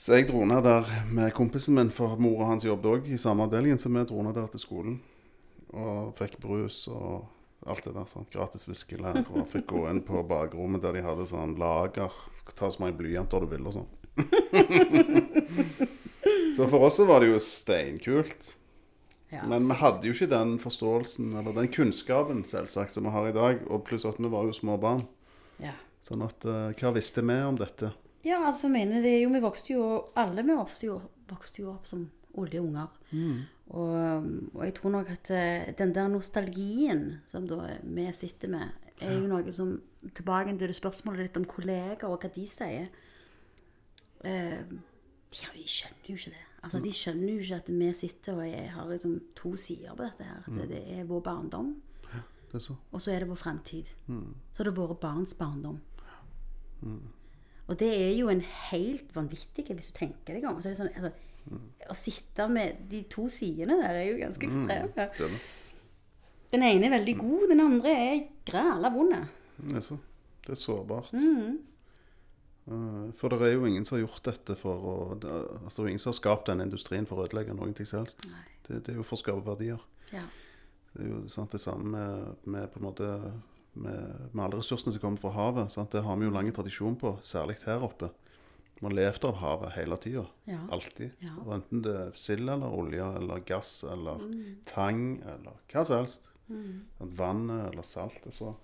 Så 0.00 0.16
jeg 0.16 0.28
dro 0.30 0.44
ned 0.48 0.64
der 0.64 0.88
med 1.12 1.32
kompisen 1.36 1.76
min, 1.76 1.90
for 1.92 2.16
mora 2.20 2.48
hans 2.52 2.64
jobbet 2.64 2.90
òg 2.92 3.10
i 3.12 3.20
samme 3.20 3.44
avdelingen. 3.44 3.80
Så 3.80 3.92
vi 3.92 4.04
dro 4.08 4.24
ned 4.24 4.36
der 4.36 4.48
til 4.52 4.64
skolen 4.64 5.00
og 5.70 6.16
fikk 6.18 6.40
brus 6.42 6.86
og 6.90 7.28
alt 7.68 7.84
det 7.84 7.94
der. 7.94 8.08
sånn, 8.08 8.28
Gratis 8.32 8.68
viskelær. 8.68 9.22
Og 9.28 9.48
fikk 9.48 9.68
gå 9.72 9.86
inn 9.92 10.02
på 10.04 10.24
bakrommet 10.28 10.84
der 10.84 10.96
de 10.96 11.04
hadde 11.04 11.28
sånn 11.28 11.56
lager. 11.60 12.12
Ta 12.56 12.68
så 12.68 12.82
mange 12.82 12.98
blyanter 12.98 13.44
du 13.44 13.52
vil 13.52 13.68
og 13.68 13.76
sånn. 13.76 13.88
så 16.60 16.70
for 16.70 16.86
oss 16.88 16.98
så 17.00 17.06
var 17.08 17.22
det 17.22 17.32
jo 17.32 17.42
steinkult. 17.42 18.54
Ja, 19.30 19.44
Men 19.46 19.62
vi 19.62 19.76
hadde 19.78 20.08
jo 20.08 20.14
ikke 20.14 20.30
den 20.30 20.56
forståelsen 20.58 21.30
eller 21.38 21.54
den 21.54 21.70
kunnskapen 21.70 22.42
selvsagt 22.48 22.96
som 22.96 23.06
vi 23.06 23.12
har 23.14 23.28
i 23.28 23.36
dag. 23.36 23.60
Og 23.70 23.84
pluss 23.86 24.06
at 24.08 24.18
vi 24.18 24.30
var 24.30 24.48
jo 24.48 24.56
små 24.56 24.76
barn. 24.80 25.06
ja. 25.62 25.76
Sånn 26.00 26.22
at 26.24 26.46
uh, 26.48 26.70
hva 26.80 26.94
visste 26.96 27.20
vi 27.20 27.34
om 27.44 27.58
dette? 27.60 27.90
Ja, 28.24 28.38
altså 28.48 28.70
mener 28.72 29.02
det 29.04 29.10
er 29.14 29.22
jo, 29.22 29.32
Vi 29.32 29.40
vokste 29.44 29.74
jo 29.74 29.84
Alle 30.16 30.44
vi 30.44 30.56
vokste 30.56 30.86
jo, 30.86 30.94
vokste 31.28 31.62
jo 31.62 31.74
opp 31.74 31.88
som 31.88 32.06
oljeunger. 32.40 32.88
Og, 33.70 34.28
og 34.54 34.62
jeg 34.64 34.74
tror 34.78 34.94
nok 34.96 35.10
at 35.12 35.30
eh, 35.34 35.70
den 35.78 35.92
der 35.94 36.08
nostalgien 36.10 37.20
som 37.30 37.46
da 37.50 37.76
vi 37.82 38.06
sitter 38.16 38.50
med, 38.50 38.72
er 39.00 39.14
jo 39.18 39.28
noe 39.30 39.54
som 39.54 39.76
Tilbake 40.16 40.54
til 40.56 40.72
spørsmålet 40.72 41.26
ditt 41.26 41.36
om 41.36 41.44
kollegaer 41.44 42.08
og 42.08 42.22
hva 42.22 42.30
de 42.32 42.46
sier. 42.48 42.86
Uh, 44.24 44.62
ja, 45.36 45.50
vi 45.52 45.66
skjønner 45.68 46.08
jo 46.08 46.16
ikke 46.16 46.32
det. 46.32 46.46
Altså, 46.62 46.80
De 46.84 46.90
skjønner 46.92 47.32
jo 47.32 47.38
ikke 47.40 47.56
at 47.56 47.68
vi 47.72 47.92
sitter 47.96 48.34
og 48.36 48.44
jeg 48.50 48.70
har 48.74 48.88
liksom 48.90 49.14
to 49.36 49.54
sider 49.56 49.94
på 49.96 50.02
dette. 50.04 50.24
her. 50.24 50.42
At 50.46 50.68
det 50.68 50.82
er 50.98 51.04
vår 51.08 51.20
barndom, 51.24 51.70
Det 52.50 52.54
er 52.54 52.58
så. 52.58 52.74
og 52.92 53.00
så 53.00 53.12
er 53.14 53.18
det 53.20 53.28
vår 53.28 53.38
fremtid. 53.40 53.84
Så 54.52 54.60
er 54.60 54.64
det 54.64 54.76
våre 54.76 54.94
barns 55.00 55.34
barndom. 55.34 55.80
Og 57.70 57.78
det 57.78 57.88
er 57.94 58.16
jo 58.18 58.28
en 58.32 58.40
helt 58.40 59.12
vanvittig, 59.14 59.64
hvis 59.74 59.92
du 59.92 59.98
tenker 60.00 60.34
deg 60.34 60.44
om. 60.48 60.60
Så 60.60 60.68
er 60.68 60.74
det 60.74 60.80
sånn, 60.82 60.94
altså, 60.96 61.12
Å 61.90 61.94
sitte 61.96 62.44
med 62.52 62.82
de 62.90 63.02
to 63.10 63.24
sidene 63.32 63.78
der 63.80 63.96
er 63.96 64.04
jo 64.10 64.18
ganske 64.20 64.46
ekstreme. 64.46 64.90
Det 64.94 65.06
er. 65.06 65.38
Den 66.52 66.62
ene 66.66 66.86
er 66.86 66.92
veldig 66.98 67.14
god, 67.18 67.48
den 67.48 67.60
andre 67.64 67.90
er 67.94 68.20
græla 68.46 68.90
vond. 68.92 69.14
Det 69.64 69.76
er 69.76 69.80
så. 69.86 69.96
Det 70.44 70.52
er 70.52 70.60
sårbart. 70.60 71.08
Eh, 71.14 71.56
For 73.18 73.32
det 73.32 73.40
er 73.48 73.54
jo 73.56 73.66
ingen 73.66 73.84
som 73.86 73.96
har 73.96 74.04
gjort 74.04 74.22
dette 74.28 74.54
for 74.58 74.84
å 74.86 74.96
altså, 75.16 75.74
det 75.74 75.82
er 75.82 75.88
jo 75.88 75.92
ingen 75.94 76.02
som 76.02 76.12
har 76.12 76.18
skapt 76.20 76.50
den 76.50 76.62
industrien 76.62 77.08
for 77.08 77.18
å 77.18 77.26
ødelegge 77.26 77.56
noen 77.56 77.74
ting 77.74 77.88
som 77.88 78.04
helst. 78.04 78.22
Det, 78.66 78.84
det 78.86 78.94
er 78.94 79.00
jo 79.00 79.06
for 79.06 79.18
å 79.18 79.22
skape 79.24 79.46
verdier. 79.46 79.82
Ja. 80.14 80.22
Det 80.92 81.04
er 81.04 81.10
jo 81.10 81.22
sant, 81.30 81.52
det 81.54 81.62
samme 81.62 81.90
med, 81.90 82.46
med 82.50 82.70
på 82.70 82.80
en 82.80 82.86
måte 82.86 83.10
med, 83.72 84.30
med 84.32 84.44
alle 84.44 84.60
ressursene 84.60 84.94
som 84.94 85.02
kommer 85.02 85.22
fra 85.22 85.34
havet. 85.34 85.74
Sant? 85.74 85.92
Det 85.94 86.04
har 86.06 86.18
vi 86.18 86.26
jo 86.26 86.34
lang 86.34 86.50
tradisjon 86.54 86.98
på, 87.00 87.16
særlig 87.26 87.60
her 87.66 87.86
oppe. 87.86 88.10
Man 88.80 88.94
har 88.94 88.96
levd 88.96 89.26
av 89.28 89.36
havet 89.42 89.74
hele 89.76 89.98
tida. 90.00 90.24
Ja. 90.48 90.62
Alltid. 90.72 91.10
Ja. 91.20 91.34
Enten 91.52 91.82
det 91.84 91.92
er 92.06 92.16
sild 92.16 92.48
eller 92.48 92.72
olje 92.72 93.06
eller 93.18 93.42
gass 93.44 93.74
eller 93.84 94.22
tang 94.68 95.20
eller 95.20 95.58
hva 95.68 95.84
som 95.84 96.00
helst. 96.00 96.30
Mm. 96.48 96.86
Vannet 97.18 97.66
eller 97.68 97.86
saltet. 97.86 98.34
Så 98.34 98.54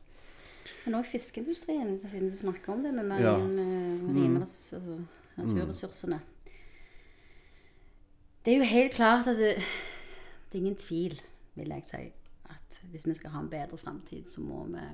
Men 0.86 1.00
òg 1.00 1.08
fiskeindustrien, 1.10 1.96
siden 2.06 2.30
du 2.30 2.38
snakker 2.38 2.72
om 2.72 2.82
det 2.84 2.92
med 2.94 3.20
Ja. 3.20 3.36
mm. 3.36 4.06
marine 4.06 4.40
altså, 4.40 4.78
naturressursene. 5.36 6.20
Det 8.44 8.52
er 8.52 8.58
jo 8.58 8.64
helt 8.70 8.92
klart 8.94 9.26
at 9.26 9.36
det, 9.36 9.56
det 10.52 10.54
er 10.54 10.62
ingen 10.62 10.76
tvil, 10.76 11.22
vil 11.54 11.68
jeg 11.68 11.82
si, 11.84 12.12
at 12.50 12.82
hvis 12.90 13.06
vi 13.06 13.14
skal 13.14 13.30
ha 13.30 13.40
en 13.40 13.50
bedre 13.50 13.78
framtid, 13.78 14.24
så 14.24 14.40
må 14.40 14.64
vi 14.64 14.84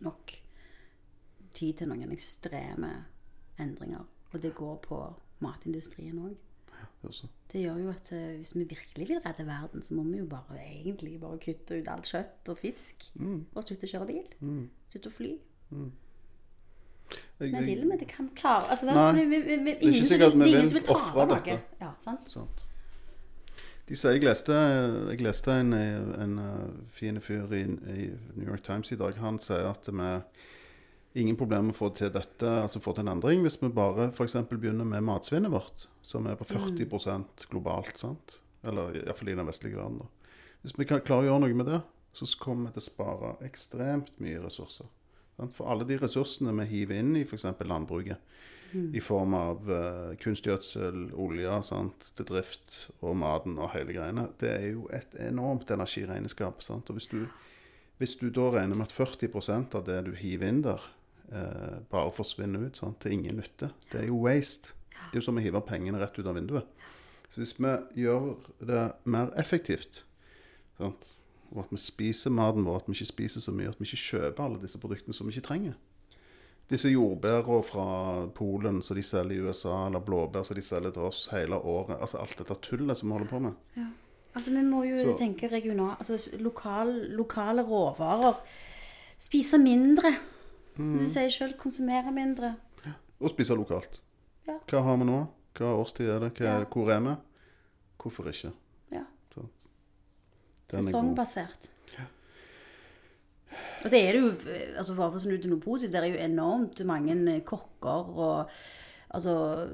nok 0.00 0.32
ty 1.54 1.70
til 1.72 1.88
noen 1.88 2.12
ekstreme 2.12 2.90
endringer. 3.58 4.02
Og 4.32 4.42
det 4.42 4.54
går 4.54 4.76
på 4.82 4.98
matindustrien 5.38 6.18
òg. 6.18 6.34
Det 7.52 7.60
gjør 7.60 7.82
jo 7.82 7.90
at 7.92 8.12
eh, 8.16 8.30
hvis 8.38 8.54
vi 8.56 8.64
virkelig 8.64 9.08
vil 9.08 9.20
redde 9.24 9.44
verden, 9.46 9.82
så 9.84 9.94
må 9.94 10.02
vi 10.08 10.22
jo 10.22 10.26
bare 10.30 10.56
egentlig 10.62 11.18
bare 11.20 11.38
kutte 11.42 11.78
ut 11.78 11.90
alt 11.92 12.08
kjøtt 12.08 12.50
og 12.52 12.58
fisk. 12.58 13.10
Og 13.54 13.66
slutte 13.66 13.88
å 13.88 13.92
kjøre 13.92 14.08
bil. 14.08 14.24
Slutte 14.92 15.12
å 15.12 15.14
fly. 15.14 15.34
Jeg, 17.38 17.50
Men 17.52 17.66
vil 17.66 17.82
vi? 17.90 17.96
Det 18.00 18.08
kan 18.08 18.28
vi 18.30 18.34
klare. 18.38 18.70
Altså, 18.70 18.86
det, 18.86 18.94
Nei, 18.94 19.24
vi, 19.26 19.40
vi, 19.42 19.56
vi, 19.56 19.74
ikke 19.74 19.90
ingen 19.90 20.04
som 20.04 20.12
sikkert 20.12 20.38
vi 20.38 20.46
det 20.46 20.60
er 20.62 20.70
vil 20.72 20.94
ofre 20.94 21.26
dette. 21.34 21.58
Ja, 21.80 21.90
sant? 22.00 22.30
sant. 22.32 22.64
De 23.84 23.96
sier, 24.00 24.16
jeg 24.16 24.24
leste, 24.24 24.56
jeg 25.10 25.20
leste 25.20 25.58
en, 25.60 25.74
en 25.76 26.38
en 26.40 26.86
fin 26.88 27.20
fyr 27.20 27.52
i, 27.52 27.64
i 27.68 28.06
New 28.38 28.48
York 28.48 28.64
Times 28.64 28.92
i 28.92 28.96
dag. 28.96 29.18
Han 29.20 29.38
sier 29.38 29.68
at 29.68 29.90
vi 29.92 30.08
ingen 31.14 31.36
problemer 31.38 31.68
med 31.68 31.76
å 31.76 31.78
få 31.78 31.90
til 31.94 32.10
dette, 32.14 32.48
altså 32.64 32.82
få 32.82 32.94
til 32.94 33.04
en 33.04 33.14
endring, 33.14 33.44
hvis 33.44 33.60
vi 33.62 33.70
bare 33.74 34.08
f.eks. 34.10 34.36
begynner 34.50 34.86
med 34.88 35.04
matsvinnet 35.06 35.52
vårt, 35.52 35.86
som 36.02 36.26
er 36.26 36.38
på 36.38 36.46
40% 36.50 37.46
globalt. 37.52 37.98
sant? 38.00 38.40
Eller 38.66 38.98
iallfall 39.02 39.30
i 39.30 39.38
den 39.38 39.46
vestlige 39.46 39.78
verden. 39.78 40.02
da. 40.02 40.34
Hvis 40.64 40.76
vi 40.78 40.88
kan 40.88 41.04
klare 41.04 41.26
å 41.26 41.28
gjøre 41.28 41.44
noe 41.44 41.60
med 41.60 41.70
det, 41.70 41.80
så 42.14 42.26
kommer 42.40 42.70
vi 42.70 42.76
til 42.76 42.84
å 42.84 42.88
spare 42.88 43.32
ekstremt 43.46 44.14
mye 44.22 44.42
ressurser. 44.42 44.90
Sant? 45.36 45.54
For 45.54 45.70
alle 45.70 45.86
de 45.86 45.98
ressursene 45.98 46.54
vi 46.60 46.66
hiver 46.70 46.98
inn 47.02 47.14
i 47.18 47.24
f.eks. 47.26 47.46
landbruket, 47.62 48.34
i 48.74 48.98
form 48.98 49.36
av 49.38 49.68
uh, 49.70 50.14
kunstgjødsel, 50.18 51.12
olje 51.20 51.58
sant, 51.62 52.08
til 52.18 52.26
drift 52.26 52.88
og 53.06 53.14
maten 53.20 53.54
og 53.54 53.70
hele 53.74 53.94
greiene, 53.94 54.24
det 54.40 54.50
er 54.50 54.64
jo 54.72 54.88
et 54.90 55.14
enormt 55.22 55.70
energiregnskap. 55.70 56.64
Sant? 56.66 56.90
Og 56.90 56.98
hvis 56.98 57.06
du, 57.12 57.20
hvis 58.00 58.16
du 58.18 58.26
da 58.34 58.48
regner 58.56 58.74
med 58.74 58.88
at 58.88 58.96
40% 58.96 59.78
av 59.78 59.86
det 59.86 60.00
du 60.08 60.12
hiver 60.18 60.50
inn 60.50 60.64
der, 60.66 60.82
eh, 61.32 61.78
bare 61.90 62.12
forsvinner 62.12 62.66
ut 62.66 62.76
sant, 62.76 62.98
til 63.00 63.12
ingen 63.12 63.36
nytte, 63.36 63.70
det 63.92 64.02
er 64.02 64.06
jo 64.06 64.20
waste. 64.24 64.72
Det 65.10 65.16
er 65.18 65.20
jo 65.20 65.26
som 65.26 65.38
å 65.38 65.42
hive 65.44 65.60
pengene 65.66 65.98
rett 66.00 66.18
ut 66.18 66.26
av 66.26 66.34
vinduet. 66.36 66.66
Så 67.30 67.40
hvis 67.42 67.56
vi 67.58 67.72
gjør 68.04 68.34
det 68.62 68.92
mer 69.10 69.32
effektivt, 69.36 70.04
sant? 70.78 71.10
og 71.54 71.64
at 71.64 71.70
vi 71.70 71.78
spiser 71.78 72.30
maten 72.34 72.64
vår, 72.66 72.76
at 72.80 72.86
vi 72.88 72.94
ikke 72.96 73.06
spiser 73.12 73.40
så 73.44 73.52
mye, 73.54 73.68
at 73.70 73.78
vi 73.78 73.86
ikke 73.86 74.00
kjøper 74.18 74.42
alle 74.44 74.62
disse 74.62 74.78
produktene 74.82 75.14
som 75.14 75.26
vi 75.28 75.34
ikke 75.36 75.48
trenger. 75.48 75.74
Disse 76.70 76.88
jordbærene 76.88 77.62
fra 77.68 77.84
Polen 78.34 78.80
som 78.82 78.96
de 78.96 79.02
selger 79.04 79.36
i 79.36 79.44
USA, 79.44 79.86
eller 79.86 80.00
blåbær 80.00 80.46
som 80.48 80.56
de 80.56 80.62
selger 80.64 80.94
til 80.96 81.02
oss 81.06 81.28
hele 81.30 81.58
året. 81.60 81.98
Altså 82.00 82.18
alt 82.22 82.38
dette 82.40 82.56
tullet 82.64 82.96
som 82.98 83.10
vi 83.10 83.18
holder 83.18 83.30
på 83.30 83.40
med. 83.44 83.52
Altså, 84.34 84.50
vi 84.50 84.62
må 84.66 84.82
jo 84.88 84.96
Så- 85.12 85.18
tenke 85.18 85.46
regional, 85.52 85.96
altså 85.98 86.18
lokal, 86.40 86.88
lokale 87.14 87.62
råvarer. 87.62 88.40
Spise 89.18 89.58
mindre. 89.58 90.14
Som 90.76 90.84
Mm. 90.94 90.98
du 91.04 91.08
sier 91.08 91.28
sjøl, 91.30 91.52
konsumere 91.58 92.12
mindre. 92.12 92.56
Og 93.20 93.30
spise 93.30 93.54
lokalt. 93.54 94.00
Ja. 94.48 94.58
Hva 94.68 94.82
har 94.82 94.96
vi 94.96 95.04
nå? 95.04 95.26
Hva 95.54 95.70
årstid 95.78 96.08
er 96.10 96.18
det? 96.20 96.32
Hva, 96.34 96.44
Ja. 96.44 96.64
Hvor 96.64 96.90
er 96.90 97.00
vi? 97.00 97.14
Hvorfor 98.02 98.24
ikke? 98.28 98.52
Ja. 98.92 99.04
Er. 99.36 100.82
Sesongbasert. 100.82 101.70
Og 103.84 103.90
det 103.90 104.00
er 104.08 104.12
det 104.12 104.20
jo, 104.20 104.30
altså 104.78 104.94
bare 104.96 105.10
for 105.12 105.18
å 105.18 105.22
snu 105.22 105.36
til 105.40 105.50
noe 105.52 105.60
positivt, 105.60 105.92
det 105.92 106.00
er 106.02 106.06
jo 106.10 106.24
enormt 106.32 106.80
mange 106.84 107.40
kokker 107.46 108.08
og 108.18 108.48
altså 109.14 109.68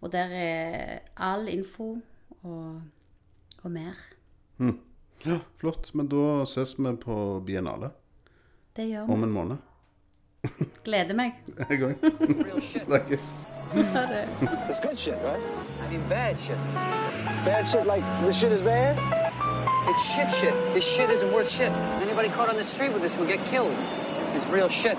Og 0.01 0.11
der 0.11 0.27
er 0.33 0.99
all 1.17 1.47
info 1.49 1.97
og, 2.43 2.81
og 3.63 3.71
mer. 3.71 3.93
Ja, 5.25 5.39
flott. 5.57 5.93
Men 5.95 6.07
da 6.11 6.45
ses 6.45 6.75
vi 6.79 6.95
på 7.01 7.41
biennale 7.45 7.89
Det 8.75 8.89
gjør 8.89 9.07
vi. 9.07 9.13
om 9.13 9.23
en 9.23 9.31
måned. 9.31 9.57
Gleder 10.83 11.15
meg. 11.17 11.33
Jeg 11.69 11.81
òg. 11.81 11.95
Real 12.45 12.61
It's 13.73 14.79
good 14.79 14.97
shit, 14.97 15.19
right? 15.23 15.41
I 15.81 15.87
mean, 15.89 16.07
bad 16.07 16.37
shit. 16.39 16.57
Bad 17.45 17.67
shit 17.67 17.85
like 17.85 18.01
the 18.25 18.31
shit 18.31 18.51
is 18.51 18.61
bad? 18.61 18.97
It's 19.89 20.15
shit 20.15 20.29
shit. 20.29 20.53
This 20.73 20.85
shit 20.85 21.09
isn't 21.09 21.31
worth 21.31 21.49
shit. 21.49 21.71
Anybody 22.01 22.29
caught 22.29 22.49
on 22.49 22.55
the 22.55 22.63
street 22.63 22.93
with 22.93 23.01
this 23.01 23.15
will 23.15 23.25
get 23.25 23.43
killed. 23.45 23.75
This 24.19 24.35
is 24.35 24.45
real 24.47 24.69
shit. 24.69 24.97